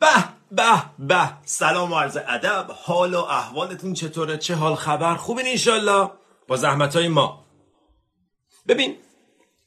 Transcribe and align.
به 0.00 0.06
به 0.50 0.82
به. 0.98 1.30
سلام 1.44 1.92
و 1.92 1.96
عرض 1.96 2.18
ادب. 2.28 2.70
حال 2.70 3.14
و 3.14 3.18
احوالتون 3.18 3.92
چطوره؟ 3.92 4.38
چه 4.38 4.54
حال 4.54 4.74
خبر؟ 4.74 5.14
خوبین 5.14 5.46
انشالله 5.46 6.10
با 6.48 6.56
زحمت 6.56 6.96
های 6.96 7.08
ما. 7.08 7.44
ببین 8.68 8.96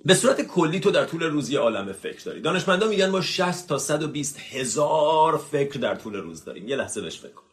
به 0.06 0.14
صورت 0.14 0.42
کلی 0.42 0.80
تو 0.80 0.92
در 0.92 1.06
طول 1.06 1.24
روز 1.24 1.50
یه 1.50 1.60
عالم 1.60 1.94
فکر 1.94 2.24
داری. 2.24 2.42
دانشمندا 2.42 2.88
میگن 2.88 3.10
ما 3.10 3.22
60 3.22 3.68
تا 3.68 3.78
120 3.78 4.40
هزار 4.40 5.38
فکر 5.38 5.80
در 5.80 5.96
طول 5.96 6.16
روز 6.16 6.46
داریم. 6.46 6.68
یه 6.68 6.76
لحظه 6.76 7.02
بهش 7.02 7.20
فکر 7.20 7.34
کن. 7.34 7.44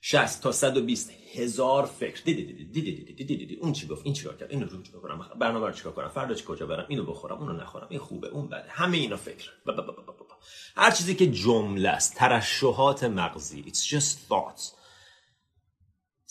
60 0.00 0.42
تا 0.42 0.52
120 0.52 1.10
هزار 1.34 1.86
فکر 1.86 2.22
دیدی 2.24 2.44
دیدی 2.44 2.64
دیدی 2.64 2.92
دیدی 2.92 3.14
دیدی 3.14 3.36
دیدی 3.36 3.54
اون 3.54 3.72
چی 3.72 3.86
گفت 3.86 4.02
این 4.04 4.14
چیکار 4.14 4.36
کرد 4.36 4.50
اینو 4.50 4.66
رو 4.66 4.82
چیکار 4.82 5.00
کنم 5.00 5.38
برنامه 5.40 5.66
رو 5.66 5.72
چیکار 5.72 5.92
کنم 5.92 6.08
فردا 6.08 6.34
چی 6.34 6.44
کجا 6.44 6.66
برم 6.66 6.86
اینو 6.88 7.04
بخورم 7.04 7.38
اونو 7.38 7.52
نخورم 7.52 7.86
این 7.90 8.00
خوبه 8.00 8.28
اون 8.28 8.48
بده 8.48 8.68
همه 8.68 8.96
اینا 8.96 9.16
فکر 9.16 9.50
هر 10.76 10.90
چیزی 10.90 11.14
که 11.14 11.30
جمله 11.30 11.88
است 11.88 12.14
ترشحات 12.16 13.04
مغزی 13.04 13.64
it's 13.66 13.94
just 13.94 14.16
thoughts 14.30 14.64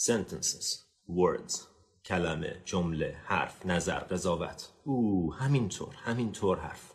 sentences 0.10 0.78
words 1.10 1.60
کلمه 2.06 2.62
جمله 2.66 3.18
حرف 3.26 3.66
نظر 3.66 4.00
قضاوت 4.00 4.70
او 4.84 5.34
همینطور 5.34 5.96
همینطور 5.96 6.60
حرف 6.60 6.92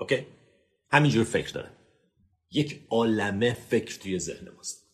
اوکی 0.00 0.26
همینجور 0.90 1.24
فکر 1.24 1.52
داره 1.52 1.83
یک 2.52 2.80
عالمه 2.90 3.56
فکر 3.70 3.98
توی 3.98 4.18
ذهن 4.18 4.48
ماست. 4.56 4.84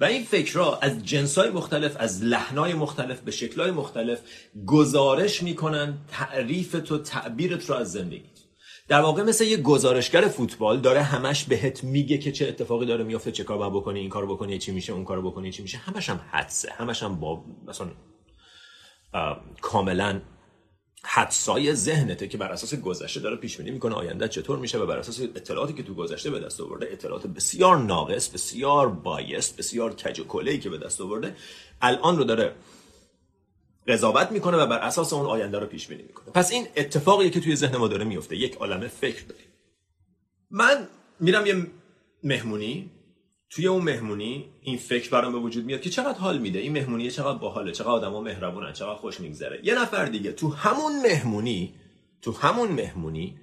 و 0.00 0.04
این 0.04 0.24
فکرها 0.24 0.78
از 0.78 1.04
جنسای 1.04 1.50
مختلف 1.50 1.96
از 1.98 2.22
لحنای 2.22 2.74
مختلف 2.74 3.20
به 3.20 3.30
شکلهای 3.30 3.70
مختلف 3.70 4.20
گزارش 4.66 5.42
می‌کنن 5.42 5.98
تعریف 6.08 6.72
تو 6.72 6.98
تعبیرت 6.98 7.70
رو 7.70 7.76
از 7.76 7.92
زندگی. 7.92 8.30
در 8.88 9.00
واقع 9.00 9.22
مثل 9.22 9.44
یه 9.44 9.56
گزارشگر 9.56 10.28
فوتبال 10.28 10.80
داره 10.80 11.02
همش 11.02 11.44
بهت 11.44 11.84
میگه 11.84 12.18
که 12.18 12.32
چه 12.32 12.48
اتفاقی 12.48 12.86
داره 12.86 13.04
میفته 13.04 13.32
چه 13.32 13.44
کار 13.44 13.58
باید 13.58 13.72
بکنی 13.72 14.00
این 14.00 14.08
کار 14.08 14.26
بکنی 14.26 14.58
چی 14.58 14.72
میشه 14.72 14.92
اون 14.92 15.04
کار 15.04 15.20
بکنی 15.22 15.52
چی 15.52 15.62
میشه. 15.62 15.78
همش 15.78 16.10
هم 16.10 16.20
حدسه 16.32 16.72
همش 16.72 17.02
هم 17.02 17.20
با 17.20 17.44
مثلا 17.66 17.88
کاملا 19.60 20.20
حدسای 21.10 21.74
ذهنته 21.74 22.28
که 22.28 22.38
بر 22.38 22.52
اساس 22.52 22.74
گذشته 22.74 23.20
داره 23.20 23.36
پیش 23.36 23.56
بینی 23.56 23.70
می‌کنه 23.70 23.94
آینده 23.94 24.28
چطور 24.28 24.58
میشه 24.58 24.78
و 24.78 24.86
بر 24.86 24.98
اساس 24.98 25.20
اطلاعاتی 25.20 25.72
که 25.72 25.82
تو 25.82 25.94
گذشته 25.94 26.30
به 26.30 26.40
دست 26.40 26.60
آورده 26.60 26.88
اطلاعات 26.92 27.26
بسیار 27.26 27.78
ناقص 27.78 28.28
بسیار 28.28 28.88
بایست 28.88 29.56
بسیار 29.56 29.94
کج 29.94 30.20
و 30.20 30.42
که 30.56 30.70
به 30.70 30.78
دست 30.78 31.00
آورده 31.00 31.36
الان 31.82 32.16
رو 32.16 32.24
داره 32.24 32.54
قضاوت 33.88 34.32
می‌کنه 34.32 34.56
و 34.56 34.66
بر 34.66 34.78
اساس 34.78 35.12
اون 35.12 35.26
آینده 35.26 35.58
رو 35.58 35.66
پیش 35.66 35.86
بینی 35.86 36.02
می‌کنه. 36.02 36.32
پس 36.32 36.52
این 36.52 36.66
اتفاقی 36.76 37.30
که 37.30 37.40
توی 37.40 37.56
ذهن 37.56 37.76
ما 37.76 37.88
داره 37.88 38.04
میفته 38.04 38.36
یک 38.36 38.54
عالمه 38.54 38.88
فکر 38.88 39.24
داریم. 39.24 39.46
من 40.50 40.88
میرم 41.20 41.46
یه 41.46 41.66
مهمونی 42.22 42.90
توی 43.50 43.66
اون 43.66 43.84
مهمونی 43.84 44.50
این 44.62 44.76
فکر 44.78 45.10
برام 45.10 45.32
به 45.32 45.38
وجود 45.38 45.64
میاد 45.64 45.80
که 45.80 45.90
چقدر 45.90 46.18
حال 46.18 46.38
میده. 46.38 46.58
این 46.58 46.72
مهمونی 46.72 47.10
چقدر 47.10 47.38
باحاله 47.38 47.72
چقدر 47.72 47.90
آدما 47.90 48.20
مهربونن 48.20 48.72
چقدر 48.72 48.94
خوش 48.94 49.20
میگذره. 49.20 49.60
یه 49.64 49.82
نفر 49.82 50.04
دیگه 50.04 50.32
تو 50.32 50.54
همون 50.54 51.02
مهمونی 51.02 51.74
تو 52.22 52.32
همون 52.32 52.68
مهمونی 52.68 53.38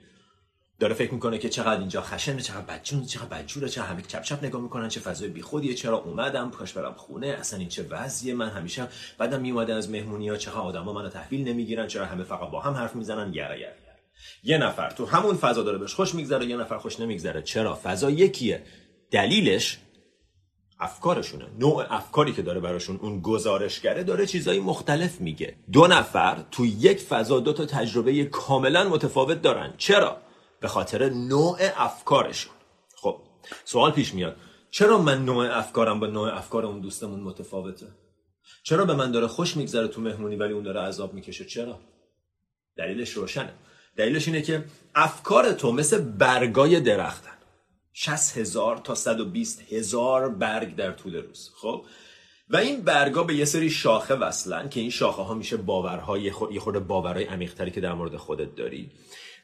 داره 0.80 0.94
فکر 0.94 1.14
می‌کنه 1.14 1.38
که 1.38 1.50
چقدر 1.50 1.80
اینجا 1.80 2.02
خشنه 2.02 2.42
چقدر 2.42 2.62
بدجون 2.62 3.06
چقدر 3.06 3.26
بدجوره 3.26 3.70
چقدر 3.70 3.88
همه 3.88 4.02
چپ 4.02 4.22
چپ 4.22 4.44
نگاه 4.44 4.62
می‌کنن 4.62 4.90
چه 4.90 5.00
فضای 5.00 5.30
بیخودیه 5.30 5.74
چرا 5.74 5.98
اومدم 5.98 6.52
کاش 6.52 6.74
برم 6.74 6.94
خونه 6.94 7.28
اصلا 7.28 7.60
این 7.60 7.70
چه 7.70 7.88
وضعیه 7.90 8.34
من 8.34 8.50
همیشه 8.50 8.88
بعدم 9.18 9.42
میومدن 9.42 9.78
از 9.78 9.90
مهمونی 9.90 10.30
ها 10.30 10.38
چقدر 10.38 10.58
آدما 10.58 10.94
منو 10.94 11.10
تحویل 11.10 11.48
نمی‌گیرن 11.48 11.88
چرا 11.88 12.06
همه 12.06 12.24
فقط 12.24 12.50
با 12.52 12.62
هم 12.62 12.74
حرف 12.74 12.96
می‌زنن 12.96 13.34
یره 13.34 13.76
یه 14.44 14.58
نفر 14.58 14.90
تو 14.90 15.06
همون 15.06 15.36
فضا 15.36 15.64
داره 15.64 15.78
بهش 15.78 15.94
خوش 15.94 16.16
میگذره 16.16 16.46
یه 16.46 16.58
نفر 16.58 16.78
خوش 16.78 17.00
نمیگذره. 17.00 17.42
چرا؟ 17.42 17.80
فضا 17.84 18.12
یکیه. 18.12 18.64
دلیلش 19.12 19.78
افکارشونه. 20.80 21.46
نوع 21.60 21.86
افکاری 21.90 22.34
که 22.34 22.42
داره 22.42 22.60
براشون 22.60 23.00
اون 23.02 23.22
گزارشگره 23.22 24.04
داره 24.04 24.26
چیزایی 24.26 24.60
مختلف 24.60 25.22
میگه. 25.22 25.56
دو 25.72 25.88
نفر 25.88 26.44
تو 26.52 26.66
یک 26.66 27.00
فضا 27.00 27.40
دو 27.40 27.54
تا 27.54 27.66
تجربه 27.66 28.26
کاملا 28.26 28.90
متفاوت 28.90 29.42
دارن. 29.42 29.74
چرا؟ 29.78 30.18
به 30.60 30.68
خاطر 30.68 31.10
نوع 31.10 31.58
افکارشون. 31.78 32.54
خب 32.96 33.18
سوال 33.66 33.92
پیش 33.92 34.14
میاد. 34.14 34.36
چرا 34.72 34.98
من 34.98 35.26
نوع 35.26 35.58
افکارم 35.58 36.00
با 36.00 36.08
نوع 36.08 36.38
افکار 36.38 36.66
اون 36.66 36.82
دوستمون 36.82 37.20
متفاوته؟ 37.20 37.88
چرا 38.64 38.86
به 38.86 38.94
من 38.94 39.12
داره 39.12 39.28
خوش 39.28 39.58
میگذره 39.58 39.88
تو 39.88 40.02
مهمونی 40.02 40.36
ولی 40.36 40.54
اون 40.54 40.64
داره 40.64 40.82
عذاب 40.82 41.14
می‌کشه؟ 41.14 41.46
چرا؟ 41.46 41.80
دلیلش 42.78 43.10
روشنه. 43.10 43.54
دلیلش 43.98 44.28
اینه 44.28 44.42
که 44.42 44.66
افکار 44.96 45.52
تو 45.52 45.72
مثل 45.72 46.02
برگای 46.02 46.80
درختن 46.80 47.35
60 47.98 48.38
هزار 48.38 48.78
تا 48.78 48.96
120 48.96 49.74
هزار 49.74 50.30
برگ 50.30 50.76
در 50.76 50.92
طول 50.92 51.16
روز. 51.16 51.52
خب؟ 51.56 51.86
و 52.50 52.58
این 52.58 52.82
برگا 52.82 53.24
به 53.24 53.36
یه 53.36 53.46
سری 53.46 53.70
شاخه 53.70 54.14
وصلن 54.14 54.70
که 54.70 54.80
این 54.80 54.90
شاخه 54.90 55.22
ها 55.22 55.34
میشه 55.34 55.58
باورهای 55.58 56.22
یه 56.52 56.60
خورده 56.60 56.80
باورهای 56.80 57.24
عمیقتری 57.24 57.72
که 57.72 57.82
در 57.82 57.94
مورد 57.94 58.18
خودت 58.18 58.56
داری. 58.56 58.92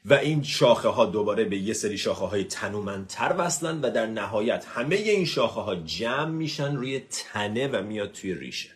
و 0.04 0.14
این 0.14 0.42
شاخه 0.42 0.88
ها 0.88 1.06
دوباره 1.06 1.44
به 1.44 1.56
یه 1.58 1.72
سری 1.72 1.98
شاخه 1.98 2.24
های 2.24 2.44
تنومندتر 2.44 3.34
وصلن 3.38 3.80
و 3.80 3.90
در 3.90 4.06
نهایت 4.06 4.64
همه 4.64 4.96
این 4.96 5.24
شاخه 5.24 5.60
ها 5.60 5.74
جمع 5.74 6.30
میشن 6.30 6.76
روی 6.76 7.00
تنه 7.10 7.68
و 7.68 7.82
میاد 7.82 8.12
توی 8.12 8.34
ریشه. 8.34 8.70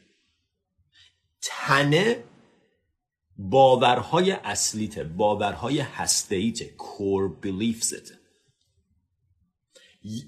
تنه 1.43 2.25
باورهای 3.39 4.31
اصلیته 4.31 5.05
باورهای 5.05 5.81
هستهیته 5.81 6.65
کور 6.65 7.37
beliefsته. 7.43 8.16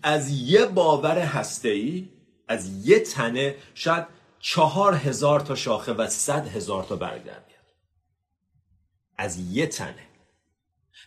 از 0.03 0.31
یه 0.31 0.67
باور 0.67 1.19
هستهی 1.19 2.09
از 2.49 2.87
یه 2.89 3.01
تنه 3.01 3.57
شاید 3.75 4.07
چهار 4.41 4.95
هزار 4.95 5.41
تا 5.41 5.55
شاخه 5.55 5.93
و 5.93 6.07
صد 6.07 6.49
هزار 6.49 6.85
تا 6.85 6.97
برگ 6.97 7.25
در 7.25 7.33
میاد 7.33 7.65
از 9.19 9.39
یه 9.53 9.67
تنه. 9.67 10.09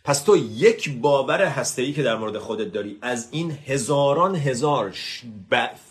پس 0.04 0.24
تو 0.24 0.38
یک 0.38 0.90
باور 1.00 1.42
هسته‌ای 1.42 1.94
که 1.94 2.04
در 2.04 2.16
مورد 2.16 2.38
خودت 2.38 2.72
داری 2.72 2.98
از 3.02 3.28
این 3.32 3.52
هزاران 3.52 4.36
هزار 4.36 4.96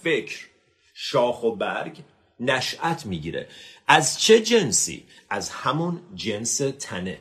فکر 0.02 0.46
شاخ 0.94 1.42
و 1.42 1.56
برگ 1.56 1.98
نشأت 2.40 3.06
می‌گیره. 3.06 3.48
از 3.86 4.20
چه 4.20 4.40
جنسی؟ 4.40 5.06
از 5.30 5.50
همون 5.50 6.00
جنس 6.14 6.56
تنه. 6.78 7.18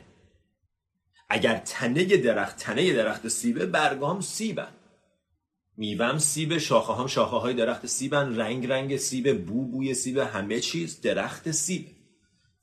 اگر 1.28 1.58
تنه 1.58 2.04
درخت 2.04 2.56
تنه 2.56 2.92
درخت 2.92 3.28
سیبه 3.28 3.66
برگام 3.66 4.20
سیبن. 4.20 4.72
میوم 5.80 6.18
سیب 6.18 6.58
شاخه 6.58 6.92
هم 6.92 7.06
شاخه 7.06 7.36
های 7.36 7.54
درخت 7.54 7.86
سیبن 7.86 8.36
رنگ 8.36 8.66
رنگ 8.66 8.96
سیب 8.96 9.46
بو 9.46 9.64
بوی 9.64 9.94
سیب 9.94 10.18
همه 10.18 10.60
چیز 10.60 11.00
درخت 11.00 11.50
سیب. 11.50 11.86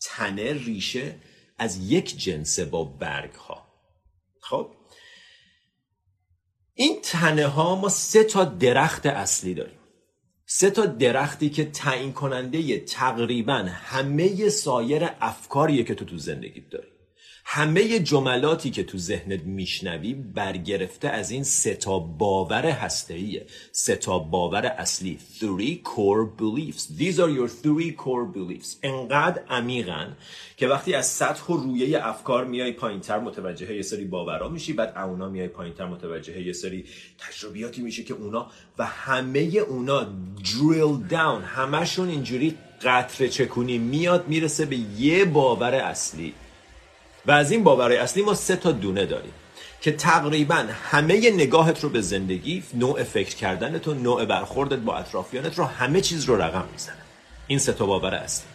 تنه 0.01 0.53
ریشه 0.53 1.16
از 1.57 1.91
یک 1.91 2.17
جنس 2.17 2.59
با 2.59 2.83
برگ 2.83 3.33
ها 3.33 3.67
خب؟ 4.41 4.72
این 6.73 7.01
تنه 7.03 7.47
ها 7.47 7.75
ما 7.75 7.89
سه 7.89 8.23
تا 8.23 8.44
درخت 8.45 9.05
اصلی 9.05 9.53
داریم. 9.53 9.79
سه 10.45 10.69
تا 10.69 10.85
درختی 10.85 11.49
که 11.49 11.66
تعیین 11.66 12.13
کننده 12.13 12.79
تقریبا 12.79 13.66
همه 13.69 14.49
سایر 14.49 15.09
افکاریه 15.22 15.84
که 15.84 15.95
تو 15.95 16.05
تو 16.05 16.17
زندگیت 16.17 16.69
داری. 16.69 16.97
همه 17.50 18.00
جملاتی 18.00 18.69
که 18.69 18.84
تو 18.84 18.97
ذهنت 18.97 19.44
میشنوی 19.44 20.13
برگرفته 20.13 21.09
از 21.09 21.31
این 21.31 21.44
سه 21.44 21.74
تا 21.74 22.00
باور 22.00 22.66
هسته‌ایه. 22.66 23.46
سه 23.72 23.96
تا 23.96 24.19
باور 24.19 24.66
اصلی. 24.66 25.19
Three 25.40 25.88
core 25.90 26.41
beliefs. 26.41 26.81
These 27.00 27.16
are 27.16 27.30
your 27.40 27.50
three 27.63 27.91
core 27.91 28.38
beliefs. 28.38 28.75
انقدر 28.84 29.41
عمیقن 29.50 30.18
که 30.58 30.68
وقتی 30.68 30.94
از 30.94 31.08
سطح 31.08 31.44
و 31.44 31.58
رویه 31.58 32.08
افکار 32.08 32.46
میای 32.46 32.72
پایینتر 32.72 33.19
متوجه 33.19 33.75
یه 33.75 33.81
سری 33.81 34.06
باورا 34.06 34.50
میشی 34.50 34.74
بعد 34.74 34.97
اونا 34.97 35.29
میای 35.29 35.47
پایینتر 35.47 35.85
متوجه 35.85 36.41
یه 36.41 36.53
سری 36.53 36.85
تجربیاتی 37.20 37.82
میشی 37.82 38.03
که 38.03 38.14
اونا 38.14 38.52
و 38.78 38.85
همه 38.85 39.40
اونا 39.70 40.08
drill 40.43 41.11
down. 41.11 41.43
همشون 41.46 42.09
اینجوری 42.09 42.58
قطره 42.82 43.29
چکونی 43.29 43.78
میاد 43.78 44.28
می‌رسه 44.28 44.66
به 44.66 44.78
یه 44.97 45.26
باور 45.26 45.76
اصلی. 45.76 46.34
و 47.28 47.32
از 47.32 47.52
این 47.52 47.64
باورهای 47.64 47.97
اصلی 47.97 48.24
ما 48.24 48.34
سه 48.34 48.56
تا 48.56 48.72
دونه 48.72 49.06
داریم 49.06 49.34
که 49.82 49.91
تقریبا 49.91 50.66
همه 50.91 51.32
نگاهت 51.32 51.84
رو 51.84 51.90
به 51.90 52.02
زندگی 52.02 52.64
نوع 52.74 53.03
فکر 53.03 53.35
کردنت 53.35 53.88
و 53.88 53.94
نوع 53.94 54.26
برخوردت 54.26 54.78
با 54.78 54.97
اطرافیانت 54.97 55.58
رو 55.58 55.66
همه 55.66 56.02
چیز 56.02 56.26
رو 56.26 56.41
رقم 56.41 56.66
می‌زنه. 56.72 56.96
این 57.47 57.59
سه 57.59 57.74
تا 57.74 57.85
باور 57.85 58.16
اصلی. 58.16 58.47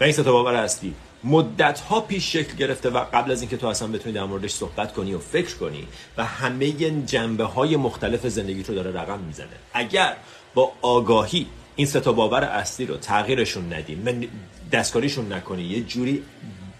و 0.00 0.04
این 0.04 0.12
سه 0.12 0.22
تا 0.22 0.32
باور 0.32 0.54
اصلی 0.54 0.94
مدت 1.24 1.80
ها 1.80 2.00
پیش 2.00 2.32
شکل 2.32 2.56
گرفته 2.56 2.90
و 2.90 3.04
قبل 3.12 3.32
از 3.32 3.40
اینکه 3.40 3.56
تو 3.56 3.66
اصلا 3.66 3.88
بتونی 3.88 4.14
در 4.14 4.24
موردش 4.24 4.50
صحبت 4.50 4.92
کنی 4.92 5.14
و 5.14 5.18
فکر 5.18 5.56
کنی 5.56 5.86
و 6.16 6.24
همه 6.24 6.72
جنبه 7.06 7.44
های 7.44 7.76
مختلف 7.76 8.26
زندگی 8.26 8.62
رو 8.62 8.74
داره 8.74 9.00
رقم 9.00 9.18
می‌زنه. 9.18 9.48
اگر 9.74 10.16
با 10.54 10.72
آگاهی 10.82 11.46
این 11.76 11.86
سه 11.86 12.00
تا 12.00 12.12
باور 12.12 12.44
اصلی 12.44 12.86
رو 12.86 12.96
تغییرشون 12.96 13.72
ندیم 13.72 14.28
دستکاریشون 14.72 15.32
نکنی 15.32 15.62
یه 15.62 15.80
جوری 15.80 16.22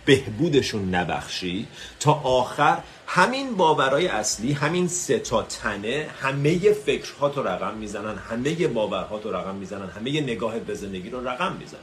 بهبودشون 0.05 0.95
نبخشی 0.95 1.67
تا 2.01 2.13
آخر 2.13 2.83
همین 3.07 3.57
باورهای 3.57 4.07
اصلی 4.07 4.53
همین 4.53 4.89
سه 4.89 5.19
تا 5.19 5.43
تنه 5.43 6.11
همه 6.23 6.73
فکرها 6.73 7.29
تو 7.29 7.43
رقم 7.43 7.75
می‌زنن 7.75 8.19
همه 8.19 8.69
باورها 8.69 9.19
تو 9.19 9.33
رقم 9.33 9.55
می‌زنن 9.55 9.91
همه 9.91 10.21
نگاهت 10.21 10.63
به 10.63 10.75
زندگی 10.75 11.11
رو 11.11 11.29
رقم 11.29 11.53
می‌زنن. 11.53 11.81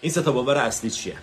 این 0.00 0.12
سه 0.12 0.22
تا 0.22 0.32
باور 0.32 0.56
اصلی 0.56 0.90
چیه؟ 0.90 1.16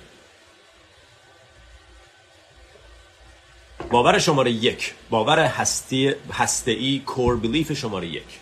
باور 3.92 4.20
شماره 4.20 4.52
یک 4.52 4.94
باور 5.10 5.40
هستی 5.40 6.16
هسته 6.34 6.72
ای 6.72 7.00
کور 7.06 7.38
بلیف 7.38 7.74
شماره 7.74 8.08
یک. 8.08 8.40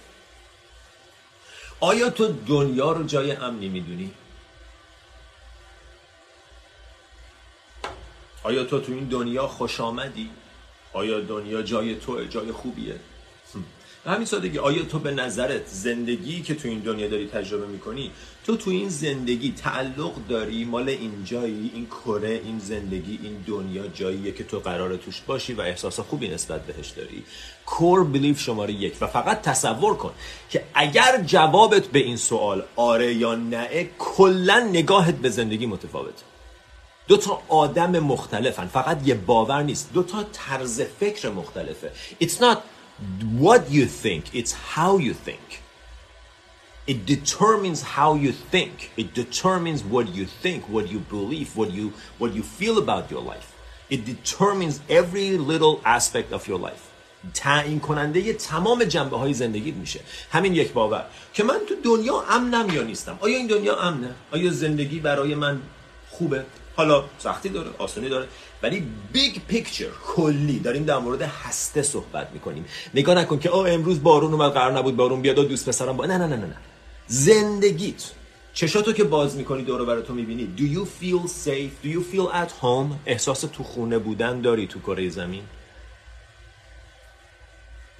آیا 1.79 2.09
تو 2.09 2.33
دنیا 2.47 2.91
رو 2.91 3.03
جای 3.03 3.31
امنی 3.31 3.69
می‌دونی؟ 3.69 4.11
آیا 8.43 8.63
تو 8.63 8.79
تو 8.79 8.91
این 8.91 9.03
دنیا 9.03 9.47
خوش 9.47 9.79
آمدی؟ 9.79 10.29
آیا 10.93 11.19
دنیا 11.19 11.61
جای 11.61 11.95
تو 11.95 12.25
جای 12.25 12.51
خوبیه؟ 12.51 12.95
به 14.03 14.11
همین 14.11 14.25
سادگی 14.25 14.57
آیا 14.57 14.83
تو 14.83 14.99
به 14.99 15.11
نظرت 15.11 15.67
زندگی 15.67 16.41
که 16.41 16.55
تو 16.55 16.67
این 16.67 16.79
دنیا 16.79 17.07
داری 17.07 17.27
تجربه 17.27 17.67
می‌کنی 17.67 18.11
تو 18.45 18.57
تو 18.57 18.69
این 18.69 18.89
زندگی 18.89 19.51
تعلق 19.51 20.13
داری 20.29 20.65
مال 20.65 20.89
این 20.89 21.23
جایی 21.23 21.71
این 21.73 21.85
کره 21.85 22.41
این 22.43 22.59
زندگی 22.59 23.19
این 23.23 23.43
دنیا 23.47 23.87
جاییه 23.87 24.31
که 24.31 24.43
تو 24.43 24.59
قرار 24.59 24.97
توش 24.97 25.21
باشی 25.21 25.53
و 25.53 25.61
احساس 25.61 25.99
خوبی 25.99 26.27
نسبت 26.27 26.65
بهش 26.65 26.89
داری 26.89 27.23
کور 27.65 28.03
بلیف 28.03 28.39
شماره 28.39 28.73
یک 28.73 28.97
و 29.01 29.07
فقط 29.07 29.41
تصور 29.41 29.97
کن 29.97 30.11
که 30.49 30.63
اگر 30.73 31.23
جوابت 31.25 31.87
به 31.87 31.99
این 31.99 32.17
سوال 32.17 32.63
آره 32.75 33.13
یا 33.13 33.35
نه 33.35 33.89
کلا 33.99 34.59
نگاهت 34.59 35.15
به 35.15 35.29
زندگی 35.29 35.65
متفاوته 35.65 36.28
دو 37.09 37.17
تا 37.17 37.41
آدم 37.47 37.99
مختلفن 37.99 38.67
فقط 38.67 39.07
یه 39.07 39.15
باور 39.15 39.63
نیست 39.63 39.93
دو 39.93 40.03
تا 40.03 40.23
طرز 40.23 40.81
فکر 40.81 41.29
مختلفه 41.29 41.91
It's 42.21 42.39
not 42.39 42.57
what 43.39 43.61
you 43.71 43.85
think, 44.03 44.23
it's 44.33 44.53
how 44.75 44.91
you 44.97 45.13
think. 45.27 45.47
It 46.91 46.99
determines 47.15 47.79
how 47.97 48.11
you 48.25 48.31
think. 48.53 48.75
It 49.01 49.09
determines 49.21 49.79
what 49.93 50.05
you 50.17 50.25
think, 50.43 50.61
what 50.75 50.85
you 50.93 50.99
believe, 51.15 51.49
what 51.59 51.69
you 51.77 51.87
what 52.21 52.31
you 52.37 52.43
feel 52.59 52.75
about 52.83 53.03
your 53.13 53.23
life. 53.33 53.49
It 53.95 54.01
determines 54.13 54.75
every 54.99 55.29
little 55.51 55.75
aspect 55.97 56.29
of 56.37 56.43
your 56.49 56.59
life. 56.69 56.83
تعیین 57.33 57.79
کننده 57.79 58.33
تمام 58.33 58.83
جنبه 58.83 59.17
های 59.17 59.33
زندگی 59.33 59.71
میشه 59.71 59.99
همین 60.31 60.55
یک 60.55 60.73
باور 60.73 61.05
که 61.33 61.43
من 61.43 61.59
تو 61.69 61.75
دنیا 61.83 62.23
امنم 62.29 62.69
یا 62.69 62.83
نیستم 62.83 63.17
آیا 63.21 63.37
این 63.37 63.47
دنیا 63.47 63.79
امنه 63.79 64.15
آیا 64.31 64.51
زندگی 64.51 64.99
برای 64.99 65.35
من 65.35 65.61
خوبه 66.09 66.45
حالا 66.79 67.03
سختی 67.17 67.49
داره 67.49 67.69
آسانی 67.77 68.09
داره. 68.09 68.27
ولی 68.63 68.87
big 69.13 69.35
picture 69.47 69.91
کلی. 70.07 70.59
داریم 70.59 70.83
در 70.83 70.97
مورد 70.97 71.21
هسته 71.21 71.81
صحبت 71.81 72.27
می‌کنیم. 72.33 72.65
نگاه 72.93 73.15
نکن 73.15 73.39
که 73.39 73.49
آه 73.49 73.71
امروز 73.71 74.03
بارون 74.03 74.33
اومد 74.33 74.51
قرار 74.51 74.71
نبود 74.71 74.95
بارون 74.95 75.21
بیاد 75.21 75.37
و 75.39 75.43
دوست 75.43 75.69
پسرم 75.69 75.97
با 75.97 76.05
نه 76.05 76.17
نه 76.17 76.27
نه 76.27 76.35
نه 76.35 76.45
نه. 76.45 76.55
زندگیت. 77.07 78.11
چشاتو 78.53 78.93
که 78.93 79.03
باز 79.03 79.35
می‌کنی 79.35 79.63
دور 79.63 79.85
و 79.85 80.03
برتو 80.03 80.13
می‌بینی. 80.13 80.53
Do 80.57 80.61
you 80.75 80.85
feel 81.01 81.27
safe? 81.27 81.85
Do 81.85 81.89
you 81.95 82.15
feel 82.15 82.27
at 82.43 82.51
home? 82.63 82.95
احساس 83.05 83.41
تو 83.41 83.63
خونه 83.63 83.97
بودن 83.99 84.41
داری 84.41 84.67
تو 84.67 84.79
کره 84.79 85.09
زمین؟ 85.09 85.43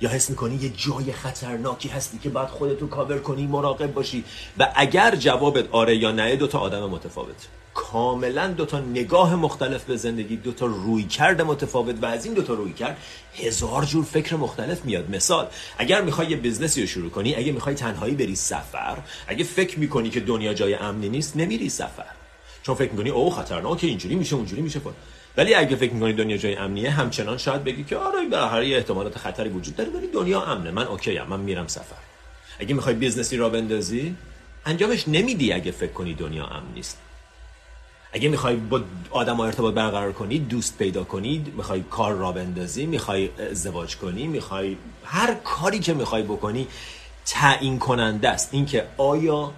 یا 0.01 0.09
حس 0.09 0.29
می‌کنی 0.29 0.55
یه 0.55 0.69
جای 0.69 1.13
خطرناکی 1.13 1.89
هستی 1.89 2.17
که 2.17 2.29
باید 2.29 2.47
خودتو 2.47 2.87
کاور 2.87 3.19
کنی 3.19 3.47
مراقب 3.47 3.93
باشی؟ 3.93 4.23
و 4.57 4.71
اگر 4.75 5.15
جوابت 5.15 5.65
آره 5.71 5.95
یا 5.95 6.11
نه 6.11 6.35
دو 6.35 6.47
تا 6.47 6.59
آدم 6.59 6.89
متفاوت. 6.89 7.47
کاملا 7.73 8.47
دو 8.47 8.65
تا 8.65 8.79
نگاه 8.79 9.35
مختلف 9.35 9.83
به 9.83 9.97
زندگی 9.97 10.35
دو 10.37 10.51
تا 10.51 10.65
روی 10.65 11.03
کرد 11.03 11.41
متفاوت 11.41 11.95
و 12.01 12.05
از 12.05 12.25
این 12.25 12.33
دو 12.33 12.41
تا 12.41 12.53
روی 12.53 12.73
کرد 12.73 12.97
هزار 13.35 13.85
جور 13.85 14.03
فکر 14.03 14.35
مختلف 14.35 14.85
میاد. 14.85 15.09
مثال 15.09 15.47
اگر 15.77 16.01
می‌خوای 16.01 16.27
یه 16.27 16.37
بزنسی 16.37 16.81
رو 16.81 16.87
شروع 16.87 17.09
کنی 17.09 17.35
اگه 17.35 17.51
می‌خوای 17.51 17.75
تنهایی 17.75 18.15
بری 18.15 18.35
سفر 18.35 18.97
اگه 19.27 19.43
فکر 19.43 19.79
می‌کنی 19.79 20.09
که 20.09 20.19
دنیا 20.19 20.53
جای 20.53 20.73
امنی 20.73 21.09
نیست 21.09 21.37
نمیری 21.37 21.69
سفر. 21.69 22.05
چون 22.63 22.75
فکر 22.75 22.91
می‌کنی 22.91 23.09
او 23.09 23.31
خطرناکه 23.31 23.87
اینجوری 23.87 24.15
میشه 24.15 24.35
اونجوری 24.35 24.61
میشه 24.61 24.79
فن. 24.79 24.89
ولی 25.37 25.53
اگه 25.53 25.75
فکر 25.75 25.93
می‌کنی 25.93 26.13
دنیا 26.13 26.37
جای 26.37 26.55
امنیه 26.55 26.89
همچنان 26.89 27.37
شاید 27.37 27.63
بگی 27.63 27.83
که 27.83 27.97
آره 27.97 28.37
هر 28.37 28.61
احتمالات 28.61 29.17
خطری 29.17 29.49
وجود 29.49 29.75
داره 29.75 29.89
ولی 29.89 30.07
دنیا 30.07 30.41
امنه. 30.41 30.71
من 30.71 30.87
okay 30.87 31.19
من 31.19 31.39
میرم 31.39 31.67
سفر. 31.67 31.95
اگه 32.59 32.73
می‌خوای 32.73 32.95
business 32.95 33.37
ی 33.37 33.41
راه 33.41 33.49
بندازی 33.49 34.15
انجامش 34.65 35.07
نمیدی 35.07 35.53
اگه 35.53 35.71
فکر 35.71 35.91
کنی 35.91 36.13
دنیا 36.13 36.45
امن 36.45 36.73
نیست. 36.75 36.97
اگه 38.11 38.29
می‌خوای 38.29 38.55
با 38.55 38.81
آدم 39.11 39.39
ارتباط 39.39 39.73
برقرار 39.73 40.13
کنی 40.13 40.39
دوست 40.39 40.77
پیدا 40.77 41.03
کنی 41.03 41.37
می‌خوای 41.57 41.81
کار 41.81 42.13
راه 42.13 42.31
بندازی 42.31 42.85
می‌خوای 42.85 43.29
ازدواج 43.41 43.97
کنی 43.97 44.27
می‌خوای 44.27 44.77
هر 45.03 45.33
کاری 45.33 45.79
که 45.79 45.93
می‌خوای 45.93 46.23
بکنی 46.23 46.67
تعیین 47.25 47.79
کننده 47.79 48.29
است. 48.29 48.53
اینکه 48.53 48.87
آیا 48.97 49.53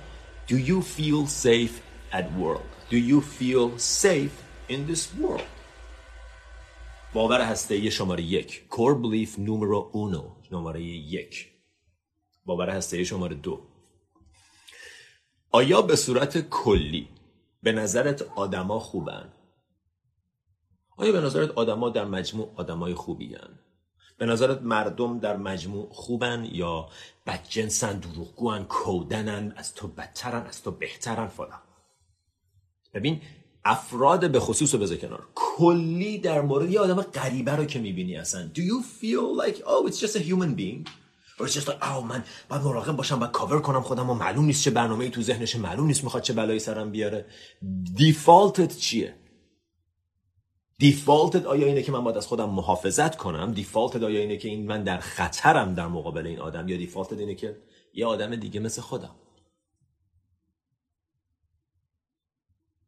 do 0.48 0.54
you 0.54 0.82
feel 0.98 1.28
safe 1.44 1.76
at 2.12 2.26
work? 2.44 2.92
Do 2.92 2.98
you 2.98 3.22
feel 3.40 3.80
safe 4.02 4.36
in 4.70 4.92
this 4.92 5.04
world? 5.22 5.52
باور 7.14 7.42
هسته 7.42 7.90
شماره 7.90 8.24
یک. 8.24 8.64
Core 8.70 8.96
belief 9.04 9.30
numero 9.30 9.94
uno. 9.94 10.50
شماره 10.50 10.82
یک. 10.82 11.48
باور 12.46 12.70
هسته 12.70 13.04
شماره 13.04 13.36
دو. 13.36 13.62
آیا 15.52 15.82
به 15.82 15.96
صورت 15.96 16.50
کلی 16.50 17.08
به 17.64 17.72
نظرت 17.72 18.22
آدما 18.22 18.80
خوبن؟ 18.80 19.34
آیا 20.98 21.12
به 21.12 21.22
نظرت 21.22 21.52
آدما 21.52 21.90
در 21.90 22.06
مجموع 22.06 22.54
آدمای 22.56 22.94
خوبی 22.94 23.36
هن؟ 23.36 23.60
به 24.18 24.26
نظرت 24.26 24.62
مردم 24.62 25.20
در 25.20 25.38
مجموع 25.38 25.90
خوبن 25.92 26.48
یا 26.52 26.90
بدجنسن 27.26 28.00
دروغگوان 28.00 28.66
کودنن 28.66 29.54
از 29.56 29.76
تو 29.76 29.88
بدترن 29.88 30.46
از 30.46 30.64
تو 30.64 30.72
بهترن 30.72 31.28
فلان؟ 31.28 31.62
ببین 32.94 33.22
افراد 33.66 34.32
به 34.32 34.40
خصوص 34.40 34.74
رو 34.74 34.80
بذار 34.80 34.98
کنار. 34.98 35.28
کلی 35.36 36.18
در 36.18 36.42
مورد 36.42 36.72
یه 36.72 36.80
آدم 36.80 37.02
غریبه 37.02 37.52
رو 37.52 37.66
که 37.66 37.80
می‌بینی 37.80 38.18
اصلا. 38.18 38.50
Do 38.54 38.60
you 38.60 38.82
feel 39.02 39.46
like 39.46 39.58
oh 39.66 39.88
it's 39.88 40.00
just 40.00 40.16
a 40.16 40.20
human 40.20 40.56
being? 40.56 41.01
Just 41.48 41.68
like 41.68 41.82
oh 41.82 42.04
من 42.04 42.24
باید 42.50 42.62
مراقب 42.62 42.96
باشم 42.96 43.20
باید 43.20 43.32
کاور 43.32 43.62
کنم 43.62 43.82
خودم 43.82 44.10
و 44.10 44.14
معلوم 44.14 44.46
نیست 44.46 44.64
چه 44.64 44.72
برنامه 44.72 45.06
ای 45.06 45.12
تو 45.12 45.22
ذهنش 45.22 45.56
معلوم 45.56 45.88
نیست 45.88 46.04
می‌خواد 46.04 46.24
چه 46.24 46.34
بلایی 46.34 46.60
سرم 46.60 46.92
بیاره. 46.92 47.26
default 47.96 48.68
ت 48.68 48.78
چیه؟ 48.78 49.16
default 50.80 51.38
ت 51.38 51.46
آیا 51.46 51.68
اینه 51.68 51.84
که 51.84 51.92
من 51.92 52.04
باید 52.04 52.18
از 52.18 52.28
خودم 52.28 52.50
محافظت 52.50 53.16
کنم؟ 53.18 53.52
default 53.52 53.97
ت 53.97 54.04
آیا 54.04 54.20
اینه 54.20 54.38
که 54.38 54.48
این 54.48 54.68
من 54.68 54.84
در 54.84 54.98
خطرم 54.98 55.74
در 55.74 55.88
مقابل 55.88 56.28
این 56.28 56.40
آدم؟ 56.40 56.68
یا 56.68 56.78
default 56.78 57.15
ت 57.15 57.20
اینه 57.20 57.36
که 57.36 57.58
یه 57.94 58.06
آدم 58.06 58.36
دیگه 58.36 58.60
مثل 58.60 58.82
خودم؟ 58.82 59.16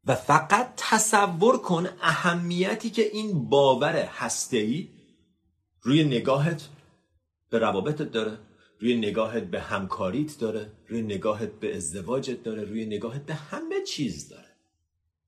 و 0.06 0.16
فقط 0.16 0.74
تصور 0.78 1.58
کن 1.58 1.88
اهمیتی 2.02 2.90
که 2.90 3.02
این 3.02 3.50
باور 3.50 3.96
هسته‌ای 3.96 4.90
روی 5.82 6.04
نگاهت 6.04 6.70
به 7.50 7.60
روابطت 7.60 8.12
داره. 8.12 8.38
روی 8.80 8.98
نگاهت 8.98 9.44
به 9.44 9.60
همکاریت 9.60 10.40
داره 10.40 10.72
روی 10.88 11.02
نگاهت 11.02 11.52
به 11.60 11.76
ازدواجت 11.76 12.44
داره 12.44 12.64
روی 12.64 12.86
نگاهت 12.86 13.26
به 13.26 13.34
همه 13.34 13.82
چیز 13.88 14.30
داره. 14.30 14.48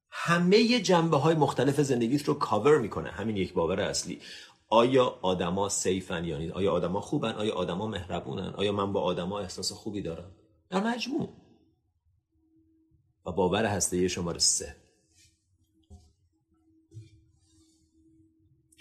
همه 0.09 0.79
جنبه 0.79 1.17
های 1.17 1.35
مختلف 1.35 1.81
زندگیت 1.81 2.23
رو 2.23 2.33
کاور 2.33 2.77
می‌کنه. 2.77 3.09
همین 3.09 3.37
یک 3.37 3.53
باور 3.53 3.79
اصلی. 3.79 4.21
آیا 4.69 5.19
آدما 5.21 5.69
سیفن 5.69 6.25
یا 6.25 6.53
آیا 6.53 6.71
آدما 6.71 7.01
خوبن؟ 7.01 7.31
آیا 7.31 7.53
آدما 7.53 7.87
مهربونن؟ 7.87 8.53
آیا 8.57 8.71
من 8.71 8.93
با 8.93 9.01
آدما 9.01 9.39
احساس 9.39 9.71
خوبی 9.71 10.01
دارم؟ 10.01 10.31
در 10.69 10.83
مجموع. 10.83 11.29
و 13.25 13.31
باور 13.31 13.65
هسته 13.65 14.07
شماره 14.07 14.39
سه. 14.39 14.75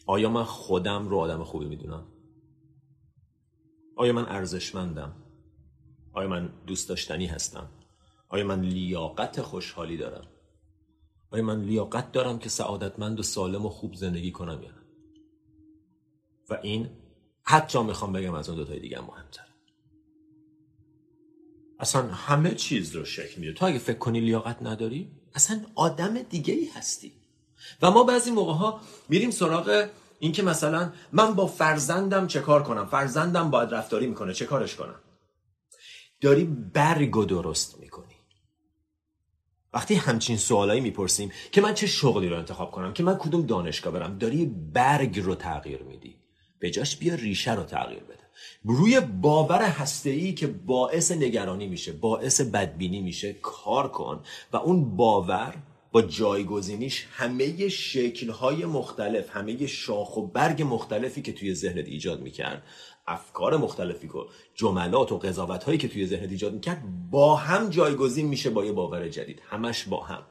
آیا 0.07 0.31
من 0.31 0.45
خودم 0.45 1.09
رو 1.09 1.19
آدم 1.19 1.45
خوبی 1.45 1.67
می‌دونم؟ 1.67 2.14
آیا 3.97 4.13
من 4.13 4.27
ارزشمندم؟ 4.27 5.13
آیا 6.13 6.29
من 6.29 6.53
دوست 6.67 6.89
داشتنی 6.89 7.27
هستم؟ 7.27 7.69
آیا 8.29 8.45
من 8.45 8.61
لیاقت 8.61 9.43
خوشحالی 9.43 9.97
دارم؟ 9.97 10.27
آیا 11.31 11.43
من 11.43 11.65
لیاقت 11.65 12.13
دارم 12.13 12.39
که 12.39 12.49
سعادتمند 12.49 13.21
و 13.21 13.23
سالم 13.23 13.67
و 13.67 13.69
خوب 13.69 13.95
زندگی 13.95 14.33
کنم 14.33 14.63
یا 14.63 14.69
نه؟ 14.69 14.83
و 16.51 16.59
این 16.63 16.91
حتی 17.43 17.83
می‌خوام 17.83 18.13
بگم 18.13 18.35
از 18.35 18.49
اون 18.49 18.59
دوتای 18.59 18.81
دیگه 18.81 19.01
مهمتر 19.01 19.45
اصلا 21.79 22.03
همه 22.03 22.55
چیز 22.55 22.97
رو 22.97 23.05
شکل 23.05 23.41
میده. 23.41 23.53
تو 23.53 23.67
اگه 23.67 23.79
فکر 23.79 23.99
کنی 23.99 24.21
لیاقت 24.21 24.63
نداری 24.63 25.11
اصلا 25.35 25.61
آدم 25.75 26.23
دیگه 26.23 26.55
ای 26.55 26.69
هستی. 26.75 27.13
و 27.83 27.91
ما 27.91 28.05
بعضی 28.05 28.31
موقع 28.31 28.53
ها 28.53 28.81
میریم 29.09 29.31
سراغ 29.31 29.89
اینکه 30.25 30.43
مثلا 30.43 30.93
من 31.13 31.35
با 31.35 31.47
فرزندم 31.47 32.27
چه 32.27 32.41
کار 32.41 32.63
کنم؟ 32.63 32.87
فرزندم 32.87 33.51
باید 33.51 33.75
رفتاری 33.75 34.07
می‌کنه 34.07 34.33
چه 34.33 34.47
کارش 34.47 34.75
کنم؟ 34.75 34.95
داری 36.21 36.45
برگ 36.75 37.17
و 37.17 37.25
درست 37.25 37.81
می‌کنی. 37.81 38.15
وقتی 39.73 39.95
همچین 39.95 40.37
سوالایی 40.37 40.81
می‌پرسیم 40.81 41.33
که 41.53 41.61
من 41.61 41.75
چه 41.75 41.87
شغلی 41.87 42.29
رو 42.29 42.37
انتخاب 42.37 42.71
کنم 42.71 42.93
که 42.93 43.03
من 43.03 43.19
کدوم 43.19 43.47
دانشگاه 43.47 43.93
برم 43.93 44.19
داری 44.19 44.47
برگ 44.73 45.21
رو 45.21 45.35
تغییر 45.35 45.83
میدی. 45.83 46.17
به 46.59 46.71
جاش 46.71 46.97
بیا 46.97 47.15
ریشه 47.15 47.55
رو 47.55 47.63
تغییر 47.63 48.03
بده. 48.03 48.25
روی 48.65 49.01
باور 49.01 49.63
هسته‌ای 49.63 50.35
که 50.35 50.47
باعث 50.47 51.13
نگرانی 51.13 51.67
میشه 51.67 51.93
باعث 51.93 52.41
بدبینی 52.41 53.01
میشه 53.01 53.33
کار 53.33 53.89
کن. 53.89 54.23
و 54.53 54.57
اون 54.57 54.97
باور 54.97 55.55
با 55.95 56.03
جایگزینیش 56.03 57.07
همه 57.13 57.69
شکلهای 57.69 58.65
مختلف 58.65 59.37
همه 59.37 59.67
شاخ 59.67 60.17
و 60.17 60.27
برگ 60.27 60.63
مختلفی 60.63 61.23
که 61.23 61.33
توی 61.33 61.55
ذهنت 61.55 61.87
ایجاد 61.87 62.21
می‌کرد 62.21 62.63
افکار 63.07 63.57
مختلفی 63.57 64.09
که 64.09 64.19
جملات 64.55 65.13
و 65.13 65.19
قضاوت 65.19 65.65
هایی 65.65 65.79
که 65.79 65.89
توی 65.89 66.07
ذهنت 66.07 66.31
ایجاد 66.31 66.53
می‌کرد 66.53 66.83
با 67.11 67.37
هم 67.37 67.71
جایگزین 67.71 68.27
میشه 68.27 68.51
با 68.51 68.65
یه 68.65 68.73
باور 68.73 69.09
جدید. 69.09 69.43
همش 69.51 69.85
با 69.85 70.05
هم. 70.05 70.23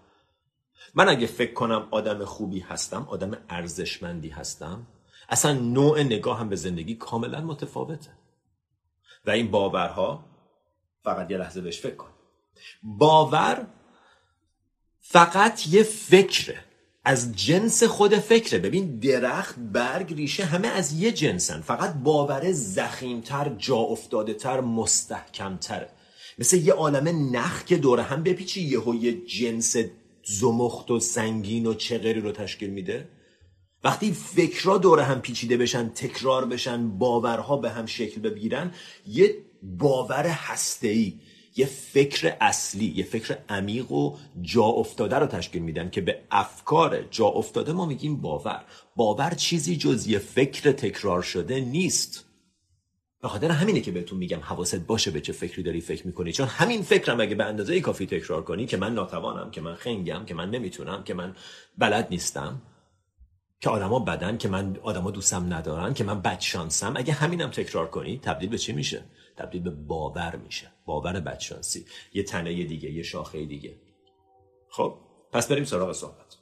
من 0.96 1.10
اگه 1.10 1.28
فکر 1.28 1.54
کنم 1.54 1.88
آدم 1.92 2.26
خوبی 2.26 2.60
هستم 2.60 3.08
آدم 3.10 3.38
ارزشمندی 3.50 4.30
هستم 4.30 4.88
اصلا 5.30 5.54
نوع 5.54 6.04
نگاه 6.04 6.40
هم 6.40 6.50
به 6.50 6.56
زندگی 6.56 6.96
کاملا 6.96 7.42
متفاوته. 7.42 8.12
و 9.26 9.32
این 9.32 9.52
باورها 9.52 10.26
فقط 11.04 11.32
یه 11.32 11.38
لحظه 11.38 11.62
بهش 11.62 11.80
فکر 11.80 11.96
کن. 11.96 12.10
باور 12.84 13.68
فقط 15.06 15.68
یه 15.68 15.84
فکره. 15.84 16.60
از 17.06 17.36
جنس 17.36 17.84
خود 17.84 18.16
فکره. 18.16 18.60
ببین 18.60 19.00
درخت 19.00 19.56
برگ 19.60 20.14
ریشه 20.14 20.46
همه 20.46 20.68
از 20.68 20.94
یه 20.94 21.12
جنسن. 21.12 21.62
فقط 21.62 21.94
باور 21.94 22.52
زخیمتر 22.52 23.50
جا 23.58 23.76
افتاده 23.76 24.34
تر 24.34 24.62
مستحکمتره. 24.62 25.90
مثل 26.40 26.58
یه 26.58 26.74
عالم 26.74 27.36
نخ 27.36 27.66
که 27.66 27.78
دور 27.78 28.00
هم 28.00 28.24
بپیچی 28.24 28.62
یهو 28.62 28.96
یه 28.96 29.26
جنس 29.26 29.76
زمخت 30.24 30.92
و 30.92 31.00
سنگین 31.00 31.66
و 31.66 31.74
چغری 31.74 32.22
رو 32.22 32.32
تشکیل 32.32 32.70
میده. 32.70 33.08
وقتی 33.84 34.12
فکرها 34.12 34.78
دور 34.78 35.00
هم 35.00 35.22
پیچیده 35.22 35.58
بشن 35.58 35.90
تکرار 35.90 36.46
بشن 36.46 36.98
باورها 36.98 37.58
به 37.58 37.70
هم 37.70 37.86
شکل 37.86 38.22
بگیرن 38.22 38.72
یه 39.08 39.36
باور 39.64 40.26
هسته‌ای. 40.26 41.14
یه 41.56 41.66
فکر 41.66 42.38
اصلی 42.42 42.94
یه 42.96 43.04
فکر 43.04 43.38
عمیق 43.50 43.92
و 43.92 44.18
جا 44.42 44.64
افتاده 44.64 45.16
رو 45.16 45.28
تشکیل 45.28 45.62
میدن 45.62 45.90
که 45.90 46.02
به 46.02 46.22
افکار 46.32 47.02
جا 47.02 47.26
افتاده 47.26 47.74
ما 47.74 47.86
میگیم 47.86 48.22
باور. 48.22 48.66
باور 48.96 49.30
چیزی 49.34 49.78
جز 49.78 50.08
یه 50.08 50.20
فکر 50.20 50.72
تکرار 50.72 51.22
شده 51.22 51.60
نیست. 51.60 52.26
به 53.22 53.28
خاطر 53.28 53.52
همینه 53.52 53.82
که 53.82 53.92
بهتون 53.92 54.18
میگم 54.18 54.40
حواست 54.40 54.76
باشه 54.76 55.12
به 55.12 55.22
چه 55.22 55.34
فکری 55.34 55.64
داری 55.64 55.82
فکر 55.82 56.08
می‌کنی. 56.08 56.32
چون 56.32 56.48
همین 56.48 56.82
فکرم 56.82 57.20
اگه 57.20 57.36
به 57.36 57.44
اندازه 57.44 57.82
کافی 57.82 58.06
تکرار 58.06 58.44
کنی 58.44 58.66
که 58.66 58.78
من 58.78 58.94
ناتوانم 58.94 59.52
که 59.52 59.62
من 59.62 59.76
خنگم 59.76 60.26
که 60.26 60.34
من 60.34 60.50
نمی‌تونم 60.50 61.04
که 61.04 61.14
من 61.14 61.36
بلد 61.78 62.08
نیستم 62.12 62.62
که 63.62 63.70
آدما 63.70 64.00
بدن 64.00 64.38
که 64.38 64.48
من 64.48 64.78
آدما 64.82 65.12
دوستم 65.12 65.54
ندارن 65.54 65.94
که 65.94 66.04
من 66.04 66.22
بدشانسم 66.22 66.94
اگه 66.96 67.14
همینم 67.14 67.50
تکرار 67.50 67.90
کنی 67.90 68.20
تبدیل 68.24 68.50
به 68.50 68.58
چی 68.58 68.74
میشه؟ 68.74 69.04
تبدیل 69.38 69.62
به 69.62 69.70
باور 69.70 70.36
میشه 70.36 70.72
باور 70.86 71.20
بدشانسی 71.20 71.86
یه 72.14 72.24
تنه 72.24 72.64
دیگه 72.64 72.92
یه 72.92 73.04
شاخه 73.04 73.46
دیگه 73.46 73.76
خب 74.70 74.98
پس 75.32 75.48
بریم 75.48 75.64
سراغ 75.64 75.92
صحبت 75.92 76.38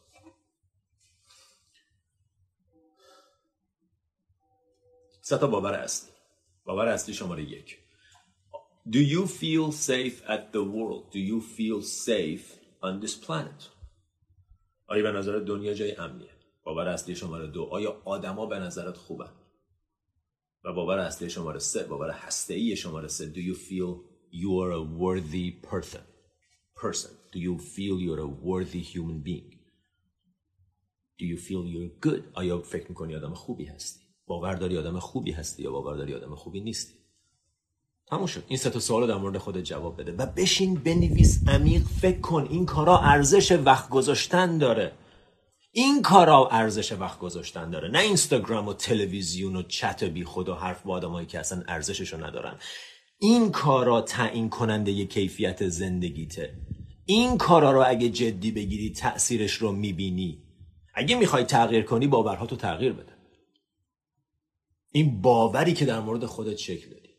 سه 5.22 5.38
تا 5.38 5.48
باور 5.48 5.74
اصلی 5.74 6.12
باور 6.66 6.88
اصلی 6.88 7.14
شماره 7.14 7.44
یک 7.44 7.78
Do 8.90 9.00
you 9.00 9.28
feel 9.28 9.72
safe 9.72 10.18
at 10.28 10.52
the 10.52 10.64
world? 10.64 11.12
Do 11.12 11.20
you 11.20 11.40
feel 11.40 11.82
safe 11.82 12.58
on 12.82 13.00
this 13.00 13.16
planet? 13.16 13.70
آیا 14.88 15.04
به 15.04 15.12
نظر 15.12 15.40
دنیا 15.40 15.74
جای 15.74 15.96
امنیه؟ 15.96 16.30
باور 16.64 16.88
اصلی 16.88 17.16
شماره 17.16 17.48
دو 17.48 17.64
آیا 17.64 18.02
آدما 18.06 18.46
به 18.46 18.60
نظرت 18.60 18.98
خوبن؟ 18.98 19.32
و 20.64 20.74
باور 20.74 21.00
اصلی 21.00 21.30
شماره 21.30 21.60
سه 21.60 21.84
باور 21.84 22.12
هسته 22.12 22.54
ای 22.54 22.76
شماره 22.76 23.08
سه. 23.08 23.34
Do 23.34 23.38
you 23.38 23.56
feel 23.56 24.00
you 24.32 24.52
are 24.64 24.72
a 24.72 24.84
worthy 25.02 25.52
person? 25.72 26.02
Person. 26.82 27.12
Do 27.34 27.40
you 27.40 27.58
feel 27.58 27.96
you're 28.06 28.24
a 28.30 28.32
worthy 28.50 28.82
human 28.94 29.20
being? 29.28 29.52
Do 31.20 31.26
you 31.26 31.38
feel 31.38 31.64
you're 31.74 32.08
good? 32.08 32.22
آیا 32.34 32.62
فکر 32.62 32.86
می‌کنی 32.90 33.16
آدم 33.16 33.34
خوبی 33.34 33.66
هستی؟ 33.66 34.00
باور 34.28 34.54
داری 34.54 34.78
آدم 34.78 35.00
خوبی 35.00 35.32
هستی 35.32 35.64
یا 35.64 35.72
باور 35.72 35.98
داری 35.98 36.14
آدم 36.14 36.36
خوبی 36.36 36.62
نیستی؟ 36.62 36.94
تموم 38.08 38.26
شد. 38.26 38.44
این 38.48 38.58
سه 38.58 38.70
تا 38.70 38.80
سوال 38.80 39.08
در 39.08 39.18
مورد 39.18 39.38
خودت 39.38 39.64
جواب 39.64 40.02
بده 40.02 40.12
و 40.12 40.26
بشین 40.26 40.76
بنویس 40.76 41.48
عمیق. 41.48 41.82
فکر 41.84 42.20
کن 42.20 42.48
این 42.50 42.66
کارا 42.66 42.98
ارزش 43.00 43.52
وقت 43.52 43.90
گذاشتن 43.90 44.58
داره. 44.58 44.92
این 45.72 46.02
کارا 46.02 46.48
ارزش 46.48 46.92
وقت 46.92 47.20
گذاشتن 47.20 47.70
داره. 47.70 47.92
نه 47.92 48.00
اینستاگرام 48.00 48.68
و 48.68 48.74
تلویزیون 48.74 49.56
و 49.56 49.64
چت 49.64 50.04
بی 50.04 50.24
خود 50.24 50.50
و 50.50 50.56
حرف 50.56 50.82
با 50.82 50.94
آدمایی 50.94 51.28
که 51.28 51.40
اصلا 51.40 51.64
ارزششو 51.68 52.26
ندارن. 52.26 52.60
این 53.18 53.52
کارا 53.52 54.02
تعیین 54.02 54.50
کننده 54.50 54.92
ی 54.92 55.08
کیفیت 55.08 55.68
زندگیته. 55.68 56.58
این 57.06 57.38
کارا 57.38 57.72
رو 57.72 57.84
اگه 57.88 58.10
جدی 58.10 58.52
بگیری 58.52 58.92
تأثیرش 58.92 59.54
رو 59.54 59.72
می‌بینی. 59.72 60.44
اگه 60.94 61.16
می‌خوای 61.16 61.44
تغییر 61.44 61.84
کنی 61.84 62.08
باورهاتو 62.08 62.56
تغییر 62.56 62.94
بده. 62.94 63.18
این 64.92 65.22
باوری 65.22 65.74
که 65.74 65.86
در 65.86 66.00
مورد 66.00 66.26
خودت 66.26 66.58
شکل 66.58 66.90
دادی. 66.90 67.10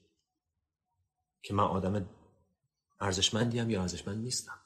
که 1.42 1.54
من 1.54 1.64
آدم 1.64 2.08
ارزشمندیم 3.00 3.70
یا 3.70 3.82
ارزشمند 3.82 4.24
نیستم. 4.24 4.60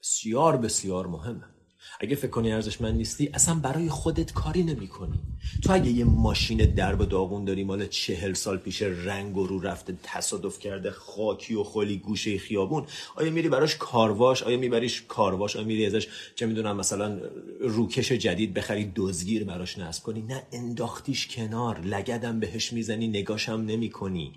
بسیار 0.00 0.56
بسیار 0.56 1.06
مهمه. 1.06 1.59
اگه 2.00 2.16
فکر 2.16 2.30
کنی 2.30 2.52
ارزشمند 2.52 2.96
نیستی 2.96 3.30
اصلا 3.34 3.54
برای 3.54 3.88
خودت 3.88 4.32
کاری 4.32 4.62
نمی 4.62 4.88
کنی 4.88 5.18
تو 5.62 5.72
اگه 5.72 5.90
یه 5.90 6.04
ماشین 6.04 6.58
درب 6.58 7.04
داغون 7.04 7.44
داری 7.44 7.64
مال 7.64 7.86
چهل 7.86 8.32
سال 8.32 8.56
پیش 8.56 8.82
رنگ 8.82 9.36
و 9.36 9.46
رو 9.46 9.60
رفته 9.60 9.96
تصادف 10.02 10.58
کرده 10.58 10.90
خاکی 10.90 11.54
و 11.54 11.62
خالی 11.62 11.98
گوشه 11.98 12.38
خیابون 12.38 12.86
آیا 13.14 13.30
میری 13.30 13.48
براش 13.48 13.76
کارواش؟ 13.76 14.42
آیا 14.42 14.56
میبریش 14.56 15.02
کارواش؟ 15.08 15.56
آیا 15.56 15.66
میری 15.66 15.86
ازش 15.86 16.08
چه 16.34 16.46
می‌دونم 16.46 16.76
مثلا 16.76 17.20
روکش 17.60 18.12
جدید 18.12 18.54
بخری 18.54 18.92
دزگیر 18.96 19.44
براش 19.44 19.78
نصب 19.78 20.02
کنی؟ 20.02 20.22
نه 20.22 20.42
انداختیش 20.52 21.28
کنار 21.28 21.80
لگدم 21.80 22.40
بهش 22.40 22.72
می‌زنی 22.72 23.08
نگاشم 23.08 23.64
نمی 23.66 23.90
کنی 23.90 24.32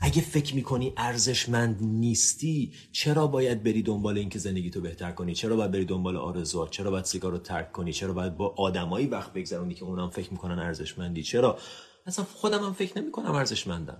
اگه 0.00 0.22
فکر 0.22 0.54
می‌کنی 0.54 0.92
ارزشمند 0.96 1.78
نیستی 1.82 2.72
چرا 2.92 3.26
باید 3.26 3.62
بری 3.62 3.82
دنبال 3.82 4.18
اینکه 4.18 4.38
زندگی 4.38 4.70
تو 4.70 4.80
بهتر 4.80 5.12
کنی؟ 5.12 5.34
چرا 5.34 5.56
باید 5.56 5.70
بری 5.70 5.84
دنبال 5.84 6.16
آرزوات 6.16 6.70
چرا 6.70 6.90
باید 6.90 7.04
سیگار 7.04 7.32
رو 7.32 7.38
ترک 7.38 7.72
کنی؟ 7.72 7.92
چرا 7.92 8.12
باید 8.12 8.36
با 8.36 8.54
آدمایی 8.56 9.06
وقت 9.06 9.32
بگذرونی 9.32 9.74
که 9.74 9.84
اونم 9.84 10.10
فکر 10.10 10.30
می‌کنن 10.30 10.58
ارزشمندی؟ 10.58 11.22
چرا؟ 11.22 11.58
اصلا 12.06 12.24
خودم 12.34 12.64
هم 12.64 12.72
فکر 12.72 12.98
نمی‌کنم 12.98 13.34
ارزشمندم. 13.34 13.98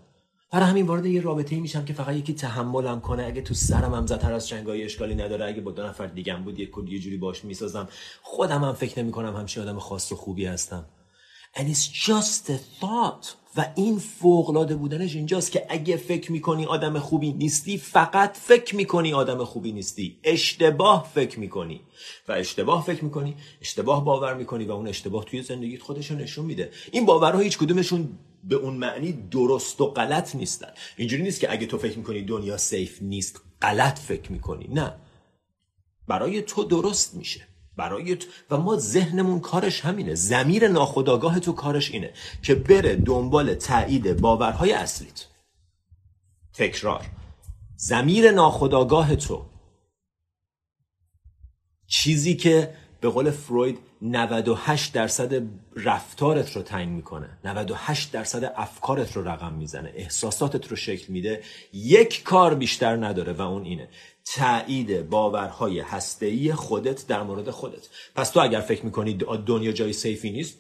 برای 0.51 0.67
همین 0.67 0.87
وارد 0.87 1.07
یه 1.07 1.21
رابطه 1.21 1.55
ای 1.55 1.61
میشم 1.61 1.85
که 1.85 1.93
فقط 1.93 2.15
یکی 2.15 2.35
تحملم 2.35 3.01
کنه. 3.01 3.25
اگه 3.25 3.43
تو 3.43 3.55
سرم 3.55 3.95
هم 3.95 4.07
زدتر 4.07 4.33
از 4.33 4.49
چنگای 4.49 4.85
اشکالی 4.85 5.15
نداره 5.15 5.45
اگه 5.45 5.61
با 5.61 5.71
دو 5.71 5.83
نفر 5.83 6.07
دیگم 6.07 6.45
بود 6.45 6.59
یه 6.59 6.99
جوری 6.99 7.17
باش 7.17 7.45
می‌سازم. 7.45 7.89
خودم 8.23 8.65
هم 8.65 8.73
فکر 8.73 9.03
نمی‌کنم 9.03 9.37
همچین 9.37 9.63
آدم 9.63 9.79
خاص 9.79 10.13
و 10.13 10.17
خوبی 10.17 10.47
هستم. 10.47 10.85
And 11.57 11.67
it's 11.73 11.87
just 12.09 12.51
a 12.51 12.59
thought. 12.81 13.27
و 13.59 13.73
این 13.75 13.99
فوقلاده 13.99 14.77
بودنش 14.77 15.15
اینجاست 15.15 15.53
که 15.53 15.67
اگه 15.69 15.97
فکر 15.97 16.33
می‌کنی 16.33 16.67
آدم 16.67 16.99
خوبی 16.99 17.33
نیستی 17.33 17.79
فقط 17.79 18.37
فکر 18.37 18.77
می‌کنی 18.77 19.13
آدم 19.13 19.45
خوبی 19.45 19.73
نیستی. 19.73 20.19
اشتباه 20.25 21.11
فکر 21.15 21.41
می‌کنی. 21.41 21.81
و 22.29 22.33
اشتباه 22.33 22.85
فکر 22.85 23.05
می‌کنی 23.05 23.37
اشتباه 23.61 24.05
باور 24.05 24.35
می‌کنی 24.35 24.65
و 24.65 24.73
اون 24.73 24.89
اشتباه 24.89 25.25
توی 25.25 25.43
زندگیت 25.43 25.83
خودش 25.83 26.11
نشون 26.11 26.45
میده. 26.45 26.71
این 26.93 27.07
باورها 27.07 27.39
هیچ 27.39 27.59
کدومشون 27.59 28.19
به 28.45 28.57
اون 28.57 28.75
معنی 28.75 29.13
درست 29.13 29.81
و 29.81 29.87
غلط 29.87 30.35
نیستن. 30.35 30.69
اینجوری 30.97 31.23
نیست 31.23 31.41
که 31.41 31.53
اگه 31.53 31.67
تو 31.67 31.79
فکر 31.79 31.99
می‌کنی 31.99 32.23
دنیا 32.23 32.57
سیف 32.57 33.03
نیست 33.03 33.41
غلط 33.63 33.99
فکر 33.99 34.33
می‌کنی. 34.33 34.69
نه. 34.73 34.93
برای 36.09 36.43
تو 36.43 36.65
درست 36.65 37.15
میشه. 37.15 37.41
برای 37.77 38.19
و 38.51 38.57
ما 38.57 38.77
ذهنمون 38.77 39.41
کارش 39.41 39.81
همینه. 39.81 40.15
زمیر 40.15 40.69
ناخداگاه 40.69 41.41
تو 41.41 41.53
کارش 41.53 41.91
اینه 41.91 42.13
که 42.43 42.55
بره 42.55 42.97
دنبال 42.97 43.55
تایید 43.55 44.21
باورهای 44.21 44.73
اصلیت. 44.73 45.27
تکرار. 46.55 47.07
زمیر 47.77 48.31
ناخداگاه 48.31 49.17
تو. 49.17 49.47
چیزی 51.87 52.37
که 52.37 52.75
به 53.01 53.09
قول 53.09 53.31
فروید 53.31 53.79
98 54.03 54.93
درصد 54.93 55.43
رفتارت 55.77 56.57
رو 56.57 56.63
تعیین 56.63 56.89
می‌کنه. 56.89 57.39
98 57.45 58.13
درصد 58.13 58.53
افکارت 58.57 59.17
رو 59.17 59.29
رقم 59.29 59.53
می‌زنه. 59.53 59.93
احساساتت 59.95 60.69
رو 60.69 60.77
شکل 60.77 61.13
میده. 61.13 61.43
یک 61.73 62.23
کار 62.23 62.55
بیشتر 62.55 62.97
نداره 63.07 63.33
و 63.33 63.43
اون 63.43 63.65
اینه. 63.65 63.89
تایید 64.35 65.09
باورهای 65.09 65.81
هسته‌ای 65.81 66.53
خودت 66.53 67.07
در 67.07 67.23
مورد 67.23 67.51
خودت. 67.51 67.89
پس 68.15 68.31
تو 68.31 68.41
اگر 68.41 68.61
فکر 68.61 68.85
می‌کنی 68.85 69.19
دنیا 69.47 69.73
جای 69.73 69.93
سیفی 69.93 70.31
نیست 70.31 70.59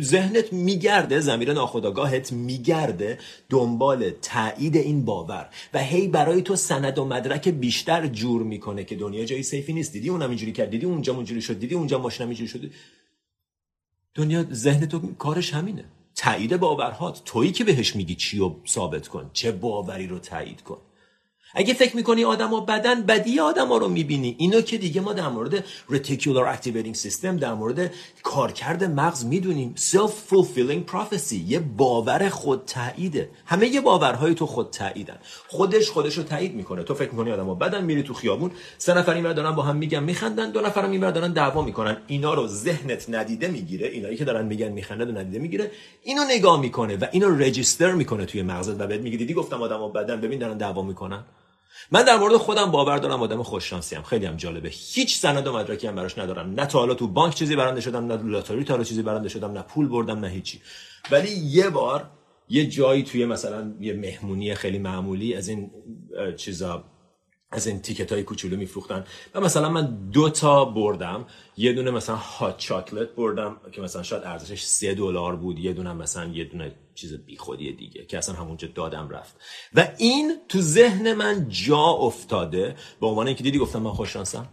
ذهنت 0.00 0.52
میگرده 0.52 1.20
زمیر 1.20 1.52
ناخودآگاهت 1.52 2.32
میگرده 2.32 3.18
دنبال 3.48 4.10
تایید 4.10 4.76
این 4.76 5.04
باور. 5.04 5.50
و 5.74 5.78
هی 5.78 6.08
برای 6.08 6.42
تو 6.42 6.56
سند 6.56 6.98
و 6.98 7.04
مدرک 7.04 7.48
بیشتر 7.48 8.06
جور 8.06 8.42
می‌کنه 8.42 8.84
که 8.84 8.96
دنیا 8.96 9.24
جای 9.24 9.42
سیفی 9.42 9.72
نیست. 9.72 9.92
دیدی 9.92 10.08
اونم 10.08 10.28
اینجوری 10.28 10.52
کرد؟ 10.52 10.70
دیدی 10.70 10.86
اونجا 10.86 11.14
اونجوری 11.14 11.42
شد؟ 11.42 11.58
دیدی 11.58 11.74
اونجا 11.74 11.98
ماشینم 11.98 12.28
اینجوری 12.28 12.48
شد؟ 12.48 12.70
دنیا 14.14 14.44
ذهن 14.52 14.86
تو 14.86 15.14
کارش 15.14 15.54
همینه. 15.54 15.84
تایید 16.14 16.56
باورهات. 16.56 17.22
تویی 17.24 17.52
که 17.52 17.64
بهش 17.64 17.96
میگی 17.96 18.14
چی 18.14 18.38
رو 18.38 18.60
ثابت 18.68 19.08
کن. 19.08 19.30
چه 19.32 19.52
باوری 19.52 20.06
رو 20.06 20.18
تایید 20.18 20.62
کن. 20.62 20.78
اگه 21.54 21.74
فکر 21.74 21.96
می‌کنی 21.96 22.24
آدما 22.24 22.60
بدن 22.60 23.02
بدی 23.02 23.40
آدما 23.40 23.76
رو 23.76 23.88
می‌بینی. 23.88 24.36
اینو 24.38 24.60
که 24.60 24.78
دیگه 24.78 25.00
ما 25.00 25.12
در 25.12 25.28
مورد 25.28 25.64
reticular 25.90 26.56
activating 26.56 26.96
system 26.98 27.24
در 27.40 27.54
مورد 27.54 27.92
کارکرد 28.22 28.84
مغز 28.84 29.24
می‌دونیم. 29.24 29.74
Self 29.78 30.32
fulfilling 30.32 30.90
prophecy 30.92 31.32
یه 31.32 31.58
باور 31.58 32.28
خود 32.28 32.64
تاییده 32.64 33.30
همه 33.46 33.68
یه 33.68 33.80
باورهای 33.80 34.34
تو 34.34 34.46
خود 34.46 34.70
تاییدن 34.70 35.18
خودش 35.48 35.90
خودش 35.90 36.18
رو 36.18 36.22
تایید 36.22 36.54
می‌کنه. 36.54 36.82
تو 36.82 36.94
فکر 36.94 37.10
می‌کنی 37.10 37.32
آدما 37.32 37.54
بدن 37.54 37.84
میری 37.84 38.02
تو 38.02 38.14
خیابون 38.14 38.50
سه 38.78 38.94
نفر 38.94 39.14
اینور 39.14 39.32
دارن 39.32 39.50
با 39.50 39.62
هم 39.62 39.76
میگن 39.76 40.02
میخندن 40.02 40.50
دو 40.50 40.60
نفرم 40.60 40.90
اینور 40.90 41.10
دارن 41.10 41.32
دعوا 41.32 41.62
می‌کنن. 41.62 41.96
اینا 42.06 42.34
رو 42.34 42.46
ذهنت 42.46 43.06
ندیده 43.08 43.48
می‌گیره. 43.48 43.88
اینایی 43.88 44.16
که 44.16 44.24
دارن 44.24 44.46
میگن 44.46 44.68
میخندن 44.68 45.16
ندیده 45.16 45.38
می‌گیره. 45.38 45.70
اینو 46.02 46.24
نگاه 46.24 46.60
می‌کنه 46.60 46.96
و 46.96 47.04
اینو 47.12 47.38
رجیستر 47.38 47.92
می‌کنه 47.92 48.24
توی 48.26 48.42
مغزت 48.42 48.80
و 48.80 48.86
بهت 48.86 49.00
میگه 49.00 49.16
دیدی 49.16 49.34
گفتم 49.34 49.62
آدما 49.62 49.88
بدن 49.88 50.20
ببین 50.20 50.38
دارن 50.38 50.56
دعوا 50.56 50.82
می‌کنن؟ 50.82 51.24
من 51.90 52.02
در 52.02 52.16
مورد 52.18 52.36
خودم 52.36 52.70
باور 52.70 52.98
دارم 52.98 53.22
آدم 53.22 53.42
خوششانسی 53.42 53.96
ام. 53.96 54.02
خیلی 54.02 54.26
هم 54.26 54.36
جالبه. 54.36 54.68
هیچ 54.72 55.18
سند 55.18 55.46
و 55.46 55.52
مدرکی 55.52 55.86
هم 55.86 55.94
براش 55.94 56.18
ندارم. 56.18 56.50
نه 56.50 56.66
تا 56.66 56.78
حالا 56.78 56.94
تو 56.94 57.08
بانک 57.08 57.34
چیزی 57.34 57.56
برنده 57.56 57.80
شدم 57.80 58.06
نه 58.06 58.22
لاتاری 58.22 58.64
تا 58.64 58.74
حالا 58.74 58.84
چیزی 58.84 59.02
برنده 59.02 59.28
شدم 59.28 59.52
نه 59.52 59.62
پول 59.62 59.88
بردم 59.88 60.18
نه 60.18 60.28
هیچی. 60.28 60.60
ولی 61.10 61.30
یه 61.30 61.70
بار 61.70 62.10
یه 62.48 62.66
جایی 62.66 63.02
توی 63.02 63.26
مثلا 63.26 63.74
یه 63.80 63.94
مهمونی 63.94 64.54
خیلی 64.54 64.78
معمولی 64.78 65.34
از 65.34 65.48
این 65.48 65.70
چیزا 66.36 66.84
از 67.50 67.66
این 67.66 67.82
تیکت 67.82 68.12
های 68.12 68.22
کوچولو 68.22 68.56
میفروختن. 68.56 69.04
و 69.34 69.40
مثلا 69.40 69.68
من 69.68 70.10
دو 70.12 70.30
تا 70.30 70.64
بردم. 70.64 71.26
یه 71.56 71.72
دونه 71.72 71.90
مثلا 71.90 72.16
هات 72.16 72.58
چاکلت 72.58 73.08
بردم 73.14 73.56
که 73.72 73.80
مثلا 73.80 74.02
شاید 74.02 74.22
ارزشش 74.24 74.62
سه 74.62 74.94
دلار 74.94 75.36
بود. 75.36 75.58
یه 75.58 75.72
دونه 75.72 75.92
مثلا 75.92 76.24
یه 76.24 76.44
دونه 76.44 76.74
چیز 76.94 77.14
بیخودی 77.14 77.72
دیگه 77.72 78.04
که 78.04 78.18
اصلا 78.18 78.34
همونجا 78.34 78.68
دادم 78.74 79.08
رفت. 79.08 79.36
و 79.74 79.88
این 79.98 80.36
تو 80.48 80.60
ذهن 80.60 81.14
من 81.14 81.46
جا 81.48 81.84
افتاده. 81.84 82.76
به 83.00 83.06
عنوان 83.06 83.26
اینکه 83.26 83.42
دیدی 83.42 83.58
گفتم 83.58 83.82
من 83.82 83.92
خوششانسم 83.92 84.48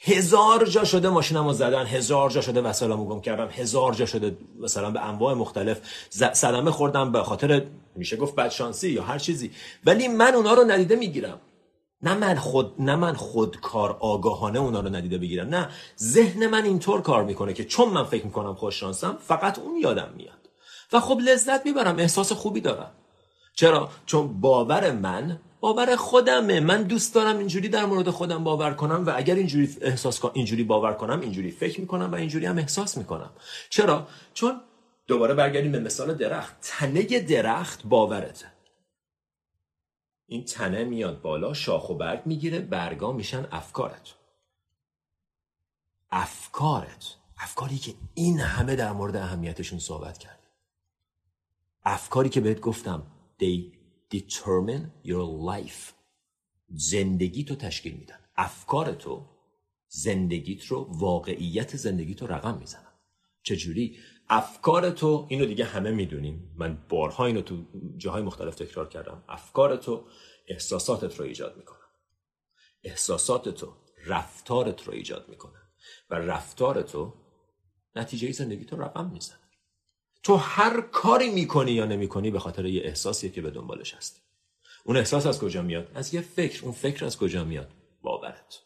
هزار 0.00 0.66
جا 0.66 0.84
شده 0.84 1.08
ماشینمو 1.08 1.52
زدن 1.52 1.86
هزار 1.86 2.30
جا 2.30 2.40
شده 2.40 2.60
وسایلمو 2.60 3.04
گم 3.04 3.20
کردم 3.20 3.48
هزار 3.50 3.94
جا 3.94 4.06
شده 4.06 4.36
مثلا 4.60 4.90
به 4.90 5.08
انواع 5.08 5.34
مختلف 5.34 5.80
صدمه 6.32 6.70
خوردم. 6.70 7.12
به 7.12 7.22
خاطر 7.22 7.66
میشه 7.96 8.16
گفت 8.16 8.34
بدشانسی 8.34 8.90
یا 8.90 9.02
هر 9.02 9.18
چیزی. 9.18 9.50
ولی 9.84 10.08
من 10.08 10.34
اونا 10.34 10.54
رو 10.54 10.64
ندیده 10.64 10.96
می‌گیرم. 10.96 11.40
نه 12.04 12.14
من 12.14 12.34
خود 12.34 12.74
نه 12.78 12.96
من 12.96 13.14
خودکار 13.14 13.96
آگاهانه 14.00 14.58
اونا 14.58 14.80
رو 14.80 14.88
ندیده 14.88 15.18
بگیرم. 15.18 15.48
نه 15.48 15.68
ذهن 16.02 16.46
من 16.46 16.64
اینطور 16.64 17.02
کار 17.02 17.24
می‌کنه 17.24 17.52
که 17.52 17.64
چون 17.64 17.88
من 17.88 18.04
فکر 18.04 18.24
می‌کنم 18.24 18.54
خوش 18.54 18.80
شانسم 18.80 19.18
فقط 19.20 19.58
اون 19.58 19.76
یادم 19.76 20.08
میاد. 20.16 20.38
و 20.92 21.00
خب 21.00 21.18
لذت 21.20 21.66
می‌برم 21.66 21.98
احساس 21.98 22.32
خوبی 22.32 22.60
دارم. 22.60 22.90
چرا؟ 23.54 23.88
چون 24.06 24.40
باور 24.40 24.92
من 24.92 25.40
باور 25.60 25.96
خودمه. 25.96 26.60
من 26.60 26.82
دوست 26.82 27.14
دارم 27.14 27.38
اینجوری 27.38 27.68
در 27.68 27.84
مورد 27.84 28.10
خودم 28.10 28.44
باور 28.44 28.74
کنم 28.74 29.06
و 29.06 29.12
اگر 29.16 29.34
اینجوری 29.34 29.76
احساس 29.80 30.24
اینجوری 30.32 30.64
باور 30.64 30.92
کنم 30.92 31.20
اینجوری 31.20 31.50
فکر 31.50 31.80
می‌کنم 31.80 32.12
و 32.12 32.14
اینجوری 32.14 32.46
هم 32.46 32.58
احساس 32.58 32.98
می‌کنم. 32.98 33.30
چرا؟ 33.70 34.06
چون 34.34 34.60
دوباره 35.06 35.34
برگردیم 35.34 35.72
به 35.72 35.80
مثال 35.80 36.14
درخت. 36.14 36.54
تنه 36.62 37.02
درخت 37.02 37.80
باورته. 37.84 38.53
این 40.26 40.44
تنه 40.44 40.84
میاد 40.84 41.22
بالا 41.22 41.54
شاخ 41.54 41.90
و 41.90 41.94
برگ 41.94 42.26
می‌گیره 42.26 42.60
برگا 42.60 43.12
میشن 43.12 43.48
افکارت. 43.52 44.14
افکارت. 46.10 47.16
افکاری 47.38 47.78
که 47.78 47.94
این 48.14 48.40
همه 48.40 48.76
در 48.76 48.92
مورد 48.92 49.16
اهمیتشون 49.16 49.78
صحبت 49.78 50.18
کرد 50.18 50.38
افکاری 51.82 52.28
که 52.28 52.40
بهت 52.40 52.60
گفتم 52.60 53.06
they 53.40 53.74
determine 54.14 55.08
your 55.08 55.50
life. 55.50 55.92
زندگی 56.68 57.44
تو 57.44 57.54
تشکیل 57.54 57.94
میدن. 57.94 58.18
افکار 58.36 58.92
تو 58.92 59.26
زندگیت 59.88 60.66
رو 60.66 60.86
واقعیت 60.90 61.76
زندگیت 61.76 62.22
رو 62.22 62.32
رقم 62.32 62.58
می‌زنن. 62.58 62.92
چجوری؟ 63.42 63.98
افکار 64.36 64.90
تو 64.90 65.26
اینو 65.30 65.46
دیگه 65.46 65.64
همه 65.64 65.90
می‌دونیم. 65.90 66.54
من 66.56 66.86
بارها 66.88 67.26
اینو 67.26 67.42
تو 67.42 67.64
جاهای 67.96 68.22
مختلف 68.22 68.54
تکرار 68.54 68.88
کردم. 68.88 69.24
افکار 69.28 69.76
تو 69.76 70.04
احساساتت 70.48 71.18
رو 71.18 71.24
ایجاد 71.24 71.56
می‌کنن. 71.56 71.78
احساسات 72.84 73.48
تو 73.48 73.72
رفتارت 74.06 74.82
رو 74.82 74.92
ایجاد 74.92 75.28
می‌کنن. 75.28 75.62
و 76.10 76.14
رفتار 76.14 76.82
تو 76.82 77.14
نتیجه 77.96 78.32
زندگی 78.32 78.64
تو 78.64 78.76
رقم 78.76 79.10
میزن 79.10 79.38
تو 80.22 80.36
هر 80.36 80.80
کاری 80.80 81.30
می‌کنی 81.30 81.72
یا 81.72 81.84
نمی‌کنی 81.84 82.30
به 82.30 82.38
خاطر 82.38 82.66
یه 82.66 82.82
احساسیه 82.84 83.30
که 83.30 83.42
به 83.42 83.50
دنبالش 83.50 83.94
هستی. 83.94 84.20
اون 84.84 84.96
احساس 84.96 85.26
از 85.26 85.40
کجا 85.40 85.62
میاد؟ 85.62 85.90
از 85.94 86.14
یه 86.14 86.20
فکر. 86.20 86.64
اون 86.64 86.72
فکر 86.72 87.04
از 87.04 87.18
کجا 87.18 87.44
میاد؟ 87.44 87.70
باورت. 88.02 88.60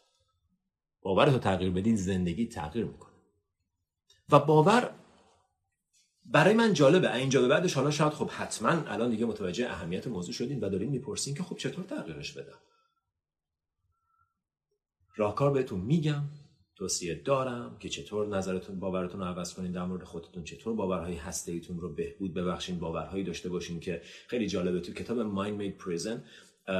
باورت 1.02 1.32
رو 1.32 1.38
تغییر 1.38 1.70
بدی 1.70 1.96
زندگی 1.96 2.46
تغییر 2.46 2.84
می‌کنه. 2.84 3.12
و 4.28 4.38
باور 4.38 4.94
برای 6.32 6.54
من 6.54 6.72
جالبه. 6.72 7.14
اینجا 7.14 7.40
به 7.40 7.48
بعدش 7.48 7.74
حالا 7.74 7.90
شاید 7.90 8.12
خب 8.12 8.30
حتما 8.30 8.68
الان 8.68 9.10
دیگه 9.10 9.26
متوجه 9.26 9.70
اهمیت 9.70 10.06
موضوع 10.06 10.34
شدین 10.34 10.60
و 10.60 10.68
دارین 10.68 10.90
می‌پرسین 10.90 11.34
که 11.34 11.42
خب 11.42 11.56
چطور 11.56 11.84
تغییرش 11.84 12.32
بدم؟ 12.32 12.58
راهکار 15.16 15.50
بهتون 15.50 15.80
میگم 15.80 16.22
توصیه 16.76 17.14
دارم 17.14 17.76
که 17.78 17.88
چطور 17.88 18.36
نظرتون 18.36 18.80
باورتون 18.80 19.20
رو 19.20 19.26
عوض 19.26 19.54
کنین 19.54 19.72
در 19.72 19.84
مورد 19.84 20.04
خودتون 20.04 20.44
چطور 20.44 20.74
باورهای 20.74 21.14
هسته 21.14 21.60
رو 21.68 21.94
بهبود 21.94 22.34
ببخشین 22.34 22.78
باورهایی 22.78 23.24
داشته 23.24 23.48
باشین 23.48 23.80
که 23.80 24.02
خیلی 24.28 24.46
جالبه. 24.46 24.80
تو 24.80 24.92
کتاب 24.92 25.18
Mind 25.18 25.60
Made 25.60 25.84
Prison 25.84 26.18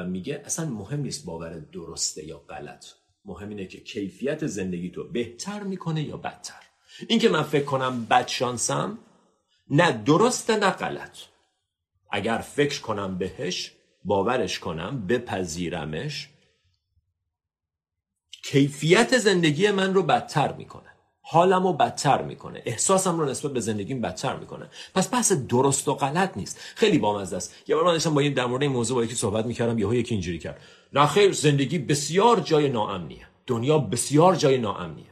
میگه 0.06 0.42
اصلا 0.44 0.70
مهم 0.70 1.00
نیست 1.00 1.26
باور 1.26 1.58
درسته 1.58 2.24
یا 2.24 2.38
غلط. 2.38 2.86
مهم 3.24 3.48
اینه 3.48 3.66
که 3.66 3.80
کیفیت 3.80 4.46
زندگی 4.46 4.90
تو 4.90 5.04
بهتر 5.04 5.62
می‌کنه 5.62 6.02
یا 6.02 6.16
بدتر. 6.16 6.62
اینکه 7.08 7.28
من 7.28 7.42
فکر 7.42 7.64
کنم 7.64 8.04
بد 8.04 8.26
شانسم 8.26 8.98
نه 9.70 9.92
درسته 9.92 10.56
نه 10.56 10.70
غلط. 10.70 11.18
اگر 12.10 12.38
فکر 12.38 12.80
کنم 12.80 13.18
بهش 13.18 13.72
باورش 14.04 14.58
کنم 14.58 15.06
بپذیرمش 15.06 16.28
کیفیت 18.44 19.18
زندگی 19.18 19.70
من 19.70 19.94
رو 19.94 20.02
بدتر 20.02 20.52
می‌کنه. 20.52 20.82
حالم 21.22 21.66
رو 21.66 21.72
بدتر 21.72 22.22
می‌کنه. 22.22 22.62
احساسم 22.64 23.18
رو 23.20 23.26
نسبت 23.26 23.52
به 23.52 23.60
زندگیم 23.60 24.00
بدتر 24.00 24.36
می‌کنه. 24.36 24.70
پس 24.94 25.12
بحث 25.12 25.32
درست 25.32 25.88
و 25.88 25.94
غلط 25.94 26.36
نیست. 26.36 26.58
خیلی 26.58 26.98
بامزه 26.98 27.36
است. 27.36 27.54
یه 27.66 27.76
بار 27.76 27.84
من 27.84 28.14
با 28.14 28.20
این 28.20 28.34
در 28.34 28.46
مورد 28.46 28.62
این 28.62 28.72
موضوع 28.72 28.96
با 28.96 29.04
یکی 29.04 29.14
صحبت 29.14 29.46
می‌کردم 29.46 29.78
یهو 29.78 29.94
یکی 29.94 30.14
اینجوری 30.14 30.38
کرد. 30.38 30.60
نه 30.92 31.06
خیر 31.06 31.32
زندگی 31.32 31.78
بسیار 31.78 32.40
جای 32.40 32.68
ناامنیه. 32.68 33.26
دنیا 33.46 33.78
بسیار 33.78 34.34
جای 34.34 34.58
ناامنیه. 34.58 35.06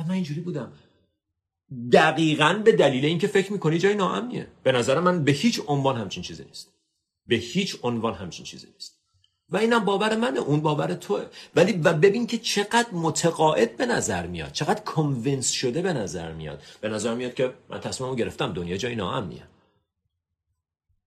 من 0.00 0.10
اینجوری 0.10 0.40
بودم. 0.40 0.72
دقیقا 1.92 2.62
به 2.64 2.72
دلیل 2.72 3.04
اینکه 3.04 3.26
فکر 3.26 3.52
می‌کنی 3.52 3.78
جای 3.78 3.94
ناامنیه. 3.94 4.46
به 4.62 4.72
نظر 4.72 5.00
من 5.00 5.24
به 5.24 5.32
هیچ 5.32 5.60
عنوان 5.66 5.96
همچین 5.96 6.22
چیزی 6.22 6.44
نیست. 6.44 6.72
به 7.26 7.36
هیچ 7.36 7.76
عنوان 7.82 8.14
همچین 8.14 8.44
چیزی 8.44 8.66
نیست. 8.74 9.00
و 9.48 9.56
اینم 9.56 9.84
باور 9.84 10.16
منه 10.16 10.40
اون 10.40 10.60
باور 10.60 10.94
توه. 10.94 11.26
ولی 11.56 11.72
و 11.72 11.92
ببین 11.92 12.26
که 12.26 12.38
چقدر 12.38 12.88
متقاعد 12.92 13.76
به 13.76 13.86
نظر 13.86 14.26
میاد 14.26 14.52
چقدر 14.52 14.80
کنوینس 14.80 15.50
شده 15.50 15.82
به 15.82 15.92
نظر 15.92 16.32
میاد. 16.32 16.62
به 16.80 16.88
نظر 16.88 17.14
میاد 17.14 17.34
که 17.34 17.54
من 17.68 17.80
تصمیمو 17.80 18.14
گرفتم 18.14 18.52
دنیا 18.52 18.76
جای 18.76 18.94
ناامنیه. 18.94 19.42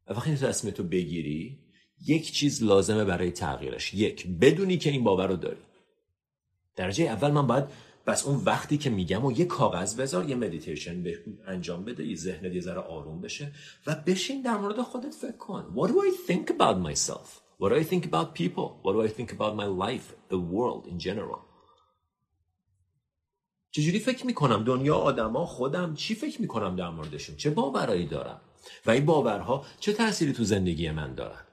وقتی 0.10 0.36
تصمیم 0.36 0.74
تو 0.74 0.84
بگیری 0.84 1.60
یک 2.06 2.32
چیز 2.32 2.64
لازمه 2.64 3.06
برای 3.06 3.32
تغییرش. 3.32 3.94
یک 3.94 4.28
بدونی 4.28 4.78
که 4.78 4.90
این 4.90 5.04
باور 5.04 5.28
رو 5.28 5.36
داری. 5.36 5.62
درجه 6.76 7.06
اول 7.06 7.32
من 7.32 7.48
باید 7.48 7.64
پس 8.08 8.26
اون 8.26 8.44
وقتی 8.46 8.78
که 8.78 8.90
میگم 8.90 9.26
و 9.26 9.32
یه 9.32 9.46
کاغذ 9.46 9.96
بذار 9.96 10.30
یه 10.30 10.36
مدیتیشن 10.36 11.04
انجام 11.48 11.86
بده 11.86 12.06
یه 12.06 12.16
ذهنت 12.16 12.54
یه 12.54 12.62
ذره 12.62 12.80
آروم 12.80 13.22
بشه 13.22 13.52
و 13.88 13.96
بشین 13.96 14.42
در 14.42 14.58
مورد 14.58 14.82
خودت 14.82 15.14
فکر 15.14 15.38
کن 15.38 15.74
What 15.76 15.88
do 15.88 15.94
I 15.94 16.32
think 16.32 16.50
about 16.50 16.78
myself? 16.90 17.42
What 17.60 17.70
do 17.70 17.76
I 17.76 17.84
think 17.84 18.06
about 18.06 18.34
people? 18.34 18.68
What 18.84 18.94
do 18.94 19.02
I 19.08 19.10
think 19.18 19.32
about 19.32 19.54
my 19.62 19.68
life? 19.86 20.08
The 20.30 20.40
world 20.54 20.88
in 20.92 21.00
general? 21.08 21.40
چجوری 23.72 24.00
فکر 24.00 24.26
می‌کنم 24.26 24.64
دنیا 24.64 24.96
آدما 24.96 25.46
خودم 25.46 25.96
چی 25.96 26.16
فکر 26.16 26.42
می‌کنم 26.42 26.76
در 26.76 26.90
موردشون 26.90 27.36
چه 27.36 27.50
باورایی 27.50 28.06
دارم 28.06 28.42
و 28.86 28.92
این 28.92 29.06
باورها 29.06 29.66
چه 29.80 29.94
تأثیری 29.94 30.34
تو 30.34 30.44
زندگی 30.44 30.92
من 30.92 31.16
دارن 31.16 31.44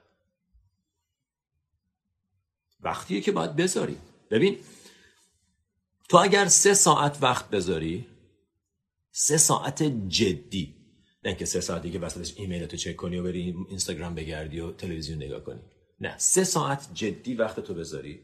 وقتیه 2.81 3.21
که 3.21 3.31
باید 3.31 3.55
بذاری 3.55 3.97
ببین 4.29 4.57
تو 6.09 6.17
اگر 6.17 6.47
سه 6.47 6.73
ساعت 6.73 7.17
وقت 7.21 7.49
بذاری 7.49 8.07
سه 9.11 9.37
ساعت 9.37 9.83
جدی 10.07 10.75
نه 11.25 11.35
که 11.35 11.45
سه 11.45 11.61
ساعت 11.61 11.81
دیگه 11.81 11.99
وسطش 11.99 12.33
ایمیل 12.37 12.65
تو 12.65 12.77
چک 12.77 12.95
کنی 12.95 13.17
و 13.17 13.23
بری 13.23 13.55
اینستاگرام 13.69 14.15
بگردی 14.15 14.59
و 14.59 14.71
تلویزیون 14.71 15.23
نگاه 15.23 15.39
کنی. 15.39 15.61
نه 15.99 16.17
سه 16.17 16.43
ساعت 16.43 16.89
جدی 16.93 17.35
وقت 17.35 17.59
تو 17.59 17.73
بذاری. 17.73 18.19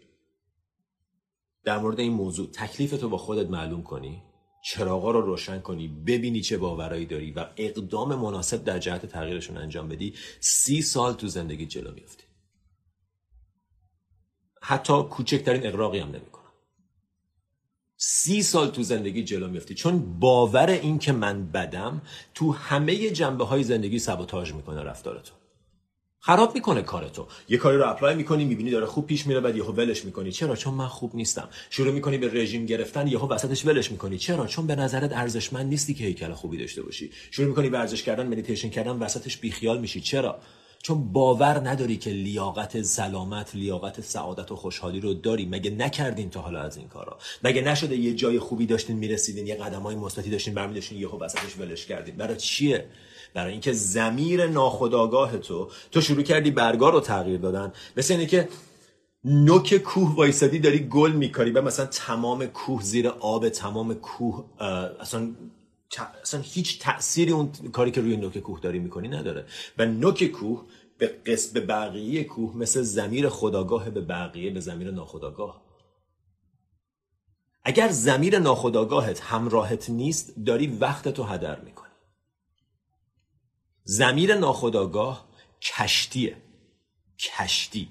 در 1.63 1.77
مورد 1.77 1.99
این 1.99 2.13
موضوع 2.13 2.51
تکلیف 2.51 2.91
تو 2.91 3.09
با 3.09 3.17
خودت 3.17 3.49
معلوم 3.49 3.83
کنی 3.83 4.23
چراغا 4.63 5.11
رو 5.11 5.21
روشن 5.21 5.59
کنی 5.59 5.87
ببینی 5.87 6.41
چه 6.41 6.57
باورایی 6.57 7.05
داری 7.05 7.31
و 7.31 7.45
اقدام 7.57 8.15
مناسب 8.15 8.63
در 8.63 8.79
جهت 8.79 9.05
تغییرشون 9.05 9.57
انجام 9.57 9.89
بدی 9.89 10.13
سی 10.39 10.81
سال 10.81 11.13
تو 11.13 11.27
زندگی 11.27 11.65
جلو 11.65 11.93
میفتی 11.93 12.23
حتی 14.61 15.03
کوچکترین 15.03 15.67
اغراقی 15.67 15.99
هم 15.99 16.09
نمی‌کنم 16.09 16.40
سی 18.03 18.43
سال 18.43 18.67
تو 18.69 18.83
زندگی 18.83 19.23
جلو 19.23 19.47
میفتی. 19.47 19.75
چون 19.75 20.19
باور 20.19 20.69
این 20.69 20.99
که 20.99 21.11
من 21.11 21.51
بدم 21.51 22.01
تو 22.33 22.51
همه 22.51 23.09
جنبه 23.09 23.45
های 23.45 23.63
زندگی 23.63 23.99
sabotage 23.99 24.53
می‌کنه 24.53 24.83
رفتارتو. 24.83 25.33
خراب 26.19 26.55
می‌کنه 26.55 26.81
کارتو. 26.81 27.27
یه 27.49 27.57
کاری 27.57 27.77
رو 27.77 27.89
apply 27.89 28.15
می‌کنی 28.15 28.45
می‌بینی 28.45 28.71
داره 28.71 28.85
خوب 28.85 29.07
پیش 29.07 29.27
میره 29.27 29.39
بعد 29.39 29.57
یهو 29.57 29.71
ولش 29.73 30.05
می‌کنی. 30.05 30.31
چرا؟ 30.31 30.55
چون 30.55 30.73
من 30.73 30.87
خوب 30.87 31.15
نیستم. 31.15 31.49
شروع 31.69 31.93
می‌کنی 31.93 32.17
به 32.17 32.33
رژیم 32.33 32.65
گرفتن 32.65 33.07
یهو 33.07 33.27
وسطش 33.27 33.65
ولش 33.65 33.91
می‌کنی. 33.91 34.17
چرا؟ 34.17 34.47
چون 34.47 34.67
به 34.67 34.75
نظرت 34.75 35.13
ارزشمند 35.13 35.65
نیستی 35.65 35.93
که 35.93 36.03
هیکل 36.03 36.33
خوبی 36.33 36.57
داشته 36.57 36.81
باشی. 36.81 37.11
شروع 37.31 37.47
می‌کنی 37.47 37.69
ورزش 37.69 38.03
کردن 38.03 38.27
مدیتیشن 38.27 38.69
کردن 38.69 38.91
وسطش 38.91 39.37
بیخیال 39.37 39.79
میشی. 39.79 40.01
چرا؟ 40.01 40.39
چون 40.81 41.11
باور 41.13 41.69
نداری 41.69 41.97
که 41.97 42.09
لیاقت 42.09 42.81
سلامت 42.81 43.55
لیاقت 43.55 44.01
سعادت 44.01 44.51
و 44.51 44.55
خوشحالی 44.55 44.99
رو 44.99 45.13
داری. 45.13 45.45
مگه 45.45 45.71
نکردین 45.71 46.29
تا 46.29 46.41
حالا 46.41 46.61
از 46.61 46.77
این 46.77 46.87
کارا؟ 46.87 47.17
مگه 47.43 47.61
نشده 47.61 47.95
یه 47.95 48.13
جای 48.13 48.39
خوبی 48.39 48.65
داشتین 48.65 48.97
می‌رسیدین 48.97 49.47
یه 49.47 49.55
قدم 49.55 49.81
های 49.81 49.95
مثبتی 49.95 50.29
داشتین 50.29 50.53
برمی 50.53 50.73
داشتین 50.73 50.97
یهو 50.97 51.19
وسطش 51.19 51.59
ولش 51.59 51.85
کردین؟ 51.85 52.15
برای 52.15 52.37
چیه؟ 52.37 52.85
برای 53.33 53.51
اینکه 53.51 53.73
زمیر 53.73 54.47
ناخداگاه 54.47 55.37
تو 55.37 55.69
تو 55.91 56.01
شروع 56.01 56.23
کردی 56.23 56.51
برگا 56.51 56.89
رو 56.89 56.99
تغییر 56.99 57.39
دادن. 57.39 57.73
مثل 57.97 58.13
اینه 58.13 58.25
که 58.25 58.49
نوک 59.25 59.77
کوه 59.77 60.15
وایسادی 60.15 60.59
داری 60.59 60.79
گل 60.79 61.11
میکاری 61.11 61.51
و 61.51 61.61
مثلا 61.61 61.85
تمام 61.85 62.45
کوه 62.45 62.83
زیر 62.83 63.07
آب 63.07 63.49
تمام 63.49 63.93
کوه 63.93 64.45
اصلا 64.99 65.29
اصلا 65.99 66.41
هیچ 66.41 66.79
تأثیری 66.79 67.31
اون 67.31 67.51
کاری 67.51 67.91
که 67.91 68.01
روی 68.01 68.17
نوک 68.17 68.37
کوه 68.37 68.59
داری 68.59 68.79
می‌کنی 68.79 69.07
نداره. 69.07 69.45
و 69.77 69.85
نوک 69.85 70.23
کوه 70.23 70.65
به 70.97 71.07
قسم 71.07 71.59
بقیه 71.59 72.23
کوه 72.23 72.57
مثل 72.57 72.81
زمیر 72.81 73.29
خداگاه 73.29 73.89
به 73.89 74.01
بقیه 74.01 74.51
به 74.51 74.59
زمیر 74.59 74.91
ناخداگاه. 74.91 75.61
اگر 77.63 77.89
زمیر 77.89 78.39
ناخداگاهت 78.39 79.21
همراهت 79.21 79.89
نیست 79.89 80.33
داری 80.45 80.67
وقت 80.67 81.07
تو 81.07 81.23
هدر 81.23 81.59
می‌کنی. 81.59 81.91
زمیر 83.83 84.35
ناخداگاه 84.35 85.29
کشتیه. 85.61 86.37
کشتی. 87.19 87.89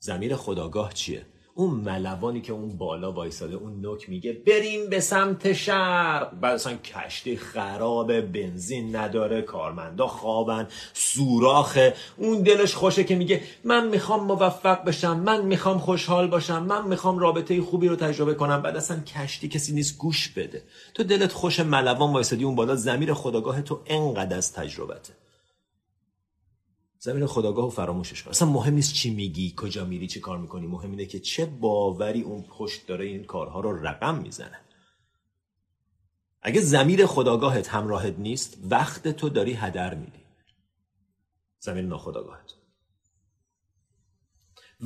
زمیر 0.00 0.36
خداگاه 0.36 0.92
چیه؟ 0.92 1.26
اون 1.56 1.70
ملوانی 1.70 2.40
که 2.40 2.52
اون 2.52 2.76
بالا 2.76 3.12
وایساده 3.12 3.54
اون 3.54 3.80
نوک 3.80 4.08
میگه 4.08 4.32
بریم 4.32 4.90
به 4.90 5.00
سمت 5.00 5.52
شرق. 5.52 6.40
بعد 6.40 6.54
اصلا 6.54 6.76
کشتی 6.76 7.36
خراب 7.36 8.20
بنزین 8.20 8.96
نداره 8.96 9.42
کارمندا 9.42 10.06
خوابن 10.06 10.68
سوراخه 10.92 11.94
اون 12.16 12.42
دلش 12.42 12.74
خوشه 12.74 13.04
که 13.04 13.14
میگه 13.14 13.42
من 13.64 13.88
می‌خوام 13.88 14.24
موفق 14.26 14.84
بشم 14.84 15.20
من 15.20 15.44
می‌خوام 15.44 15.78
خوشحال 15.78 16.26
باشم 16.26 16.62
من 16.62 16.88
می‌خوام 16.88 17.18
رابطه 17.18 17.62
خوبی 17.62 17.88
رو 17.88 17.96
تجربه 17.96 18.34
کنم. 18.34 18.62
بعد 18.62 18.76
اصلا 18.76 19.00
کشتی 19.00 19.48
کسی 19.48 19.72
نیست 19.72 19.98
گوش 19.98 20.28
بده. 20.28 20.62
تو 20.94 21.04
دلت 21.04 21.32
خوش 21.32 21.60
ملوان 21.60 22.12
وایسادی 22.12 22.44
اون 22.44 22.54
بالا 22.54 22.74
زمیر 22.76 23.14
خداگاه 23.14 23.62
تو 23.62 23.80
انقدر 23.86 24.36
از 24.36 24.52
تجربته. 24.52 25.12
زمین 27.04 27.26
خداگاه 27.26 27.66
و 27.66 27.70
فراموشش 27.70 28.22
کن. 28.22 28.30
اصلا 28.30 28.48
مهم 28.48 28.74
نیست 28.74 28.94
چی 28.94 29.14
میگی 29.14 29.54
کجا 29.56 29.84
میری 29.84 30.06
چی 30.06 30.20
کار 30.20 30.38
می‌کنی. 30.38 30.66
مهم 30.66 30.90
اینه 30.90 31.06
که 31.06 31.20
چه 31.20 31.46
باوری 31.46 32.22
اون 32.22 32.42
پشت 32.42 32.86
داره 32.86 33.04
این 33.04 33.24
کارها 33.24 33.60
رو 33.60 33.86
رقم 33.86 34.18
می‌زنه. 34.18 34.60
اگه 36.42 36.60
زمیر 36.60 37.06
خداگاهت 37.06 37.68
همراهت 37.68 38.18
نیست 38.18 38.58
وقت 38.70 39.08
تو 39.08 39.28
داری 39.28 39.52
هدر 39.52 39.94
میدی. 39.94 40.20
زمین 41.58 41.86
ناخداگاهت. 41.86 42.54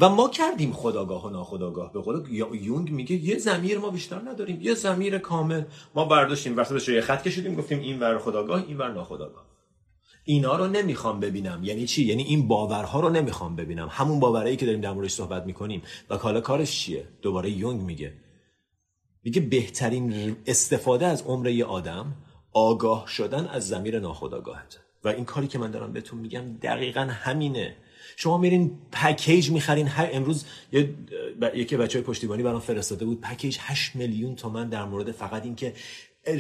و 0.00 0.09
ما 0.09 0.28
کردیم 0.28 0.72
خداگاه 0.72 1.26
و 1.26 1.31
ناخداگاه. 1.31 1.92
به 1.92 2.00
قول 2.00 2.28
یونگ 2.62 2.90
میگه 2.90 3.16
یه 3.16 3.38
زمیر 3.38 3.78
ما 3.78 3.90
بیشتر 3.90 4.18
نداریم. 4.18 4.61
یه 4.61 4.74
زمیر 4.74 5.18
کامل. 5.18 5.64
ما 5.94 6.04
برداشتیم 6.04 6.57
وقتی 6.57 6.92
یه 6.92 7.00
خط 7.00 7.22
کشیدیم 7.22 7.54
گفتیم 7.54 7.78
این 7.78 8.00
ور 8.00 8.18
خداگاه 8.18 8.64
این 8.64 8.78
ور 8.78 8.92
ناخداگاه. 8.92 9.47
اینا 10.29 10.57
رو 10.57 10.67
نمی‌خوام 10.67 11.21
ببینم. 11.21 11.61
یعنی 11.64 11.87
چی؟ 11.87 12.05
یعنی 12.05 12.23
این 12.23 12.49
باورها 12.49 13.01
رو 13.01 13.09
نمی‌خوام 13.09 13.57
ببینم. 13.57 13.88
همون 13.91 14.21
باورایی 14.21 14.57
که 14.57 14.67
داریم 14.67 14.81
در 14.81 14.93
موردش 14.93 15.12
صحبت 15.12 15.47
می‌کنیم. 15.47 15.83
و 16.11 16.17
حالا 16.17 16.41
کارش 16.41 16.81
چیه؟ 16.81 17.09
دوباره 17.23 17.51
یونگ 17.51 17.81
میگه. 17.81 18.12
میگه 19.25 19.41
بهترین 19.41 20.37
استفاده 20.47 21.07
از 21.07 21.23
عمر 21.23 21.49
یه 21.49 21.64
آدم 21.64 22.17
آگاه 22.53 23.07
شدن 23.07 23.47
از 23.47 23.69
زمیر 23.69 24.01
ناخودآگاهت. 24.01 24.81
و 25.05 25.09
این 25.09 25.25
کاری 25.25 25.47
که 25.47 25.59
من 25.59 25.71
دارم 25.71 25.93
بهتون 25.93 26.19
میگم 26.19 26.43
دقیقا 26.62 27.01
همینه. 27.01 27.77
شما 28.17 28.38
میرین 28.38 28.79
پکیج 28.93 29.51
می‌خرین. 29.51 29.87
هر 29.87 30.09
امروز 30.12 30.45
یکی 31.55 31.77
بچه 31.77 31.99
های 31.99 32.07
پشتیبانی 32.07 32.43
برام 32.43 32.61
فرستاده 32.61 33.05
بود. 33.05 33.21
پکیج 33.21 33.57
8 33.61 33.97
میلیون 33.97 34.35
تومن 34.35 34.69
در 34.69 34.85
مورد 34.85 35.12
فقط 35.12 35.45
اینکه 35.45 35.73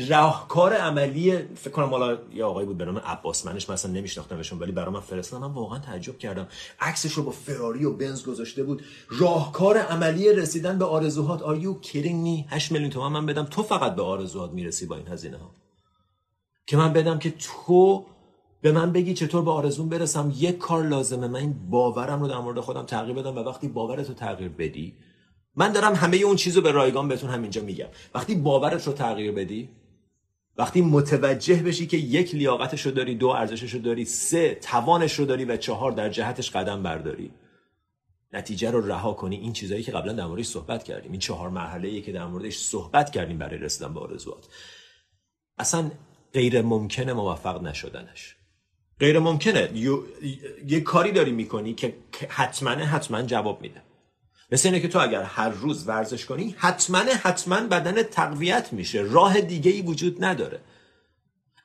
راهکار 0.08 0.72
عملی 0.72 1.38
فکر 1.38 1.70
کنم 1.70 1.86
حالا 1.90 2.18
یه 2.34 2.44
آقایی 2.44 2.66
بود 2.66 2.78
به 2.78 2.84
نام 2.84 2.98
عباس 2.98 3.46
منش 3.46 3.70
مثلا 3.70 3.92
نمیشناختمشون 3.92 4.58
ولی 4.58 4.72
برام 4.72 4.92
من 4.92 5.00
فرستادم 5.00 5.46
من 5.46 5.52
واقعا 5.52 5.78
تعجب 5.78 6.18
کردم. 6.18 6.48
عکسش 6.80 7.12
رو 7.12 7.22
با 7.22 7.30
فراری 7.30 7.84
و 7.84 7.92
بنز 7.92 8.24
گذاشته 8.24 8.62
بود. 8.62 8.82
راهکار 9.08 9.78
عملی 9.78 10.32
رسیدن 10.32 10.78
به 10.78 10.84
آرزوهات. 10.84 11.40
Are 11.40 11.62
you 11.62 11.86
kidding 11.86 12.24
me? 12.24 12.52
8 12.52 12.72
میلیون 12.72 12.90
تومان 12.90 13.12
من 13.12 13.26
بدم. 13.26 13.44
تو 13.44 13.62
فقط 13.62 13.94
به 13.94 14.02
آرزوهات 14.02 14.50
می‌رسی 14.52 14.86
با 14.86 14.96
این 14.96 15.08
هزینه 15.08 15.36
ها 15.36 15.50
که 16.66 16.76
من 16.76 16.92
بدم 16.92 17.18
که 17.18 17.30
تو 17.30 18.06
به 18.62 18.72
من 18.72 18.92
بگی 18.92 19.14
چطور 19.14 19.42
به 19.42 19.50
آرزون 19.50 19.88
برسم. 19.88 20.32
یک 20.36 20.58
کار 20.58 20.86
لازمه. 20.86 21.28
من 21.28 21.40
این 21.40 21.70
باورم 21.70 22.20
رو 22.20 22.28
در 22.28 22.38
مورد 22.38 22.60
خودم 22.60 22.82
تغییر 22.82 23.16
بدم 23.16 23.36
و 23.36 23.38
وقتی 23.38 23.68
باورت 23.68 24.08
رو 24.08 24.14
تغییر 24.14 24.48
بدی 24.48 24.94
من 25.56 25.72
دارم 25.72 25.94
همه 25.94 26.16
اون 26.16 26.36
چیز 26.36 26.56
رو 26.56 26.62
به 26.62 26.70
رایگان 26.70 27.08
بهتون 27.08 27.30
همینجا 27.30 27.62
میگم. 27.62 27.86
وقتی 28.14 28.34
باورت 28.34 28.86
رو 28.86 28.92
تغییر 28.92 29.32
بدی 29.32 29.68
وقتی 30.58 30.80
متوجه 30.82 31.62
بشی 31.62 31.86
که 31.86 31.96
یک 31.96 32.34
لیاقتش 32.34 32.86
رو 32.86 32.92
داری 32.92 33.14
دو 33.14 33.28
ارزشش 33.28 33.74
رو 33.74 33.80
داری 33.80 34.04
سه 34.04 34.54
توانش 34.54 35.18
رو 35.18 35.24
داری 35.24 35.44
و 35.44 35.56
چهار 35.56 35.92
در 35.92 36.08
جهتش 36.08 36.50
قدم 36.50 36.82
برداری. 36.82 37.30
نتیجه 38.32 38.70
رو 38.70 38.86
رها 38.86 39.12
کنی. 39.12 39.36
این 39.36 39.52
چیزهایی 39.52 39.84
که 39.84 39.92
قبلا 39.92 40.12
در 40.12 40.26
موردش 40.26 40.46
صحبت 40.46 40.84
کردیم. 40.84 41.10
این 41.10 41.20
چهار 41.20 41.48
مرحله 41.48 42.00
که 42.00 42.12
در 42.12 42.26
موردش 42.26 42.58
صحبت 42.58 43.10
کردیم 43.10 43.38
برای 43.38 43.58
رسیدن 43.58 43.94
به 43.94 44.00
آرزوات. 44.00 44.46
اصلا 45.58 45.90
غیر 46.34 46.62
ممکنه 46.62 47.12
موفق 47.12 47.62
نشدنش. 47.62 48.36
غیر 49.00 49.18
ممکنه. 49.18 49.70
یه 50.66 50.80
کاری 50.80 51.12
داری 51.12 51.32
می‌کنی 51.32 51.74
که 51.74 51.96
حتما 52.28 52.70
حتما 52.70 53.22
جواب 53.22 53.62
میده. 53.62 53.82
مثل 54.52 54.68
اینه 54.68 54.80
که 54.80 54.88
تو 54.88 54.98
اگر 54.98 55.22
هر 55.22 55.48
روز 55.48 55.88
ورزش 55.88 56.26
کنی 56.26 56.54
حتما 56.58 56.98
حتما 56.98 57.60
بدن 57.60 58.02
تقویت 58.02 58.72
میشه. 58.72 59.00
راه 59.00 59.40
دیگه 59.40 59.70
ای 59.70 59.82
وجود 59.82 60.24
نداره. 60.24 60.60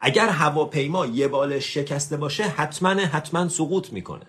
اگر 0.01 0.29
هواپیما 0.29 1.05
یه 1.05 1.27
بال 1.27 1.59
شکسته 1.59 2.17
باشه 2.17 2.43
حتما 2.43 2.89
حتما 2.89 3.49
سقوط 3.49 3.93
می‌کنه. 3.93 4.25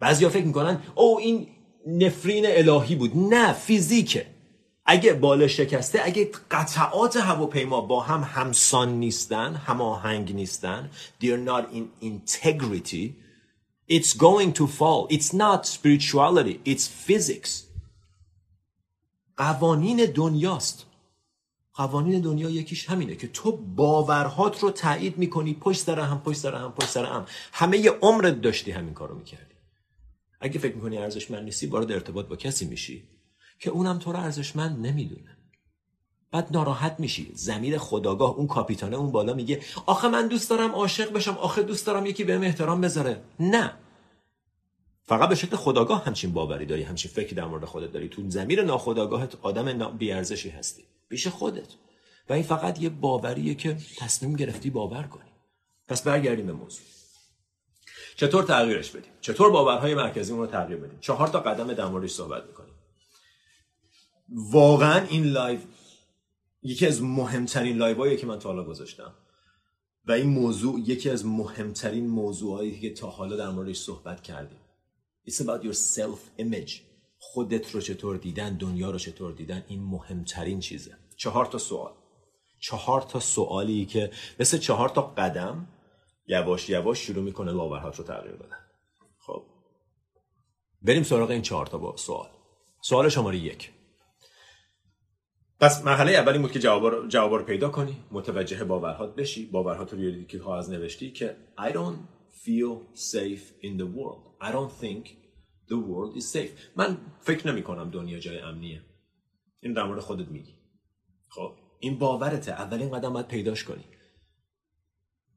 بعضیا 0.00 0.28
فکر 0.28 0.44
می‌کنن 0.44 0.82
او 0.94 1.18
این 1.18 1.48
نفرین 1.86 2.44
الهی 2.46 2.94
بود. 2.94 3.16
نه 3.16 3.52
فیزیکه. 3.52 4.26
اگه 4.86 5.12
بال 5.12 5.46
شکسته 5.46 6.00
اگه 6.04 6.30
قطعات 6.50 7.16
هواپیما 7.16 7.80
با 7.80 8.00
هم 8.00 8.22
همسان 8.22 8.92
نیستن 8.92 9.54
هماهنگ 9.54 10.34
نیستن 10.34 10.90
they're 11.22 11.48
not 11.48 11.64
in 11.74 12.04
integrity 12.04 13.25
It's 13.88 14.14
going 14.14 14.52
to 14.54 14.66
fall. 14.66 15.06
It's 15.10 15.32
not 15.32 15.66
spirituality. 15.66 16.60
It's 16.64 16.86
physics. 16.88 17.66
قوانین 19.36 20.06
دنیاست. 20.14 20.86
قوانین 21.74 22.20
دنیا 22.20 22.50
یکیش 22.50 22.90
همینه 22.90 23.16
که 23.16 23.28
تو 23.28 23.52
باورهات 23.52 24.62
رو 24.62 24.70
تایید 24.70 25.18
می‌کنی 25.18 25.54
پشت 25.54 25.80
سر 25.80 26.00
هم 26.00 26.20
پشت 26.20 26.38
سر 26.38 26.54
هم 26.54 26.72
پشت 26.72 26.88
سر 26.88 27.04
هم 27.04 27.26
همه 27.52 27.78
ی 27.78 27.88
عمرت 27.88 28.40
داشتی 28.40 28.70
همین 28.70 28.94
کارو 28.94 29.14
می‌کردی 29.14 29.54
اگه 30.40 30.58
فکر 30.58 30.74
می‌کنی 30.74 30.98
ارزشمند 30.98 31.44
نیستی 31.44 31.66
وارد 31.66 31.92
ارتباط 31.92 32.26
با 32.26 32.36
کسی 32.36 32.64
میشی 32.64 33.08
که 33.58 33.70
اونم 33.70 33.98
تو 33.98 34.12
رو 34.12 34.18
ارزشمند 34.18 34.86
نمی‌دونه 34.86 35.35
بعد 36.32 36.48
ناراحت 36.50 36.96
میشی. 36.98 37.32
زمیر 37.34 37.78
خداگاه 37.78 38.30
اون 38.30 38.46
کاپیتانه 38.46 38.96
اون 38.96 39.10
بالا 39.10 39.34
میگه 39.34 39.60
آخه 39.86 40.08
من 40.08 40.28
دوست 40.28 40.50
دارم 40.50 40.70
عاشق 40.70 41.12
بشم 41.12 41.38
آخه 41.38 41.62
دوست 41.62 41.86
دارم 41.86 42.06
یکی 42.06 42.24
بهم 42.24 42.42
احترام 42.42 42.80
بذاره. 42.80 43.22
نه. 43.40 43.72
فقط 45.04 45.28
به 45.28 45.34
شکل 45.34 45.56
خداگاه 45.56 46.04
همچین 46.04 46.32
باوری 46.32 46.66
داری 46.66 46.82
همچین 46.82 47.10
فکری 47.10 47.34
در 47.34 47.44
مورد 47.44 47.64
خودت 47.64 47.92
داری. 47.92 48.08
تو 48.08 48.22
زمیر 48.30 48.62
ناخداگاهت 48.62 49.34
آدم 49.42 49.96
بیارزشی 49.96 50.48
هستی. 50.48 50.84
پیش 51.08 51.28
خودت. 51.28 51.68
و 52.28 52.32
این 52.32 52.42
فقط 52.42 52.80
یه 52.82 52.88
باوریه 52.88 53.54
که 53.54 53.76
تصمیم 53.98 54.36
گرفتی 54.36 54.70
باور 54.70 55.02
کنی. 55.02 55.30
پس 55.88 56.02
برگردیم 56.02 56.46
به 56.46 56.52
موضوع. 56.52 56.84
چطور 58.16 58.42
تغییرش 58.42 58.90
بدیم؟ 58.90 59.10
چطور 59.20 59.50
باورهای 59.50 59.94
مرکزی 59.94 60.32
رو 60.32 60.46
تغییر 60.46 60.78
بدیم؟ 60.78 60.98
چهار 61.00 61.28
تا 61.28 61.40
قدم 61.40 61.72
در 61.72 61.86
موردش 61.86 62.10
صحبت 62.10 62.44
می‌کنیم. 62.46 62.74
واقعا 64.28 65.06
این 65.06 65.24
live 65.24 65.58
یکی 66.66 66.86
از 66.86 67.02
مهمترین 67.02 67.76
live 67.76 67.99
هایی 67.99 68.16
که 68.16 68.26
من 68.26 68.38
تا 68.38 68.48
حالا 68.48 68.64
گذاشتم. 68.64 69.14
و 70.06 70.12
این 70.12 70.30
موضوع 70.30 70.80
یکی 70.80 71.10
از 71.10 71.26
مهمترین 71.26 72.06
موضوعهایی 72.06 72.80
که 72.80 72.94
تا 72.94 73.10
حالا 73.10 73.36
در 73.36 73.50
موردش 73.50 73.78
صحبت 73.78 74.22
کردیم. 74.22 74.58
It's 75.28 75.34
about 75.34 75.62
your 75.64 75.74
self 75.74 76.42
image 76.42 76.72
خودت 77.18 77.70
رو 77.70 77.80
چطور 77.80 78.16
دیدن 78.16 78.56
دنیا 78.56 78.90
رو 78.90 78.98
چطور 78.98 79.32
دیدن 79.32 79.64
این 79.68 79.82
مهمترین 79.82 80.60
چیزه. 80.60 80.96
چهار 81.16 81.46
تا 81.46 81.58
سوال. 81.58 81.92
چهار 82.60 83.02
تا 83.02 83.20
سوالی 83.20 83.86
که 83.86 84.10
مثل 84.40 84.58
چهار 84.58 84.88
تا 84.88 85.02
قدم 85.02 85.68
یواش 86.26 86.68
یواش 86.68 86.98
شروع 86.98 87.24
می‌کنه 87.24 87.52
باورهات 87.52 87.96
رو 87.96 88.04
تغییر 88.04 88.34
بدن. 88.34 88.58
خب. 89.18 89.42
بریم 90.82 91.02
سراغ 91.02 91.30
این 91.30 91.42
چهار 91.42 91.66
تا 91.66 91.96
سوال. 91.96 92.28
سوال 92.82 93.08
شماره 93.08 93.36
یک. 93.38 93.70
پس 95.60 95.84
مرحله 95.84 96.12
اولی 96.12 96.38
بود 96.38 96.52
که 96.52 96.58
جواب 96.58 96.86
رو, 96.86 97.08
جواب 97.08 97.34
رو 97.34 97.44
پیدا 97.44 97.68
کنی. 97.68 97.96
متوجه 98.10 98.64
باورهات 98.64 99.14
بشی. 99.14 99.46
باورهات 99.46 99.92
رو 99.92 99.98
بیاری 99.98 100.24
که 100.24 100.38
کاغذ 100.38 100.70
نوشتی 100.70 101.10
که 101.10 101.36
I 101.58 101.72
don't 101.72 101.98
feel 102.44 102.98
safe 103.14 103.64
in 103.64 103.78
the 103.80 103.86
world. 103.96 104.46
I 104.48 104.52
don't 104.52 104.72
think 104.82 105.08
the 105.68 105.76
world 105.76 106.20
is 106.20 106.36
safe. 106.36 106.50
من 106.76 106.98
فکر 107.20 107.52
نمی 107.52 107.62
کنم 107.62 107.90
دنیا 107.90 108.18
جای 108.18 108.38
امنیه. 108.38 108.82
این 109.60 109.72
در 109.72 109.82
مورد 109.82 110.00
خودت 110.00 110.28
میگی. 110.28 110.54
خب 111.28 111.52
این 111.80 111.98
باورته. 111.98 112.52
اولین 112.52 112.90
قدم 112.90 113.12
باید 113.12 113.28
پیداش 113.28 113.64
کنی. 113.64 113.84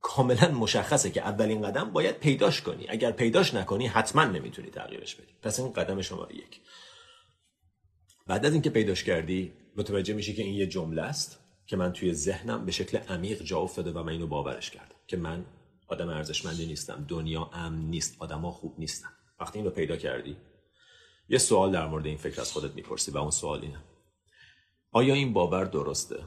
کاملا 0.01 0.51
مشخصه 0.51 1.10
که 1.12 1.21
اولین 1.21 1.62
قدم 1.62 1.91
باید 1.91 2.19
پیداش 2.19 2.62
کنی. 2.62 2.86
اگر 2.89 3.12
پیداش 3.12 3.53
نکنی 3.53 3.88
حتما 3.88 4.25
نمی‌تونی 4.25 4.69
تغییرش 4.69 5.15
بدی. 5.15 5.34
پس 5.41 5.60
این 5.60 5.73
قدم 5.73 6.01
شماره 6.01 6.36
یک. 6.36 6.62
بعد 8.27 8.45
از 8.45 8.53
اینکه 8.53 8.69
پیداش 8.69 9.03
کردی 9.03 9.53
متوجه 9.77 10.13
میشی 10.13 10.34
که 10.34 10.43
این 10.43 10.53
یه 10.53 10.67
جمله 10.67 11.01
است 11.01 11.39
که 11.67 11.77
من 11.77 11.93
توی 11.93 12.13
ذهنم 12.13 12.65
به 12.65 12.71
شکل 12.71 12.97
عمیق 12.97 13.43
جا 13.43 13.60
افتاده 13.60 13.91
و 13.91 14.03
من 14.03 14.12
اینو 14.12 14.27
باورش 14.27 14.71
کردم 14.71 14.95
که 15.08 15.17
من 15.17 15.45
آدم 15.88 16.10
ارزشمندی 16.10 16.65
نیستم 16.65 17.05
دنیا 17.08 17.49
امن 17.53 17.89
نیست 17.89 18.15
آدما 18.19 18.51
خوب 18.51 18.79
نیستن. 18.79 19.10
وقتی 19.39 19.60
اینو 19.60 19.71
پیدا 19.71 19.97
کردی 19.97 20.38
یه 21.29 21.38
سوال 21.38 21.71
در 21.71 21.88
مورد 21.88 22.05
این 22.05 22.17
فکر 22.17 22.41
از 22.41 22.51
خودت 22.51 22.75
می‌پرسی 22.75 23.12
و 23.12 23.17
اون 23.17 23.32
سوال 23.32 23.62
اینه. 23.62 23.84
آیا 24.91 25.13
این 25.13 25.34
باور 25.34 25.65
درسته؟ 25.65 26.23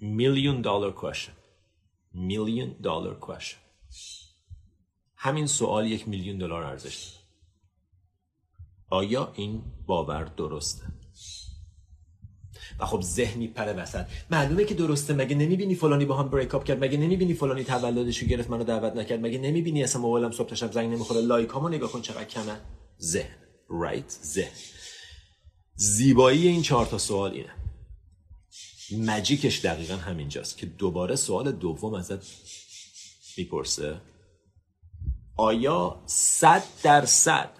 Million 0.00 0.62
dollar 0.62 0.92
question. 0.92 1.34
Million 2.12 2.82
dollar 2.82 3.14
question. 3.26 3.58
همین 5.16 5.46
سوال 5.46 5.86
یک 5.86 6.08
میلیون 6.08 6.38
دلار 6.38 6.62
ارزش 6.62 7.04
داره. 7.04 7.25
آیا 8.90 9.32
این 9.36 9.62
باور 9.86 10.24
درسته؟ 10.24 10.82
و 12.80 12.86
خب 12.86 13.00
ذهنی 13.00 13.48
پر 13.48 13.74
وسط. 13.76 14.06
معلومه 14.30 14.64
که 14.64 14.74
درسته. 14.74 15.14
مگه 15.14 15.36
نمی‌بینی 15.36 15.74
فلانی 15.74 16.04
با 16.04 16.16
هم 16.16 16.28
بریک 16.28 16.54
اپ 16.54 16.64
کرد؟ 16.64 16.84
مگه 16.84 16.98
نمی‌بینی 16.98 17.34
فلانی 17.34 17.64
تولدشو 17.64 18.26
گرفت 18.26 18.50
منو 18.50 18.64
دعوت 18.64 18.96
نکرد؟ 18.96 19.20
مگه 19.20 19.38
نمی‌بینی 19.38 19.82
اصلا 19.82 20.02
موبایلم 20.02 20.30
صبح 20.30 20.48
تا 20.48 20.54
شب 20.54 20.72
زنگ 20.72 20.92
نمی‌خوره؟ 20.92 21.20
لایک 21.20 21.48
هامو 21.48 21.68
نگاه 21.68 21.92
کن 21.92 22.02
چقدر 22.02 22.24
کمه. 22.24 22.60
ذهن. 23.00 23.36
رایت 23.68 24.10
ذهن. 24.10 24.52
زیبایی 25.74 26.48
این 26.48 26.62
چهار 26.62 26.86
تا 26.86 26.98
سوال 26.98 27.30
اینه. 27.32 27.52
مجیکش 28.98 29.60
دقیقا 29.60 29.96
همینجاست 29.96 30.58
که 30.58 30.66
دوباره 30.66 31.16
سوال 31.16 31.52
دوم 31.52 31.94
ازت 31.94 32.26
می‌پرسه. 33.38 34.00
آیا 35.36 36.02
صد 36.06 36.62
درصد 36.82 37.50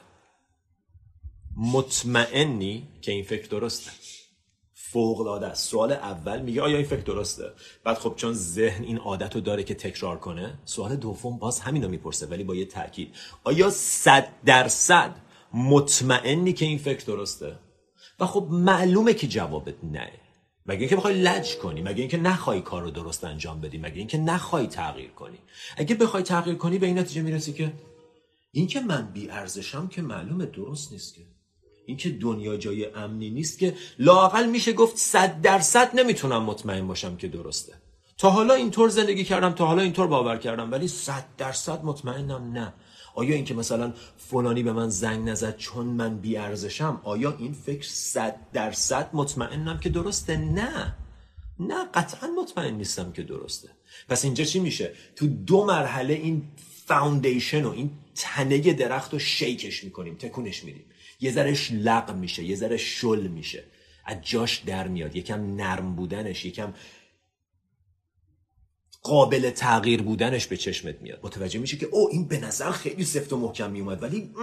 مطمئنی 1.56 2.88
که 3.02 3.12
این 3.12 3.24
فکر 3.24 3.48
درسته. 3.48 3.90
فوق 4.74 5.20
العاده 5.20 5.46
است. 5.46 5.70
سوال 5.70 5.92
اول 5.92 6.42
میگه 6.42 6.62
آیا 6.62 6.76
این 6.76 6.86
فکر 6.86 7.00
درسته؟ 7.00 7.52
بعد 7.84 7.98
خب 7.98 8.14
چون 8.16 8.32
ذهن 8.32 8.84
این 8.84 8.98
عادت 8.98 9.34
رو 9.34 9.40
داره 9.40 9.62
که 9.62 9.74
تکرار 9.74 10.18
کنه 10.18 10.58
سوال 10.64 10.96
دوم 10.96 11.38
باز 11.38 11.60
همین 11.60 11.82
رو 11.82 11.88
می‌پرسه 11.88 12.26
ولی 12.26 12.44
با 12.44 12.54
یه 12.54 12.64
تاکید 12.64 13.14
آیا 13.44 13.70
صد 13.70 14.28
درصد 14.44 15.16
مطمئنی 15.54 16.52
که 16.52 16.64
این 16.64 16.78
فکر 16.78 17.04
درسته؟ 17.04 17.58
و 18.20 18.26
خب 18.26 18.48
معلومه 18.50 19.14
که 19.14 19.26
جوابت 19.26 19.74
نه. 19.84 20.12
مگه 20.66 20.80
اینکه 20.80 20.96
بخوای 20.96 21.22
لج 21.22 21.56
کنی 21.56 21.82
مگه 21.82 22.00
اینکه 22.00 22.16
نخوای 22.16 22.60
کار 22.60 22.82
رو 22.82 22.90
درست 22.90 23.24
انجام 23.24 23.60
بدی 23.60 23.78
مگه 23.78 23.98
اینکه 23.98 24.18
نخوای 24.18 24.66
تغییر 24.66 25.10
کنی. 25.10 25.38
اگه 25.76 25.94
بخوای 25.94 26.22
تغییر 26.22 26.56
کنی 26.56 26.78
به 26.78 26.86
این 26.86 26.98
نتیجه 26.98 27.22
می‌رسی 27.22 27.52
که 27.52 27.72
اینکه 28.52 28.80
من 28.80 29.12
بی 29.12 29.30
ارزشم 29.30 29.88
که 29.88 30.02
معلومه 30.02 30.46
درست 30.46 30.92
نیست 30.92 31.14
که. 31.14 31.36
اینکه 31.87 32.11
دنیا 32.11 32.57
جای 32.57 32.87
امنی 32.94 33.31
نیست 33.31 33.59
که 33.59 33.75
لاقل 33.99 34.46
میشه 34.46 34.72
گفت 34.72 34.96
صد 34.96 35.40
درصد 35.40 35.90
نمی‌تونم 36.01 36.42
مطمئن 36.42 36.87
باشم 36.87 37.16
که 37.16 37.29
درسته. 37.29 37.72
تا 38.18 38.31
حالا 38.31 38.55
اینطور 38.55 38.88
زندگی 38.88 39.25
کردم 39.25 39.53
تا 39.53 39.66
حالا 39.66 39.83
اینطور 39.83 40.07
باور 40.07 40.37
کردم 40.37 40.72
ولی 40.72 40.88
صد 40.88 41.25
درصد 41.38 41.85
مطمئنم 41.85 42.53
نه. 42.53 42.75
آیا 43.14 43.35
اینکه 43.35 43.55
مثلا 43.55 43.92
فلانی 44.16 44.62
به 44.62 44.72
من 44.72 44.88
زنگ 44.88 45.29
نزد 45.29 45.57
چون 45.57 45.87
من 45.87 46.18
بی 46.18 46.37
ارزشم 46.37 47.01
آیا 47.05 47.37
این 47.38 47.53
فکر 47.53 47.87
صد 47.88 48.37
درصد 48.53 49.11
مطمئنم 49.12 49.79
که 49.79 49.88
درسته؟ 49.88 50.37
نه. 50.37 50.96
نه 51.61 51.85
قطعا 51.94 52.31
مطمئن 52.42 52.75
نیستم 52.75 53.12
که 53.12 53.22
درسته. 53.22 53.68
پس 54.09 54.25
اینجا 54.25 54.44
چی 54.44 54.61
میشه؟ 54.61 54.92
تو 55.16 55.27
دو 55.27 55.64
مرحله 55.64 56.14
این 56.14 56.42
فاوندیشن 56.87 57.64
و 57.64 57.70
این 57.70 57.90
تنه 58.14 58.59
درخت 58.59 59.12
رو 59.12 59.18
شیکش 59.18 59.85
می‌کنیم 59.85 60.14
تکونش 60.14 60.64
میدیم. 60.64 60.85
یه 61.20 61.33
ذرهش 61.33 61.70
لق 61.72 62.14
میشه 62.14 62.44
یه 62.44 62.57
ذره 62.57 62.76
شل 62.76 63.26
میشه. 63.26 63.64
از 64.05 64.16
جاش 64.22 64.57
در 64.57 64.88
میاد. 64.88 65.16
یکم 65.16 65.57
نرم 65.57 65.96
بودنش 65.96 66.44
یکم 66.44 66.74
قابل 69.02 69.50
تغییر 69.50 70.02
بودنش 70.02 70.46
به 70.46 70.57
چشمت 70.57 71.02
میاد. 71.02 71.20
متوجه 71.22 71.59
میشه 71.59 71.76
که 71.76 71.87
او 71.87 72.09
این 72.12 72.29
به 72.29 72.38
نظر 72.38 72.70
خیلی 72.70 73.05
سفت 73.05 73.33
و 73.33 73.37
محکم 73.37 73.70
میومد 73.70 74.02
ولی 74.02 74.35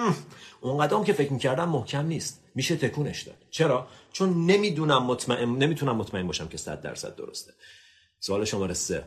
اونقدر 0.61 1.03
که 1.03 1.13
فکر 1.13 1.33
می‌کردم 1.33 1.69
محکم 1.69 2.05
نیست. 2.05 2.43
میشه 2.55 2.75
تکونش 2.75 3.21
داد. 3.21 3.37
چرا؟ 3.49 3.87
چون 4.11 4.45
نمی‌دونم 4.45 5.05
مطمئن 5.05 5.49
نمی‌تونم 5.49 5.95
مطمئن 5.95 6.27
باشم 6.27 6.47
که 6.47 6.57
صد 6.57 6.81
درصد 6.81 7.15
درسته. 7.15 7.53
سوال 8.19 8.45
شماره 8.45 8.73
سه. 8.73 9.03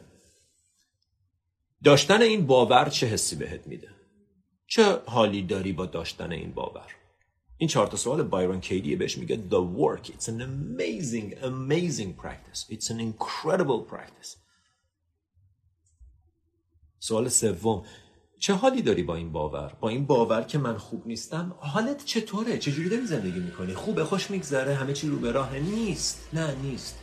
داشتن 1.84 2.22
این 2.22 2.46
باور 2.46 2.88
چه 2.88 3.06
حسی 3.06 3.36
بهت 3.36 3.66
میده؟ 3.66 3.88
چه 4.66 5.00
حالی 5.06 5.42
داری 5.42 5.72
با 5.72 5.86
داشتن 5.86 6.32
این 6.32 6.52
باور؟ 6.52 6.96
این 7.58 7.68
چهار 7.68 7.86
تا 7.86 7.96
سوال 7.96 8.22
بایرون 8.22 8.60
کیدی 8.60 8.96
بهش 8.96 9.18
میگه 9.18 9.36
the 9.50 9.78
work. 9.78 10.06
It's 10.06 10.28
an 10.28 10.40
amazing 10.40 11.34
amazing 11.42 12.12
practice. 12.22 12.74
It's 12.74 12.90
an 12.90 13.00
incredible 13.00 13.92
practice. 13.92 14.36
سوال 17.00 17.28
سوم. 17.28 17.84
چه 18.38 18.54
حالی 18.54 18.82
داری 18.82 19.02
با 19.02 19.16
این 19.16 19.32
باور؟ 19.32 19.76
با 19.80 19.88
این 19.88 20.06
باور 20.06 20.42
که 20.42 20.58
من 20.58 20.78
خوب 20.78 21.06
نیستم؟ 21.06 21.54
حالت 21.60 22.04
چطوره؟ 22.04 22.58
چجوری 22.58 22.88
داری 22.88 23.06
زندگی 23.06 23.40
می‌کنی؟ 23.40 23.74
خوبه 23.74 24.04
خوش 24.04 24.30
میگذره 24.30 24.74
همه 24.74 24.92
چی 24.92 25.08
رو 25.08 25.16
به 25.16 25.32
راه 25.32 25.58
نیست. 25.58 26.28
نه 26.32 26.54
نیست. 26.54 26.98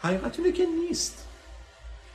حقیقت 0.00 0.54
که 0.54 0.66
نیست. 0.66 1.25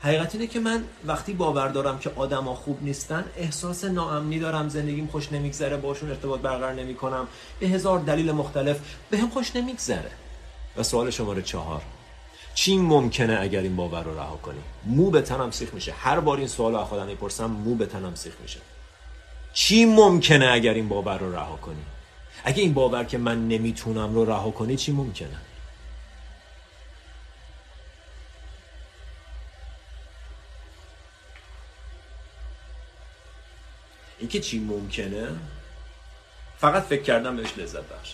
حقیقت 0.04 0.36
اینه 0.36 0.48
که 0.48 0.60
من 0.60 0.84
وقتی 1.06 1.34
باور 1.34 1.68
دارم 1.68 2.00
که 2.00 2.12
آدما 2.16 2.56
خوب 2.56 2.78
نیستن 2.82 3.26
احساس 3.38 3.84
ناامنی 3.84 4.40
دارم 4.40 4.70
زندگیم 4.70 5.08
خوش 5.08 5.32
نمیگذره 5.32 5.78
باشون 5.78 6.10
ارتباط 6.10 6.40
برقرار 6.40 6.74
نمی‌کنم 6.74 7.28
به 7.60 7.68
هزار 7.68 8.00
دلیل 8.00 8.32
مختلف 8.32 8.80
به 9.10 9.18
هم 9.18 9.30
خوش 9.30 9.56
نمیگذره. 9.56 10.12
و 10.78 10.84
سوال 10.84 11.10
شماره 11.10 11.42
چهار. 11.42 11.82
چی 12.54 12.78
ممکنه 12.78 13.38
اگر 13.42 13.62
این 13.62 13.76
باور 13.76 14.04
رو 14.04 14.18
رها 14.18 14.36
کنی؟ 14.36 14.60
مو 14.86 15.10
به 15.12 15.22
تنم 15.22 15.52
سیخ 15.52 15.74
میشه. 15.74 15.92
هر 15.92 16.20
بار 16.20 16.38
این 16.38 16.48
سوال 16.48 16.74
رو 16.74 16.84
خودم 16.84 17.06
می‌پرسم 17.06 17.46
مو 17.46 17.76
به 17.76 17.86
تنم 17.86 18.16
سیخ 18.16 18.34
میشه. 18.42 18.60
چی 19.54 19.86
ممکنه 19.86 20.46
اگر 20.46 20.74
این 20.74 20.90
باور 20.90 21.18
رو 21.18 21.36
رها 21.36 21.56
کنی؟ 21.56 21.82
اگه 22.44 22.64
این 22.64 22.74
باور 22.74 23.04
که 23.04 23.18
من 23.18 23.48
نمی‌تونم 23.48 24.14
رو 24.14 24.26
رها 24.26 24.52
کنی 24.52 24.76
چی 24.76 24.92
ممکنه؟ 24.92 25.38
اینکه 34.22 34.40
چی 34.40 34.60
ممکنه؟ 34.60 35.28
فقط 36.58 36.84
فکر 36.84 37.02
کردم 37.02 37.36
بهش 37.36 37.58
لذت 37.58 37.84
بخش. 37.84 38.14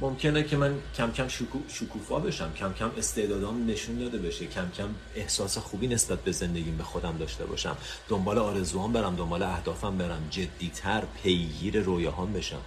ممکنه 0.00 0.42
که 0.42 0.56
من 0.56 0.78
کم 0.96 1.12
کم 1.12 1.28
شکو... 1.28 1.58
شکوفا 1.68 2.18
بشم 2.18 2.52
کم 2.52 2.72
کم 2.72 2.90
استعدادام 2.98 3.70
نشون 3.70 3.98
داده 3.98 4.18
بشه 4.18 4.46
کم 4.46 4.70
کم 4.70 4.88
احساس 5.14 5.58
خوبی 5.58 5.86
نسبت 5.86 6.20
به 6.20 6.32
زندگیم 6.32 6.76
به 6.76 6.84
خودم 6.84 7.18
داشته 7.18 7.44
باشم. 7.44 7.76
دنبال 8.08 8.38
آرزوام 8.38 8.92
برم 8.92 9.16
دنبال 9.16 9.42
اهدافم 9.42 9.98
برم 9.98 10.28
جدیتر 10.30 11.02
پیگیر 11.22 11.80
رویاهام 11.80 12.32
بشم. 12.32 12.60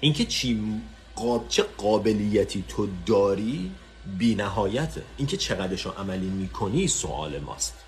اینکه 0.00 0.24
چی 0.24 0.80
قاب... 1.14 1.48
چه 1.48 1.62
قابلیتی 1.62 2.64
تو 2.68 2.88
داری 3.06 3.72
بی 4.18 4.34
نهایته 4.34 5.02
اینکه 5.16 5.36
چقدرش 5.36 5.86
رو 5.86 5.90
عملی 5.90 6.28
می‌کنی 6.28 6.88
سوال 6.88 7.38
ماست. 7.38 7.87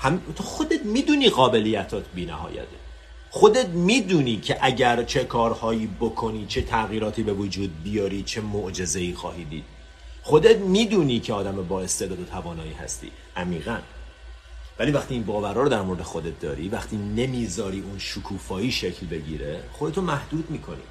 هم... 0.00 0.22
تو 0.36 0.42
خودت 0.42 0.82
می‌دونی 0.82 1.28
قابلیتات 1.28 2.04
بی 2.14 2.26
نهایته 2.26 2.76
خودت 3.30 3.68
می‌دونی 3.68 4.36
که 4.36 4.58
اگر 4.60 5.02
چه 5.02 5.24
کارهایی 5.24 5.88
بکنی 6.00 6.46
چه 6.46 6.62
تغییراتی 6.62 7.22
به 7.22 7.32
وجود 7.32 7.82
بیاری 7.82 8.22
چه 8.22 8.40
معجزه‌ای 8.40 9.14
خواهی 9.14 9.44
دید. 9.44 9.64
خودت 10.22 10.56
می‌دونی 10.56 11.20
که 11.20 11.32
آدم 11.32 11.66
با 11.68 11.80
استعداد 11.80 12.20
و 12.20 12.24
توانایی 12.24 12.72
هستی. 12.72 13.10
عمیقا. 13.36 13.78
ولی 14.78 14.92
وقتی 14.92 15.14
این 15.14 15.22
باورها 15.22 15.62
رو 15.62 15.68
در 15.68 15.82
مورد 15.82 16.02
خودت 16.02 16.40
داری 16.40 16.68
وقتی 16.68 16.96
نمی‌ذاری 16.96 17.80
اون 17.80 17.98
شکوفایی 17.98 18.72
شکل 18.72 19.06
بگیره 19.06 19.62
خودتو 19.72 20.02
محدود 20.02 20.50
می‌کنی. 20.50 20.82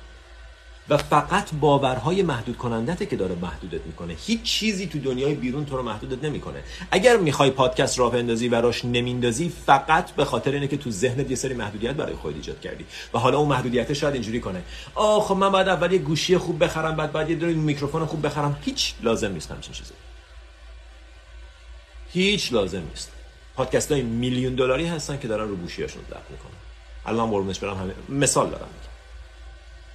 و 0.90 0.98
فقط 0.98 1.50
باورهای 1.60 2.22
محدود 2.22 2.58
کنندته 2.58 3.06
که 3.06 3.16
داره 3.16 3.36
محدودت 3.36 3.86
می‌کنه. 3.86 4.16
هیچ 4.26 4.42
چیزی 4.42 4.88
تو 4.88 5.00
دنیای 5.00 5.34
بیرون 5.34 5.66
تو 5.66 5.78
رو 5.78 5.84
محدودت 5.84 6.24
نمی‌کنه. 6.24 6.64
اگر 6.92 7.18
می‌خوای 7.18 7.52
پادکست 7.52 8.00
راه 8.00 8.16
اندازی 8.16 8.50
براش 8.50 8.86
نمیندازی 8.86 9.50
فقط 9.66 10.12
به 10.12 10.26
خاطر 10.26 10.52
اینه 10.52 10.68
که 10.68 10.78
تو 10.78 10.92
ذهنت 10.92 11.30
یه 11.30 11.36
سری 11.36 11.54
محدودیت 11.54 11.92
برای 11.92 12.16
خودت 12.16 12.36
ایجاد 12.36 12.62
کردی. 12.62 12.86
و 13.14 13.20
حالا 13.20 13.38
اون 13.38 13.48
محدودیت 13.48 13.94
شاید 13.94 14.14
اینجوری 14.14 14.40
کنه. 14.40 14.62
آه 14.96 15.24
خب 15.24 15.36
من 15.36 15.52
بعد 15.52 15.70
اول 15.70 15.92
یه 15.92 16.00
گوشی 16.00 16.38
خوب 16.38 16.64
بخرم 16.64 16.96
بعد 16.96 17.12
بعد 17.12 17.30
یه 17.30 17.36
دونه 17.36 17.54
میکروفون 17.54 18.06
خوب 18.06 18.26
بخرم. 18.26 18.58
هیچ 18.62 18.94
لازم 19.04 19.32
نیست 19.32 19.52
همچین 19.52 19.74
چیزی. 19.74 19.94
هیچ 22.12 22.54
لازم 22.54 22.84
نیست. 22.90 23.12
پادکست 23.56 23.92
های 23.92 24.02
میلیون 24.02 24.56
دلاری 24.56 24.88
هستن 24.88 25.20
که 25.20 25.28
دارن 25.28 25.50
رو 25.50 25.56
گوشیاشون 25.56 26.02
ضبط 26.10 26.32
می‌کنن. 26.32 26.52
الان 27.06 27.30
قربونش 27.30 27.60
برم 27.60 27.78
همه 27.78 27.94
مثال 28.10 28.50
دارم. 28.50 28.68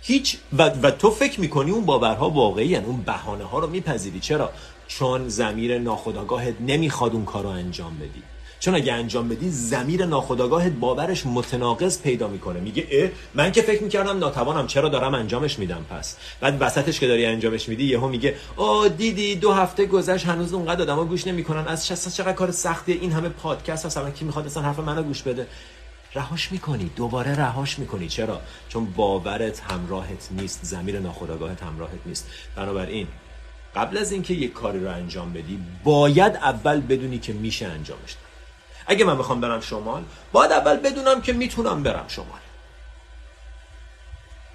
هیچ 0.07 0.37
و, 0.59 0.63
و 0.63 0.91
تو 0.91 1.11
فکر 1.11 1.41
می‌کنی 1.41 1.71
اون 1.71 1.85
باورها 1.85 2.31
واقعی 2.31 2.77
اون 2.77 2.97
بهانه 2.97 3.45
ها 3.45 3.59
رو 3.59 3.67
میپذیری. 3.67 4.21
چرا؟ 4.21 4.53
چون 4.89 5.29
زمیر 5.29 5.79
ناخداگاهت 5.79 6.55
نمی‌خواد 6.61 7.13
اون 7.13 7.25
کار 7.25 7.43
رو 7.43 7.49
انجام 7.49 7.97
بدی. 7.99 8.23
چون 8.61 8.75
اگه 8.75 8.93
انجام 8.93 9.29
بدی 9.29 9.51
زمیر 9.51 10.07
ناخداگاهت 10.07 10.73
باورش 10.73 11.27
متناقض 11.27 12.03
پیدا 12.03 12.29
می‌کنه. 12.29 12.61
میگه 12.61 12.87
اه 12.91 13.09
من 13.35 13.53
که 13.53 13.63
فکر 13.63 13.83
می‌کردم 13.83 14.19
ناتوانم 14.19 14.67
چرا 14.67 14.89
دارم 14.89 15.15
انجامش 15.15 15.59
میدم 15.59 15.85
پس؟ 15.91 16.17
بعد 16.41 16.57
وسطش 16.61 17.01
که 17.01 17.07
داری 17.07 17.27
انجامش 17.27 17.69
میدی 17.69 17.85
یهو 17.85 18.09
میگه 18.09 18.35
آ 18.57 18.89
دیدی 18.89 19.35
دو 19.37 19.53
هفته 19.53 19.87
گذشت 19.87 20.27
هنوز 20.27 20.53
اونقدر 20.53 20.83
آدما 20.83 21.05
گوش 21.05 21.27
نمی‌کنن. 21.27 21.67
از 21.67 21.87
چقدر 22.17 22.33
کار 22.33 22.51
سختیه 22.51 22.99
این 23.01 23.13
همه 23.13 23.29
پادکست 23.29 23.87
هست. 23.87 24.15
کی 24.15 24.25
می‌خواد 24.25 24.47
اصلا 24.47 24.63
حرف 24.63 24.79
منو 24.79 25.03
گوش 25.03 25.23
بده؟ 25.23 25.47
رهاش 26.15 26.53
می‌کنی 26.53 26.91
دوباره 26.97 27.35
رهاش 27.39 27.79
می‌کنی. 27.79 28.09
چرا؟ 28.09 28.41
چون 28.69 28.85
باورت 28.85 29.61
همراهت 29.61 30.29
نیست 30.31 30.61
زمیر 30.63 31.01
ناخودآگاهت 31.01 31.63
همراهت 31.63 31.99
نیست. 32.07 32.31
بنابراین 32.57 33.09
قبل 33.77 33.99
از 33.99 34.13
اینکه 34.13 34.35
یک 34.35 34.53
کاری 34.53 34.85
رو 34.85 34.91
انجام 34.91 35.33
بدی 35.33 35.59
باید 35.85 36.37
اول 36.37 36.81
بدونی 36.81 37.19
که 37.19 37.33
میشه 37.33 37.67
انجامش 37.67 38.13
داد. 38.13 38.25
اگه 38.87 39.05
من 39.05 39.19
بخوام 39.19 39.41
برم 39.41 39.61
شمال 39.61 40.05
باید 40.33 40.53
اول 40.53 40.77
بدونم 40.77 41.21
که 41.21 41.33
می‌تونم 41.33 41.83
برم 41.83 42.05
شمال. 42.09 42.41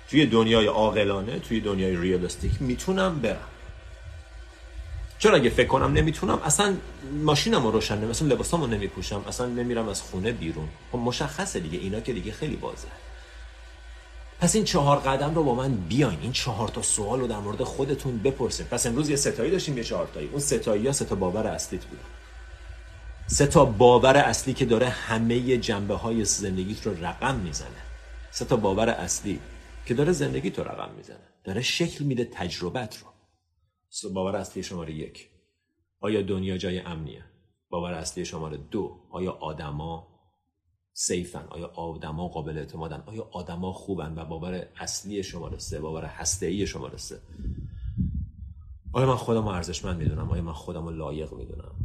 توی 0.09 0.25
دنیای 0.25 0.67
عاقلانه 0.67 1.39
توی 1.39 1.59
دنیای 1.59 1.97
ریالستیک 1.97 2.51
می‌تونم 2.59 3.19
برم. 3.19 3.47
چون 5.19 5.35
اگه 5.35 5.49
فکر 5.49 5.67
کنم 5.67 5.93
نمی‌تونم؟ 5.93 6.39
اصلا 6.43 6.75
ماشینم 7.23 7.63
رو 7.63 7.71
روشن 7.71 7.97
نمیسم 7.97 8.27
لباسامو 8.27 8.67
نمیپوشم 8.67 9.23
اصلا 9.27 9.45
نمیرم 9.47 9.89
از 9.89 10.01
خونه 10.01 10.31
بیرون. 10.31 10.67
خب 10.91 10.97
مشخصه 10.97 11.59
دیگه 11.59 11.79
اینا 11.79 11.99
که 11.99 12.13
دیگه 12.13 12.31
خیلی 12.31 12.55
بازه. 12.55 12.87
پس 14.39 14.55
این 14.55 14.63
چهار 14.63 14.97
قدم 14.97 15.35
رو 15.35 15.43
با 15.43 15.55
من 15.55 15.75
بیاین. 15.75 16.19
این 16.21 16.31
چهار 16.31 16.67
تا 16.67 16.81
سوال 16.81 17.19
رو 17.19 17.27
در 17.27 17.39
مورد 17.39 17.63
خودتون 17.63 18.17
بپرسین. 18.17 18.65
پس 18.65 18.87
امروز 18.87 19.09
یه 19.09 19.15
ستایی 19.15 19.51
داشتیم 19.51 19.77
یه 19.77 19.83
چهار 19.83 20.07
تایی. 20.13 20.27
اون 20.27 20.39
ستایی 20.39 20.87
ها 20.87 20.93
سه 20.93 21.05
تا 21.05 21.15
باور 21.15 21.47
اصلیت 21.47 21.85
بود 21.85 21.99
سه 23.27 23.47
تا 23.47 23.65
باور 23.65 24.17
اصلی 24.17 24.53
که 24.53 24.65
داره 24.65 24.89
همه 24.89 25.57
جنبه 25.57 25.95
های 25.95 26.25
زندگیت 26.25 26.85
رو 26.87 27.05
رقم 27.05 27.35
می‌زنه. 27.35 27.81
سه 28.31 28.45
تا 28.45 28.55
باور 28.55 28.89
اصلی 28.89 29.39
که 29.85 29.93
داره 29.93 30.11
زندگیت 30.11 30.59
رو 30.59 30.65
رقم 30.65 30.89
می‌زنه. 30.97 31.17
داره 31.43 31.61
شکل 31.61 32.05
میده 32.05 32.25
تجربت 32.25 32.97
رو. 32.97 33.07
باور 34.13 34.35
اصلی 34.35 34.63
شماره 34.63 34.93
یک. 34.93 35.29
آیا 35.99 36.21
دنیا 36.21 36.57
جای 36.57 36.79
امنیه؟ 36.79 37.23
باور 37.69 37.93
اصلی 37.93 38.25
شماره 38.25 38.57
دو 38.57 38.99
آیا 39.11 39.31
آدما 39.31 40.07
safe 40.93 41.28
ن؟ 41.28 41.45
آیا 41.49 41.67
آدما 41.67 42.27
قابل 42.27 42.57
اعتمادن؟ 42.57 43.03
آیا 43.05 43.29
آدما 43.31 43.73
خوبن؟ 43.73 44.13
و 44.17 44.25
باور 44.25 44.67
اصلی 44.75 45.23
شماره 45.23 45.57
سه 45.57 45.79
باور 45.79 46.05
هسته 46.05 46.45
ای 46.45 46.67
شماره 46.67 46.97
سه. 46.97 47.21
آیا 48.93 49.07
من 49.07 49.15
خودم 49.15 49.47
ارزشمند 49.47 49.97
می‌دونم؟ 49.97 50.29
آیا 50.29 50.41
من 50.41 50.53
خودم 50.53 50.85
رو 50.85 50.91
لایق 50.91 51.33
می‌دونم؟ 51.33 51.75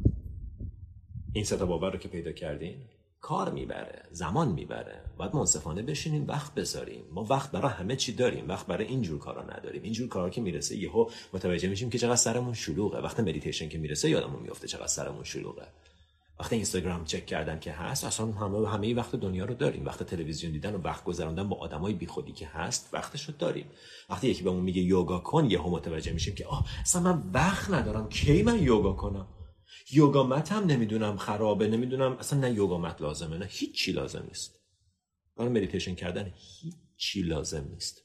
این 1.33 1.45
سه 1.45 1.57
تا 1.57 1.67
باور 1.67 1.93
رو 1.93 1.99
که 1.99 2.09
پیدا 2.09 2.33
کردین؟ 2.33 2.77
کار 3.25 3.51
می‌بره 3.51 4.03
زمان 4.11 4.49
می‌بره. 4.49 5.01
باید 5.19 5.35
منصفانه 5.35 5.83
بشینیم 5.83 6.25
وقت 6.29 6.55
بذاریم. 6.55 7.05
ما 7.13 7.25
وقت 7.25 7.51
برای 7.51 7.73
همه 7.73 7.97
چی 7.97 8.13
داریم 8.13 8.49
وقت 8.49 8.67
برای 8.67 8.87
اینجور 8.87 9.19
کارا 9.19 9.43
نداریم. 9.43 9.83
اینجور 9.83 10.09
کارا 10.09 10.31
که 10.31 10.41
می‌رسه 10.41 10.77
یهو 10.77 11.11
متوجه 11.33 11.69
میشیم 11.69 11.91
که 11.91 11.99
چقدر 11.99 12.17
سرمون 12.17 12.55
شلوغه. 12.55 12.99
وقت 12.99 13.21
مدیتیشن 13.21 13.69
که 13.69 13.79
می‌رسه 13.79 14.11
یادمون 14.11 14.43
میفته 14.43 14.69
چقدر 14.69 14.87
سرمون 14.87 15.25
شلوغه. 15.25 15.67
وقتی 16.41 16.57
اینستاگرام 16.57 17.05
چک 17.05 17.27
کردن 17.27 17.59
که 17.59 17.73
هست 17.73 18.05
اصلا 18.05 18.27
همه 18.27 18.69
همه 18.69 18.95
وقت 18.95 19.17
دنیا 19.17 19.45
رو 19.45 19.55
داریم. 19.55 19.87
وقت 19.87 20.03
تلویزیون 20.03 20.53
دیدن 20.53 20.75
و 20.75 20.79
وقت 20.79 21.05
گذراندن 21.05 21.49
با 21.49 21.57
آدمای 21.57 21.95
بیخودی 21.95 22.33
که 22.33 22.47
هست 22.47 22.89
وقتش 22.93 23.29
رو 23.29 23.35
داریم. 23.39 23.67
وقتی 24.11 24.29
یکی 24.29 24.43
بهمون 24.43 24.63
میگه 24.63 24.83
یوگا 24.83 25.19
کن 25.19 25.51
یهو 25.51 25.71
متوجه 25.71 26.13
میشیم 26.13 26.35
که 26.35 26.47
آه 26.47 26.65
اصلا 26.81 27.03
من 27.03 27.23
وقت 27.33 27.71
ندارم. 27.71 28.09
کی 28.09 28.43
من 28.43 28.63
یوگا 28.63 28.93
کنم؟ 28.93 29.27
یوگا 29.93 30.23
مت 30.23 30.53
هم 30.53 30.65
نمی‌دونم 30.67 31.17
خرابه 31.17 31.69
نمی‌دونم 31.69 32.13
اصلا 32.13 32.39
نه 32.39 32.53
یوگا 32.53 32.79
مت 32.79 33.03
لازمه 33.03 33.39
نه 33.39 33.47
هیچی 33.51 33.93
لازم 33.93 34.25
نیست. 34.29 34.61
برای 35.37 35.51
مدیتیشن 35.51 35.95
کردن 35.95 36.33
هیچی 36.37 37.23
لازم 37.23 37.69
نیست. 37.73 38.03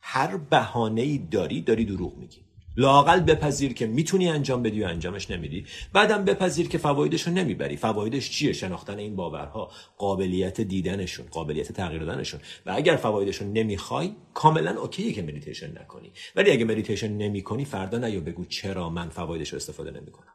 هر 0.00 0.36
بهانه 0.36 1.02
ای 1.02 1.18
داری 1.18 1.60
داری 1.60 1.84
دروغ 1.84 2.16
میگی. 2.16 2.46
لاقل 2.76 3.20
بپذیر 3.20 3.72
که 3.72 3.86
می‌تونی 3.86 4.28
انجام 4.28 4.62
بدی 4.62 4.82
و 4.82 4.86
انجامش 4.86 5.30
نمیدی. 5.30 5.66
بعدم 5.92 6.24
بپذیر 6.24 6.68
که 6.68 6.78
فوایدش 6.78 7.22
رو 7.22 7.32
نمی‌بری. 7.32 7.76
فوایدش 7.76 8.30
چیه؟ 8.30 8.52
شناختن 8.52 8.98
این 8.98 9.16
باورها 9.16 9.70
قابلیت 9.98 10.60
دیدنشون 10.60 11.26
قابلیت 11.26 11.72
تغییر 11.72 12.04
دادنشون. 12.04 12.40
و 12.66 12.72
اگر 12.76 12.96
فوایدش 12.96 13.36
رو 13.36 13.52
نمی‌خوای 13.52 14.12
کاملا 14.34 14.80
okay 14.80 15.06
ه 15.06 15.12
که 15.12 15.22
مدیتیشن 15.22 15.78
نکنی. 15.78 16.12
ولی 16.36 16.50
اگه 16.50 16.64
مدیتیشن 16.64 17.12
نمی‌کنی 17.12 17.64
فردا 17.64 17.98
نیا 17.98 18.20
بگو 18.20 18.44
چرا 18.44 18.90
من 18.90 19.08
فوایدش 19.08 19.48
رو 19.48 19.56
استفاده 19.56 19.90
نمی‌کنم. 19.90 20.32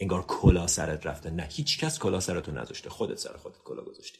انگار 0.00 0.24
کلاه 0.26 0.66
سرت 0.66 1.06
رفته. 1.06 1.30
نه 1.30 1.48
هیچ 1.50 1.78
کس 1.78 1.98
کلاه 1.98 2.20
سرتو 2.20 2.52
نذاشته. 2.52 2.90
خودت 2.90 3.18
سر 3.18 3.36
خودت 3.36 3.56
کلاه 3.64 3.82
گذاشتی. 3.82 4.18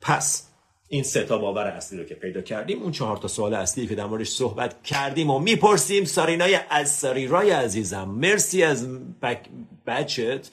پس 0.00 0.48
این 0.88 1.02
سه 1.02 1.24
تا 1.24 1.38
باور 1.38 1.66
اصلی 1.66 1.98
رو 1.98 2.04
که 2.04 2.14
پیدا 2.14 2.40
کردیم 2.40 2.82
اون 2.82 2.92
چهار 2.92 3.16
تا 3.16 3.28
سوال 3.28 3.54
اصلی 3.54 3.86
که 3.86 3.94
در 3.94 4.06
موردش 4.06 4.28
صحبت 4.28 4.82
کردیم 4.82 5.30
و 5.30 5.38
می‌پرسیم 5.38 6.04
سارینای 6.04 6.58
از 6.70 6.90
ساریرای 6.90 7.50
عزیزم. 7.50 8.04
مرسی 8.08 8.62
از 8.62 8.88
بک 8.98 9.48
بچت 9.86 10.50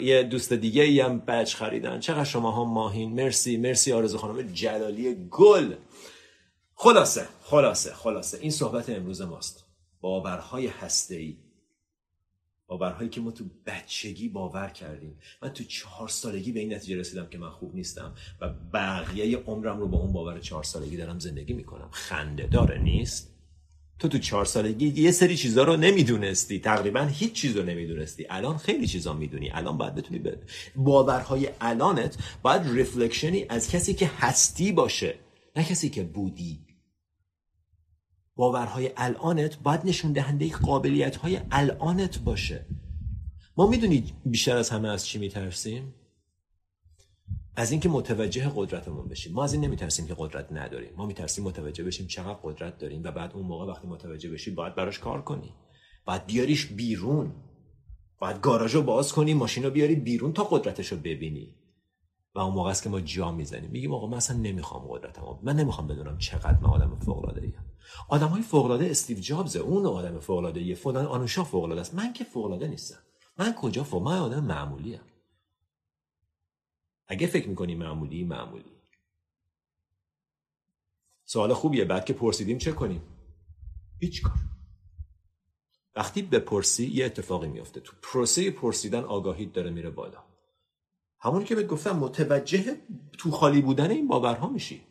یه 0.00 0.22
دوست 0.22 0.52
دیگه 0.52 0.82
ای 0.82 1.00
هم 1.00 1.18
بچ 1.18 1.54
خریدن. 1.54 2.00
چقدر 2.00 2.24
شما 2.24 2.50
هم 2.50 2.72
ماهین. 2.72 3.12
مرسی 3.12 3.56
مرسی 3.56 3.92
آرزو 3.92 4.18
خانم 4.18 4.42
جلالی 4.42 5.28
گل. 5.30 5.74
خلاصه 6.74 7.28
خلاصه 7.42 7.94
خلاصه. 7.94 8.38
این 8.40 8.50
صحبت 8.50 8.90
امروز 8.90 9.20
ماست. 9.20 9.64
باورهای 10.00 10.66
هسته‌ای. 10.66 11.47
باورهایی 12.68 13.08
که 13.08 13.20
ما 13.20 13.30
تو 13.30 13.44
بچگی 13.66 14.28
باور 14.28 14.68
کردیم. 14.68 15.18
من 15.42 15.48
تو 15.48 15.64
چهار 15.64 16.08
سالگی 16.08 16.52
به 16.52 16.60
این 16.60 16.74
نتیجه 16.74 16.96
رسیدم 16.96 17.26
که 17.26 17.38
من 17.38 17.50
خوب 17.50 17.74
نیستم 17.74 18.14
و 18.40 18.48
بقیه 18.72 19.38
عمرم 19.38 19.80
رو 19.80 19.88
با 19.88 19.98
اون 19.98 20.12
باور 20.12 20.38
چهار 20.38 20.62
سالگی 20.62 20.96
دارم 20.96 21.18
زندگی 21.18 21.52
می‌کنم. 21.52 21.88
خنده 21.90 22.46
داره 22.46 22.78
نیست؟ 22.82 23.34
تو 23.98 24.08
تو 24.08 24.18
چهار 24.18 24.44
سالگی 24.44 25.02
یه 25.02 25.10
سری 25.10 25.36
چیزا 25.36 25.64
رو 25.64 25.76
نمی‌دونستی. 25.76 26.58
تقریبا 26.58 27.00
هیچ 27.00 27.32
چیز 27.32 27.56
رو 27.56 27.62
نمی‌دونستی. 27.62 28.26
الان 28.30 28.56
خیلی 28.56 28.86
چیزا 28.86 29.12
می‌دونی. 29.12 29.50
الان 29.50 29.78
باید 29.78 29.94
بتونی 29.94 30.18
به 30.18 30.38
باورهای 30.76 31.48
الانت 31.60 32.18
باید 32.42 32.62
ریفلکشنی 32.64 33.46
از 33.48 33.70
کسی 33.70 33.94
که 33.94 34.10
هستی 34.18 34.72
باشه. 34.72 35.14
نه 35.56 35.64
کسی 35.64 35.88
که 35.90 36.02
بودی. 36.02 36.67
باورهای 38.38 38.90
الانت 38.96 39.58
باید 39.62 39.80
نشون 39.84 40.12
دهنده 40.12 40.52
قابلیت 40.52 41.16
های 41.16 41.40
الانت 41.50 42.18
باشه. 42.18 42.66
ما 43.56 43.66
می‌دونید 43.66 44.12
بیشتر 44.24 44.56
از 44.56 44.70
همه 44.70 44.88
از 44.88 45.06
چی 45.06 45.18
میترسیم؟ 45.18 45.94
از 47.56 47.70
اینکه 47.70 47.88
متوجه 47.88 48.52
قدرتمون 48.56 49.08
بشیم. 49.08 49.32
ما 49.32 49.44
از 49.44 49.52
این 49.52 49.64
نمیترسیم 49.64 50.06
که 50.06 50.14
قدرت 50.18 50.52
نداریم. 50.52 50.90
ما 50.96 51.06
میترسیم 51.06 51.44
متوجه 51.44 51.84
بشیم 51.84 52.06
چقدر 52.06 52.38
قدرت 52.42 52.78
داریم 52.78 53.02
و 53.04 53.10
بعد 53.10 53.32
اون 53.32 53.46
موقع 53.46 53.66
وقتی 53.66 53.88
متوجه 53.88 54.30
بشی 54.30 54.50
باید 54.50 54.74
براش 54.74 54.98
کار 54.98 55.22
کنی. 55.22 55.54
باید 56.04 56.26
بیاریش 56.26 56.66
بیرون. 56.66 57.32
باید 58.20 58.40
گاراژو 58.40 58.82
باز 58.82 59.12
کنی 59.12 59.34
ماشین 59.34 59.64
رو 59.64 59.70
بیاری 59.70 59.94
بیرون 59.94 60.32
تا 60.32 60.44
قدرتش 60.44 60.92
رو 60.92 60.98
ببینی. 60.98 61.54
و 62.34 62.38
اون 62.38 62.54
موقع 62.54 62.70
است 62.70 62.82
که 62.82 62.88
ما 62.88 63.00
جا 63.00 63.32
می‌زنیم. 63.32 63.70
میگیم 63.70 63.94
آقا 63.94 64.06
من 64.06 64.16
اصلا 64.16 64.36
نمی‌خوام 64.36 64.86
قدرتم 64.88 65.38
من 65.42 65.56
نمی‌خوام 65.56 65.86
بدونم 65.86 66.18
چقدر 66.18 66.58
من 66.58 66.70
آدم 66.70 66.98
فوق 66.98 67.18
العاده 67.18 67.40
آدم 68.08 68.26
های 68.26 68.42
فوق 68.42 68.64
العاده 68.64 68.90
استیو 68.90 69.18
جابز 69.18 69.56
اون 69.56 69.86
آدم 69.86 70.20
فوق 70.20 70.38
العاده 70.38 70.60
ای 70.60 70.74
فلان 70.74 71.06
آنوشا 71.06 71.44
فوق 71.44 71.64
العاده 71.64 71.80
است. 71.80 71.94
من 71.94 72.12
که 72.12 72.24
فوق 72.24 72.44
العاده 72.44 72.68
نیستم. 72.68 72.98
من 73.38 73.54
کجا 73.54 73.84
فوق 73.84 74.02
من 74.02 74.18
آدم 74.18 74.44
معمولی 74.44 74.94
ام. 74.94 75.04
اگه 77.06 77.26
فکر 77.26 77.48
می‌کنی 77.48 77.74
معمولی 77.74 78.24
معمولی. 78.24 78.72
سوال 81.24 81.54
خوبیه. 81.54 81.84
بعد 81.84 82.04
که 82.04 82.12
پرسیدیم 82.12 82.58
چه 82.58 82.72
کنیم؟ 82.72 83.02
هیچ 84.00 84.22
کار. 84.22 84.34
وقتی 85.96 86.22
بپرسی 86.22 86.86
یه 86.86 87.06
اتفاقی 87.06 87.48
میفته 87.48 87.80
تو 87.80 87.92
پروسه 88.02 88.50
پرسیدن 88.50 89.04
آگاهیت 89.04 89.52
داره 89.52 89.70
میره 89.70 89.90
بالا. 89.90 90.24
همون 91.20 91.44
که 91.44 91.54
بهت 91.54 91.66
گفتم 91.66 91.96
متوجه 91.96 92.76
تو 93.18 93.30
خالی 93.30 93.62
بودن 93.62 93.90
این 93.90 94.08
باورها 94.08 94.48
میشی. 94.48 94.82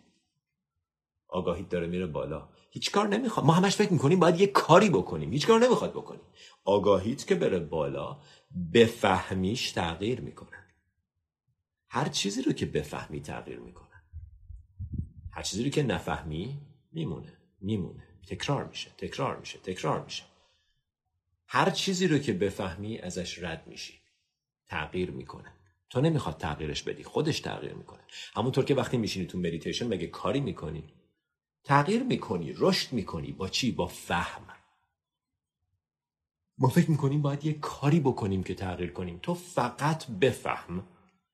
آگاهیت 1.27 1.69
داره 1.69 1.87
میره 1.87 2.05
بالا. 2.05 2.49
هیچ 2.77 2.91
کار 2.91 3.07
نمی‌خواد. 3.07 3.45
ما 3.45 3.53
همش 3.53 3.75
فکر 3.75 3.93
می‌کنیم 3.93 4.19
باید 4.19 4.39
یه 4.39 4.47
کاری 4.47 4.89
بکنیم. 4.89 5.31
هیچ 5.31 5.47
کار 5.47 5.59
نمی‌خواد 5.59 5.91
بکنیم. 5.91 6.21
آگاهیت 6.65 7.27
که 7.27 7.35
بره 7.35 7.59
بالا 7.59 8.17
بفهمیش 8.73 9.71
تغییر 9.71 10.21
می‌کنه. 10.21 10.57
هر 11.89 12.09
چیزی 12.09 12.41
رو 12.41 12.51
که 12.51 12.65
بفهمی 12.65 13.21
تغییر 13.21 13.59
می‌کنه. 13.59 14.01
هر 15.31 15.41
چیزی 15.41 15.63
رو 15.63 15.69
که 15.69 15.83
نفهمی 15.83 16.57
میمونه. 16.91 17.37
میمونه. 17.61 18.03
تکرار 18.27 18.67
میشه. 18.67 18.89
تکرار 18.97 19.39
میشه. 19.39 19.59
تکرار 19.59 20.03
میشه. 20.03 20.23
هر 21.47 21.69
چیزی 21.69 22.07
رو 22.07 22.17
که 22.17 22.33
بفهمی 22.33 22.97
ازش 22.97 23.43
رد 23.43 23.67
میشی 23.67 23.93
تغییر 24.67 25.11
می‌کنه. 25.11 25.53
تو 25.89 26.01
نمی‌خواد 26.01 26.37
تغییرش 26.37 26.83
بدی. 26.83 27.03
خودش 27.03 27.39
تغییر 27.39 27.73
می‌کنه. 27.73 28.01
همونطور 28.35 28.65
که 28.65 28.75
وقتی 28.75 28.97
میشینی 28.97 29.25
تو 29.25 29.37
مدیتیشن 29.37 29.87
مگه 29.87 30.07
کاری 30.07 30.39
می‌کنی؟ 30.39 30.93
تغییر 31.63 32.03
می‌کنی 32.03 32.53
رشد 32.57 32.93
می‌کنی 32.93 33.31
با 33.31 33.47
چی؟ 33.47 33.71
با 33.71 33.87
فهم. 33.87 34.41
ما 36.57 36.69
فکر 36.69 36.91
می‌کنیم 36.91 37.21
باید 37.21 37.45
یه 37.45 37.53
کاری 37.53 37.99
بکنیم 37.99 38.43
که 38.43 38.55
تغییر 38.55 38.91
کنیم. 38.91 39.19
تو 39.21 39.33
فقط 39.33 40.07
بفهم. 40.07 40.83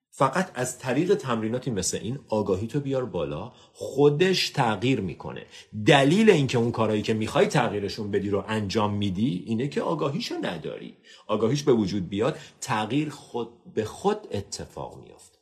فقط 0.09 0.51
از 0.55 0.79
طریق 0.79 1.15
تمریناتی 1.15 1.71
مثل 1.71 1.97
این 1.97 2.19
آگاهی 2.29 2.67
تو 2.67 2.79
بیار 2.79 3.05
بالا. 3.05 3.51
خودش 3.73 4.49
تغییر 4.49 5.01
می‌کنه. 5.01 5.45
دلیل 5.85 6.29
اینکه 6.29 6.57
اون 6.57 6.71
کارهایی 6.71 7.01
که 7.01 7.13
می‌خوای 7.13 7.47
تغییرشون 7.47 8.11
بدی 8.11 8.29
رو 8.29 8.43
انجام 8.47 8.93
میدی 8.93 9.43
اینه 9.47 9.67
که 9.67 9.81
آگاهیشو 9.81 10.35
نداری. 10.41 10.97
آگاهیش 11.27 11.63
به 11.63 11.73
وجود 11.73 12.09
بیاد 12.09 12.39
تغییر 12.61 13.09
خود 13.09 13.73
به 13.73 13.85
خود 13.85 14.27
اتفاق 14.31 15.03
میافته. 15.03 15.39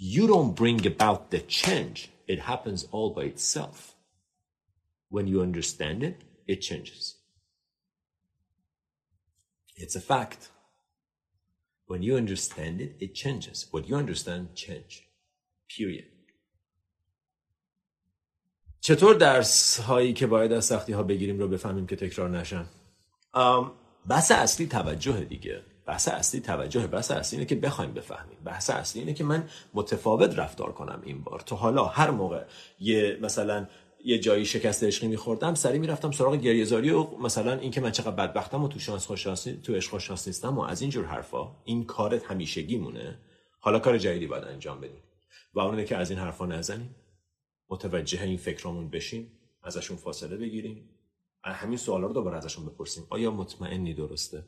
You 0.00 0.26
don't 0.28 0.60
bring 0.60 0.86
about 0.86 1.34
the 1.34 1.40
change. 1.48 2.17
it 2.27 2.39
happens 2.39 2.87
all 2.91 3.09
by 3.17 3.25
itself 3.33 3.95
when 5.09 5.27
you 5.27 5.41
understand 5.41 6.03
it 6.03 6.17
it 6.47 6.59
changes 6.69 7.15
it's 9.75 9.95
a 9.95 10.01
fact 10.01 10.53
When 11.93 12.01
you 12.01 12.15
understand 12.15 12.81
it, 12.81 12.91
it 12.99 13.13
changes. 13.13 13.67
What 13.71 13.87
you 13.89 13.95
understand, 13.97 14.55
change. 14.55 14.93
Period. 15.67 16.05
چطور 18.79 19.15
درس 19.15 19.79
هایی 19.79 20.13
که 20.13 20.27
باید 20.27 20.51
از 20.51 20.65
سختی 20.65 20.93
ها 20.93 21.03
بگیریم 21.03 21.39
رو 21.39 21.47
بفهمیم 21.47 21.87
که 21.87 21.95
تکرار 21.95 22.29
نشن؟ 22.29 22.65
بحث 24.09 24.31
اصلی 24.31 24.67
توجه 24.67 25.23
دیگه. 25.23 25.65
بحث 25.88 26.08
اصلی 26.08 26.40
توجه 26.40 26.86
بحث 26.86 27.10
اصلی 27.10 27.36
اینه 27.36 27.48
که 27.48 27.54
بخوایم 27.54 27.92
بفهمیم. 27.92 28.38
بحث 28.44 28.70
اصلی 28.70 29.00
اینه 29.00 29.14
که 29.14 29.24
من 29.24 29.48
متفاوت 29.74 30.38
رفتار 30.38 30.72
کنم 30.72 31.02
این 31.04 31.22
بار. 31.22 31.40
تو 31.40 31.56
حالا 31.56 31.84
هر 31.84 32.10
موقع 32.10 32.44
یه 32.80 33.18
مثلا 33.22 33.66
یه 34.04 34.18
جایی 34.18 34.44
شکست 34.44 34.84
عشقی 34.84 35.08
میخوردم 35.08 35.54
سری 35.54 35.78
می‌رفتم 35.78 36.10
سراغ 36.10 36.34
گریهزاری 36.34 36.90
و 36.90 37.02
مثلا 37.02 37.52
اینکه 37.52 37.80
من 37.80 37.90
چقدر 37.90 38.10
بدبختم 38.10 38.64
و 38.64 38.68
تو 38.68 38.78
شانس 38.78 39.06
خوششانس 39.06 39.42
تو 39.62 39.74
عشق 39.74 39.90
خوششانس 39.90 40.26
نیستم 40.26 40.58
و 40.58 40.60
از 40.60 40.80
این 40.80 40.90
جور 40.90 41.04
حرفا 41.04 41.56
این 41.64 41.84
کارت 41.84 42.24
همیشگی 42.24 42.78
مونه 42.78 43.18
حالا 43.58 43.78
کار 43.78 43.98
جدیدی 43.98 44.26
باید 44.26 44.44
انجام 44.44 44.80
بدیم. 44.80 45.02
و 45.54 45.60
اونه 45.60 45.84
که 45.84 45.96
از 45.96 46.10
این 46.10 46.18
حرفا 46.18 46.46
نزنیم. 46.46 46.94
متوجه 47.70 48.22
این 48.22 48.36
فکرامون 48.36 48.90
بشیم 48.90 49.32
ازشون 49.62 49.96
فاصله 49.96 50.36
بگیریم. 50.36 50.88
همین 51.44 51.78
سوالا 51.78 52.06
رو 52.06 52.12
دوباره 52.12 52.36
ازشون 52.36 52.66
بپرسیم. 52.66 53.06
آیا 53.10 53.30
مطمئنی 53.30 53.94
درسته؟ 53.94 54.44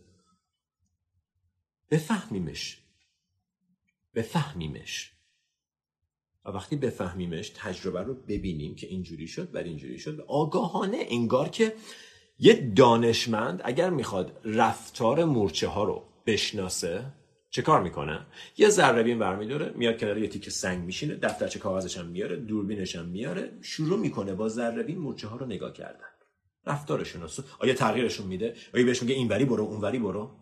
بفهمیمش. 1.90 2.78
بفهمیمش. 4.14 5.12
و 6.44 6.50
وقتی 6.50 6.76
بفهمیمش 6.76 7.52
تجربه 7.56 8.02
رو 8.02 8.14
ببینیم 8.14 8.74
که 8.74 8.86
اینجوری 8.86 9.26
شد 9.26 9.50
بعد 9.50 9.66
اینجوری 9.66 9.98
شد. 9.98 10.24
آگاهانه 10.28 11.06
انگار 11.08 11.48
که 11.48 11.74
یه 12.38 12.72
دانشمند 12.76 13.60
اگر 13.64 13.90
می‌خواد 13.90 14.40
رفتار 14.44 15.24
مورچه 15.24 15.68
ها 15.68 15.84
رو 15.84 16.04
بشناسه 16.26 17.12
چه 17.50 17.62
کار 17.62 17.82
می‌کنه؟ 17.82 18.26
یه 18.58 18.68
ذره 18.68 19.14
برمیداره 19.14 19.72
میاد 19.76 20.00
کنار 20.00 20.18
یه 20.18 20.28
تیکه 20.28 20.50
سنگ 20.50 20.84
میشینه 20.84 21.14
دفترچه 21.14 21.58
کاغذش 21.58 21.98
هم 21.98 22.06
میاره 22.06 22.36
دوربینش 22.36 22.96
هم 22.96 23.06
میاره 23.06 23.58
شروع 23.62 23.98
می‌کنه 23.98 24.34
با 24.34 24.48
ذره 24.48 24.94
مورچه 24.94 25.28
ها 25.28 25.36
رو 25.36 25.46
نگاه 25.46 25.72
کردن. 25.72 26.04
رفتارشون 26.66 27.28
آیا 27.58 27.74
تغییرشون 27.74 28.26
میده؟ 28.26 28.54
آیا 28.74 28.84
بهش 28.84 29.02
میگه 29.02 29.14
اینوری 29.14 29.44
برو 29.44 29.64
اونوری 29.64 29.98
برو؟ 29.98 30.39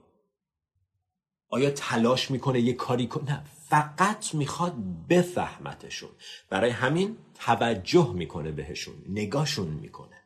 آیا 1.50 1.70
تلاش 1.70 2.30
می‌کنه 2.30 2.60
یه 2.60 2.72
کاری 2.72 3.06
کنه 3.06 3.30
نه 3.32 3.44
فقط 3.68 4.34
می‌خواد 4.34 4.74
بفهمتشون. 5.08 6.10
برای 6.50 6.70
همین 6.70 7.16
توجه 7.34 8.12
می‌کنه 8.12 8.50
بهشون 8.50 8.94
نگاهشون 9.08 9.68
می‌کنه. 9.68 10.16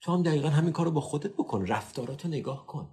تو 0.00 0.12
هم 0.12 0.22
دقیقا 0.22 0.48
همین 0.48 0.72
کارو 0.72 0.90
با 0.90 1.00
خودت 1.00 1.30
بکن 1.30 1.66
رفتاراتو 1.66 2.28
نگاه 2.28 2.66
کن. 2.66 2.88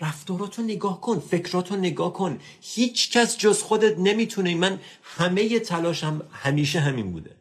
رفتاراتو 0.00 0.62
نگاه 0.62 1.00
کن 1.00 1.18
فکراتو 1.18 1.76
نگاه 1.76 2.12
کن. 2.12 2.38
هیچ 2.60 3.10
کس 3.12 3.38
جز 3.38 3.62
خودت 3.62 3.98
نمی‌تونه. 3.98 4.54
من 4.54 4.80
همه 5.02 5.58
تلاشم 5.58 6.22
همیشه 6.32 6.80
همین 6.80 7.12
بوده. 7.12 7.36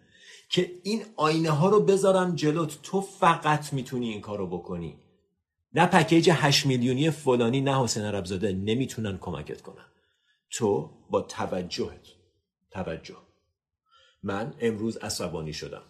که 0.49 0.71
این 0.83 1.05
آینه 1.15 1.49
ها 1.49 1.69
رو 1.69 1.79
بذارم 1.79 2.35
جلوت. 2.35 2.81
تو 2.83 3.01
فقط 3.01 3.73
می‌تونی 3.73 4.09
این 4.09 4.21
کارو 4.21 4.47
بکنی. 4.47 4.95
نه 5.73 5.85
پکیج 5.85 6.29
8 6.33 6.65
میلیونی 6.65 7.11
فلانی 7.11 7.61
نه 7.61 7.83
حسین 7.83 8.03
عربزاده 8.03 8.53
نمی‌تونن 8.53 9.17
کمکت 9.17 9.61
کنن. 9.61 9.85
تو 10.51 10.89
با 11.09 11.21
توجهت 11.21 12.07
توجه. 12.71 13.17
من 14.23 14.53
امروز 14.59 14.97
عصبانی 14.97 15.53
شدم. 15.53 15.81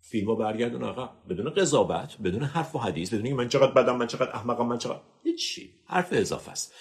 فیلمو 0.00 0.36
برگردون 0.36 0.82
آقا. 0.82 1.10
بدون 1.28 1.50
قضاوت 1.50 2.16
بدون 2.24 2.42
حرف 2.42 2.74
و 2.74 2.78
حدیث 2.78 3.14
بدون 3.14 3.32
من 3.32 3.48
چقدر 3.48 3.72
بدم 3.72 3.96
من 3.96 4.06
چقدر 4.06 4.30
احمقم 4.30 4.66
من 4.66 4.78
چقدر 4.78 5.00
هیچی. 5.24 5.74
حرف 5.86 6.08
اضافه 6.12 6.50
است. 6.50 6.74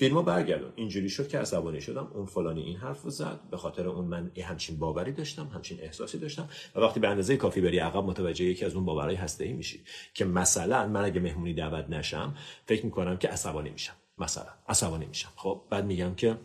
فیلمو 0.00 0.22
برگردون. 0.22 0.72
اینجوری 0.76 1.08
شد 1.08 1.28
که 1.28 1.38
عصبانی 1.38 1.80
شدم. 1.80 2.08
اون 2.14 2.26
فلانی 2.26 2.62
این 2.62 2.76
حرف 2.76 3.00
زد. 3.00 3.40
به 3.50 3.56
خاطر 3.56 3.88
اون 3.88 4.04
من 4.04 4.30
همچین 4.44 4.78
باوری 4.78 5.12
داشتم 5.12 5.46
همچین 5.54 5.78
احساسی 5.80 6.18
داشتم. 6.18 6.48
و 6.74 6.80
وقتی 6.80 7.00
به 7.00 7.08
اندازه 7.08 7.36
کافی 7.36 7.60
بری 7.60 7.78
عقب 7.78 8.04
متوجه 8.04 8.44
یکی 8.44 8.64
از 8.64 8.74
اون 8.74 8.84
باورهای 8.84 9.14
هسته 9.14 9.44
ای 9.44 9.52
میشی 9.52 9.80
که 10.14 10.24
مثلا 10.24 10.88
من 10.88 11.04
اگه 11.04 11.20
مهمونی 11.20 11.54
دعوت 11.54 11.90
نشم 11.90 12.34
فکر 12.66 12.84
می‌کنم 12.84 13.16
که 13.16 13.28
عصبانی 13.28 13.70
میشم. 13.70 13.92
مثلا 14.18 14.50
عصبانی 14.68 15.06
میشم. 15.06 15.28
خب 15.36 15.62
بعد 15.70 15.84
میگم 15.84 16.14
که 16.14 16.36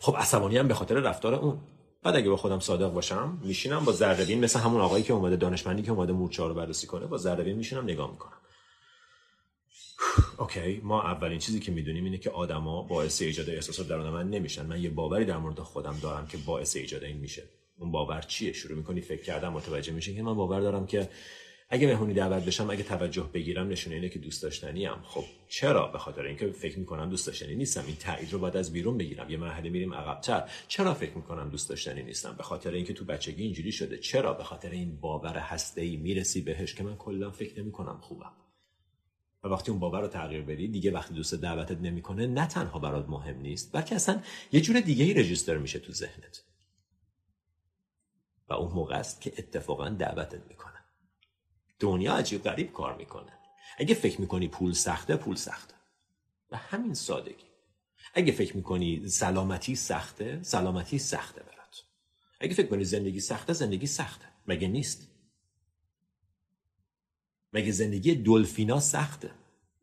خب 0.00 0.16
عصبانی 0.16 0.58
هم 0.58 0.68
به 0.68 0.74
خاطر 0.74 0.94
رفتار 0.94 1.34
اون. 1.34 1.58
بعد 2.02 2.16
اگه 2.16 2.30
با 2.30 2.36
خودم 2.36 2.60
صادق 2.60 2.92
باشم 2.92 3.38
میشینم 3.44 3.84
با 3.84 3.92
ذره 3.92 4.34
مثل 4.34 4.58
همون 4.58 4.80
آقایی 4.80 5.04
که 5.04 5.12
اومده 5.12 5.36
دانشمندی 5.36 5.82
که 5.82 5.90
اومده 5.90 6.12
مورچه 6.12 6.42
رو 6.42 6.54
بررسی 6.54 6.86
کنه 6.86 7.06
با 7.06 7.16
ذره 7.16 7.54
میشینم 7.54 7.84
نگاه 7.84 8.10
می‌کنم. 8.10 8.32
اوکی 10.38 10.80
ما 10.82 11.02
اولین 11.02 11.38
چیزی 11.38 11.60
که 11.60 11.72
می‌دونیم 11.72 12.04
اینه 12.04 12.18
که 12.18 12.30
آدما 12.30 12.82
باعث 12.82 13.22
ایجاد 13.22 13.50
احساسات 13.50 13.88
درون 13.88 14.10
من 14.10 14.30
نمیشن. 14.30 14.66
من 14.66 14.82
یه 14.82 14.90
باوری 14.90 15.24
در 15.24 15.36
مورد 15.36 15.58
خودم 15.60 15.98
دارم 16.02 16.26
که 16.26 16.38
باعث 16.46 16.76
ایجاد 16.76 17.04
این 17.04 17.16
میشه. 17.16 17.42
اون 17.78 17.90
باور 17.90 18.20
چیه؟ 18.20 18.52
شروع 18.52 18.78
می‌کنی 18.78 19.00
فکر 19.00 19.22
کردن 19.22 19.48
متوجه 19.48 19.92
میشه 19.92 20.14
که 20.14 20.22
من 20.22 20.34
باور 20.34 20.60
دارم 20.60 20.86
که 20.86 21.08
اگه 21.70 21.86
مهمونی 21.86 22.14
دعوت 22.14 22.44
بشم 22.44 22.70
اگه 22.70 22.82
توجه 22.82 23.30
بگیرم 23.34 23.68
نشونه 23.68 23.96
اینه 23.96 24.08
که 24.08 24.18
دوست 24.18 24.42
داشتنی 24.42 24.86
ام 24.86 25.02
خب 25.04 25.24
چرا؟ 25.48 25.86
به 25.86 25.98
خاطر 25.98 26.22
اینکه 26.22 26.46
فکر 26.46 26.78
می‌کنم 26.78 27.10
دوست 27.10 27.26
داشتنی 27.26 27.54
نیستم. 27.54 27.84
این 27.86 27.96
تایید 27.96 28.32
رو 28.32 28.38
باید 28.38 28.56
از 28.56 28.72
بیرون 28.72 28.98
بگیرم. 28.98 29.30
یه 29.30 29.36
مرحله 29.36 29.70
میریم 29.70 29.94
عقبتر. 29.94 30.50
چرا 30.68 30.94
فکر 30.94 31.14
می‌کنم 31.14 31.48
دوست 31.50 31.68
داشتنی 31.68 32.02
نیستم؟ 32.02 32.34
به 32.36 32.42
خاطر 32.42 32.70
اینکه 32.70 32.92
تو 32.92 33.04
بچگی 33.04 33.42
اینجوری 33.42 33.72
شده. 33.72 33.98
چرا؟ 33.98 34.32
به 34.34 34.44
خاطر 34.44 34.70
این 34.70 35.00
باور 35.00 35.38
هسته 35.38 35.96
می‌رسی 35.96 36.40
بهش 36.40 36.74
که 36.74 36.84
من 36.84 36.96
کلا 36.96 37.30
فکر 37.30 37.60
نمی‌کنم 37.60 37.98
خوبم. 38.00 38.32
و 39.42 39.48
وقتی 39.48 39.70
اون 39.70 39.80
باور 39.80 40.00
رو 40.00 40.08
تغییر 40.08 40.42
بدی 40.42 40.68
دیگه 40.68 40.90
وقتی 40.90 41.14
دوست 41.14 41.34
دعوتت 41.34 41.80
نمی‌کنه 41.80 42.26
نه 42.26 42.46
تنها 42.46 42.78
برات 42.78 43.08
مهم 43.08 43.40
نیست 43.40 43.72
بلکه 43.72 43.94
اصلا 43.94 44.22
یه 44.52 44.60
جور 44.60 44.80
دیگه 44.80 45.04
ای 45.04 45.14
رجیستر 45.14 45.58
میشه 45.58 45.78
تو 45.78 45.92
ذهنت. 45.92 46.44
و 48.48 48.52
اون 48.52 48.72
موقع 48.72 48.96
است 48.96 49.20
که 49.20 49.32
اتفاقا 49.38 49.88
دعوتت 49.88 50.46
می‌کنه. 50.48 50.78
دنیا 51.78 52.14
عجیب 52.14 52.42
غریب 52.42 52.72
کار 52.72 52.96
می‌کنه. 52.96 53.32
اگه 53.78 53.94
فکر 53.94 54.20
می‌کنی 54.20 54.48
پول 54.48 54.72
سخته 54.72 55.16
پول 55.16 55.36
سخته. 55.36 55.74
و 56.50 56.56
همین 56.56 56.94
سادگی. 56.94 57.48
اگه 58.14 58.32
فکر 58.32 58.56
می‌کنی 58.56 59.08
سلامتی 59.08 59.76
سخته 59.76 60.42
سلامتی 60.42 60.98
سخته 60.98 61.42
برات. 61.42 61.82
اگه 62.40 62.54
فکر 62.54 62.66
کنی 62.66 62.84
زندگی 62.84 63.20
سخته 63.20 63.52
زندگی 63.52 63.86
سخته. 63.86 64.26
مگه 64.46 64.68
نیست؟ 64.68 65.07
مگه 67.52 67.72
زندگی 67.72 68.14
دلفینا 68.14 68.80
سخته؟ 68.80 69.30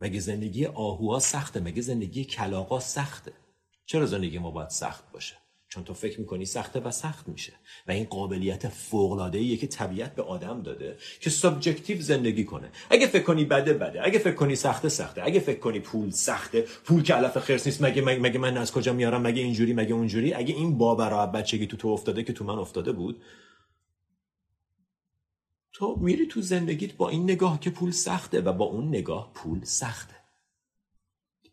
مگه 0.02 0.20
زندگی 0.20 0.66
آهوها 0.66 1.20
سخته؟ 1.20 1.60
مگه 1.60 1.82
زندگی 1.82 2.26
کلاقا 2.26 2.80
سخته؟ 2.80 3.32
چرا 3.86 4.06
زندگی 4.06 4.40
ما 4.40 4.52
باید 4.52 4.70
سخت 4.70 5.12
باشه؟ 5.12 5.36
چون 5.76 5.84
تو 5.84 5.94
فکر 5.94 6.20
می‌کنی 6.20 6.46
سخته 6.46 6.80
و 6.80 6.92
سخت 6.92 7.28
میشه. 7.28 7.54
و 7.88 7.92
این 7.92 8.04
قابلیت 8.04 8.68
فوق 8.68 9.32
که 9.60 9.68
طبیعت 9.68 10.16
به 10.16 10.24
آدم 10.24 10.62
داده 10.62 10.98
که 11.20 11.30
subjective 11.30 12.02
زندگی 12.02 12.44
کنه. 12.44 12.70
اگه 12.90 13.08
فکر 13.08 13.24
کنی 13.24 13.46
بده 13.46 13.74
بده. 13.74 14.06
اگه 14.06 14.20
فکر 14.20 14.36
کنی 14.36 14.56
سخته 14.56 14.90
سخته. 14.90 15.24
اگه 15.24 15.40
فکر 15.40 15.60
کنی 15.60 15.80
پول 15.80 16.10
سخته 16.10 16.62
پول 16.62 17.04
که 17.04 17.14
علف 17.14 17.38
خرس 17.38 17.66
نیست 17.66 17.82
مگه 17.82 18.02
مگه 18.02 18.40
من 18.40 18.58
از 18.58 18.72
کجا 18.72 18.94
میارم؟ 18.94 19.22
مگه 19.22 19.42
اینجوری 19.42 19.74
مگه 19.74 19.94
اونجوری؟ 19.94 20.34
اگه 20.34 20.56
این 20.56 20.78
باور 20.78 21.26
بچگی 21.28 21.68
تو 21.68 21.78
تو 21.78 21.88
افتاده 21.88 22.24
که 22.24 22.34
تو 22.34 22.46
من 22.46 22.58
افتاده 22.60 22.92
بود 22.92 23.22
تو 25.78 25.96
میری 26.02 26.28
تو 26.28 26.42
زندگیت 26.42 26.96
با 26.96 27.10
این 27.10 27.24
نگاه 27.24 27.60
که 27.60 27.70
پول 27.70 27.92
سخته 27.92 28.42
و 28.42 28.54
با 28.54 28.66
اون 28.66 28.88
نگاه 28.88 29.32
پول 29.34 29.64
سخته. 29.64 30.16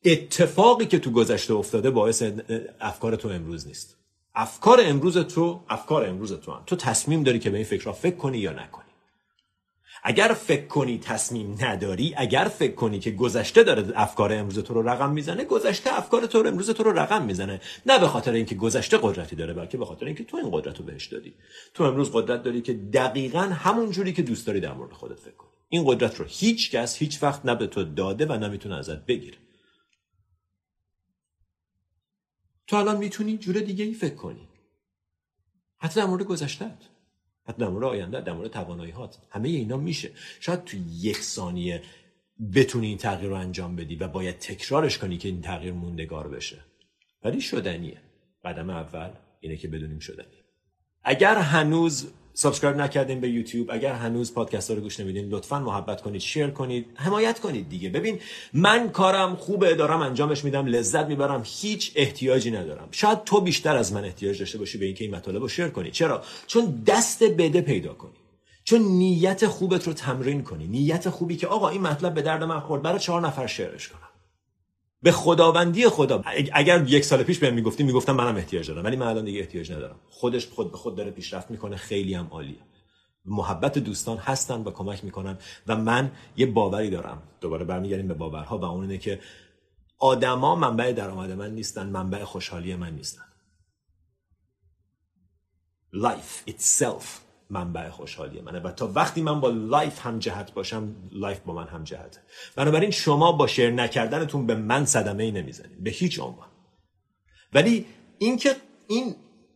اتفاقی 0.04 0.86
که 0.86 0.98
تو 0.98 1.10
گذشته 1.10 1.54
افتاده 1.54 1.90
باعث 1.90 2.22
افکار 2.80 3.16
تو 3.16 3.28
امروز 3.28 3.66
نیست. 3.66 3.96
افکار 4.34 4.78
امروز 4.82 5.18
تو 5.18 5.64
افکار 5.68 6.06
امروز 6.06 6.32
تو 6.32 6.52
هم. 6.52 6.62
تو 6.66 6.76
تصمیم 6.76 7.22
داری 7.22 7.38
که 7.38 7.50
به 7.50 7.56
این 7.56 7.66
فکر 7.66 7.84
را 7.84 7.92
فکر 7.92 8.16
کنی 8.16 8.38
یا 8.38 8.52
نکنی. 8.52 8.81
اگر 10.04 10.32
فکر 10.32 10.66
کنی 10.66 10.98
تصمیم 10.98 11.56
نداری 11.60 12.14
اگر 12.16 12.44
فکر 12.44 12.74
کنی 12.74 12.98
که 12.98 13.10
گذشته 13.10 13.62
داره 13.62 13.92
افکار 13.94 14.32
امروز 14.32 14.58
تو 14.58 14.74
رو 14.74 14.88
رقم 14.88 15.12
می‌زنه 15.12 15.44
گذشته 15.44 15.98
افکار 15.98 16.26
تو 16.26 16.42
رو 16.42 16.48
امروز 16.48 16.70
تو 16.70 16.82
رو 16.82 16.92
رقم 16.92 17.24
می‌زنه. 17.24 17.60
نه 17.86 17.98
به 17.98 18.08
خاطر 18.08 18.32
اینکه 18.32 18.54
گذشته 18.54 18.98
قدرتی 19.02 19.36
داره 19.36 19.52
بلکه 19.52 19.78
به 19.78 19.84
خاطر 19.84 20.06
اینکه 20.06 20.24
تو 20.24 20.36
این 20.36 20.48
قدرت 20.52 20.78
رو 20.78 20.84
بهش 20.84 21.06
دادی. 21.06 21.34
تو 21.74 21.84
امروز 21.84 22.12
قدرت 22.12 22.42
داری 22.42 22.62
که 22.62 22.72
دقیقا 22.72 23.42
همون 23.42 23.90
جوری 23.90 24.12
که 24.12 24.22
دوست 24.22 24.46
داری 24.46 24.60
در 24.60 24.72
مورد 24.72 24.92
خودت 24.92 25.20
فکر 25.20 25.34
کنی. 25.34 25.50
این 25.68 25.84
قدرت 25.86 26.20
رو 26.20 26.26
هیچ 26.28 26.70
کس 26.70 26.96
هیچ 26.96 27.22
وقت 27.22 27.46
نه 27.46 27.54
به 27.54 27.66
تو 27.66 27.84
داده 27.84 28.26
و 28.26 28.32
نمی‌تونه 28.32 28.76
ازت 28.76 29.06
بگیره. 29.06 29.38
تو 32.66 32.76
الان 32.76 32.96
می‌تونی 32.96 33.38
جور 33.38 33.60
دیگه 33.60 33.84
ای 33.84 33.94
فکر 33.94 34.14
کنی. 34.14 34.48
حتی 35.78 36.00
در 36.00 36.06
مورد 36.06 36.22
گذشتهت 36.22 36.88
حتی 37.46 37.58
در 37.58 37.68
مورد 37.68 37.84
آینده 37.84 38.20
در 38.20 38.32
مورد 38.32 38.50
توانایی 38.50 38.90
هات. 38.90 39.18
همه 39.30 39.48
اینا 39.48 39.76
میشه. 39.76 40.10
شاید 40.40 40.64
تو 40.64 40.76
یک 40.90 41.18
ثانیه 41.18 41.82
بتونی 42.54 42.86
این 42.86 42.98
تغییر 42.98 43.30
رو 43.30 43.36
انجام 43.36 43.76
بدی 43.76 43.96
و 43.96 44.08
باید 44.08 44.38
تکرارش 44.38 44.98
کنی 44.98 45.18
که 45.18 45.28
این 45.28 45.40
تغییر 45.40 45.72
موندگار 45.72 46.28
بشه. 46.28 46.64
ولی 47.24 47.40
شدنیه. 47.40 48.00
قدم 48.44 48.70
اول 48.70 49.10
اینه 49.40 49.56
که 49.56 49.68
بدونیم 49.68 49.98
شدنیه. 49.98 50.44
اگر 51.04 51.36
هنوز 51.36 52.12
subscribe 52.34 52.76
نکردین 52.76 53.20
به 53.20 53.28
یوتیوب. 53.28 53.70
اگر 53.70 53.92
هنوز 53.92 54.34
پادکست 54.34 54.70
ها 54.70 54.76
رو 54.76 54.82
گوش 54.82 55.00
نمیدین 55.00 55.28
لطفا 55.28 55.58
محبت 55.58 56.00
کنید 56.02 56.20
share 56.20 56.46
کنید 56.46 56.86
حمایت 56.94 57.40
کنید 57.40 57.68
دیگه. 57.68 57.88
ببین 57.88 58.20
من 58.52 58.90
کارم 58.90 59.36
خوبه 59.36 59.74
دارم 59.74 60.00
انجامش 60.00 60.44
میدم 60.44 60.66
لذت 60.66 61.06
می‌برم 61.06 61.42
هیچ 61.44 61.92
احتیاجی 61.96 62.50
ندارم. 62.50 62.88
شاید 62.90 63.24
تو 63.24 63.40
بیشتر 63.40 63.76
از 63.76 63.92
من 63.92 64.04
احتیاج 64.04 64.38
داشته 64.38 64.58
باشی 64.58 64.78
به 64.78 64.86
اینکه 64.86 65.04
این 65.04 65.14
مطالب 65.14 65.42
رو 65.42 65.48
share 65.48 65.68
کنی. 65.68 65.90
چرا؟ 65.90 66.22
چون 66.46 66.82
دست 66.86 67.22
بده 67.22 67.60
پیدا 67.60 67.94
کنی. 67.94 68.12
چون 68.64 68.82
نیت 68.82 69.46
خوبت 69.46 69.86
رو 69.86 69.92
تمرین 69.92 70.42
کنی. 70.42 70.66
نیت 70.66 71.10
خوبی 71.10 71.36
که 71.36 71.46
آقا 71.46 71.68
این 71.68 71.80
مطلب 71.80 72.14
به 72.14 72.22
درد 72.22 72.44
من 72.44 72.60
خورد 72.60 72.82
برای 72.82 72.98
چهار 72.98 73.20
نفر 73.20 73.46
شیرش 73.46 73.88
کنم. 73.88 74.11
به 75.02 75.12
خداوندی 75.12 75.88
خدا. 75.88 76.22
اگر 76.52 76.84
یک 76.88 77.04
سال 77.04 77.22
پیش 77.22 77.38
بهم 77.38 77.54
می‌گفتی 77.54 77.82
می‌گفتم 77.82 78.12
منم 78.12 78.36
احتیاج 78.36 78.68
دارم. 78.68 78.84
ولی 78.84 78.96
من 78.96 79.06
الان 79.06 79.24
دیگه 79.24 79.40
احتیاج 79.40 79.72
ندارم. 79.72 80.00
خودش 80.08 80.46
خود 80.46 80.70
به 80.70 80.76
خود 80.76 80.96
داره 80.96 81.10
پیشرفت 81.10 81.50
می‌کنه. 81.50 81.76
خیلی 81.76 82.14
هم 82.14 82.28
عالیه. 82.30 82.60
محبت 83.24 83.78
دوستان 83.78 84.18
هستن 84.18 84.60
و 84.60 84.70
کمک 84.70 85.04
می‌کنن 85.04 85.38
و 85.66 85.76
من 85.76 86.12
یه 86.36 86.46
باوری 86.46 86.90
دارم. 86.90 87.22
دوباره 87.40 87.64
برمیگردیم 87.64 88.08
به 88.08 88.14
باورها 88.14 88.58
و 88.58 88.64
اون 88.64 88.82
اینه 88.82 88.98
که 88.98 89.20
آدما 89.98 90.54
منبع 90.56 90.92
درآمد 90.92 91.30
من 91.30 91.54
نیستن 91.54 91.86
منبع 91.86 92.24
خوشحالی 92.24 92.76
من 92.76 92.94
نیستن. 92.94 93.24
Life 95.94 96.50
itself 96.50 97.04
منبع 97.52 97.90
خوشحالی 97.90 98.40
منه. 98.40 98.60
و 98.60 98.70
تا 98.70 98.92
وقتی 98.94 99.22
من 99.22 99.40
با 99.40 99.48
life 99.48 100.06
هم 100.06 100.18
جهت 100.18 100.54
باشم 100.54 100.94
life 101.12 101.40
با 101.40 101.52
من 101.52 101.66
هم 101.66 101.84
جهت 101.84 102.20
بنابراین 102.56 102.90
شما 102.90 103.32
با 103.32 103.46
شیر 103.46 103.70
نکردنتون 103.70 104.46
به 104.46 104.54
من 104.54 104.84
صدمه 104.84 105.24
ای 105.24 105.30
نمی‌زنید. 105.30 105.84
به 105.84 105.90
هیچ 105.90 106.20
عنوان. 106.20 106.48
ولی 107.54 107.86
اینکه 108.18 108.56
این 108.88 109.14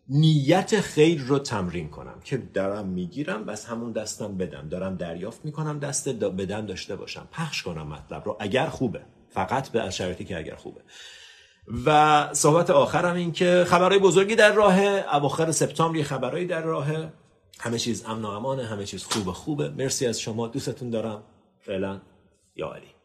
نیت 0.09 0.81
خیر 0.81 1.21
رو 1.21 1.39
تمرین 1.39 1.89
کنم 1.89 2.21
که 2.25 2.37
دارم 2.37 2.87
می‌گیرم 2.87 3.45
بس 3.45 3.67
همون 3.67 3.93
دستم 3.93 4.37
بدم. 4.37 4.69
دارم 4.69 4.97
دریافت 4.97 5.45
می‌کنم 5.45 5.79
دست 5.79 6.09
بدم 6.09 6.67
داشته 6.67 6.97
باشم. 6.97 7.29
پخش 7.33 7.63
کنم 7.63 7.87
مطلب 7.87 8.23
رو 8.25 8.37
اگر 8.41 8.67
خوبه. 8.67 9.01
فقط 9.31 9.69
به 9.69 9.91
شرایطی 9.91 10.25
که 10.25 10.39
اگر 10.39 10.55
خوبه. 10.55 10.81
و 11.87 12.29
صحبت 12.33 12.71
آخرم 12.71 13.15
این 13.15 13.33
که 13.33 13.65
خبرهای 13.67 13.99
بزرگی 13.99 14.35
در 14.35 14.53
راه 14.53 14.81
اواخر 15.15 15.53
سپتامبر 15.53 16.03
خبرهایی 16.03 16.47
در 16.47 16.63
راه 16.63 16.87
همه 17.61 17.79
چیز 17.79 18.05
امن 18.05 18.23
و 18.25 18.29
امانه 18.29 18.65
همه 18.67 18.85
چیز 18.85 19.05
خوبه 19.05 19.33
خوبه. 19.33 19.69
مرسی 19.69 20.07
از 20.07 20.21
شما. 20.21 20.49
دوستتون 20.49 20.91
دارم. 20.91 21.23
فعلا 21.61 22.01
یا 22.57 22.73
علی. 22.73 22.96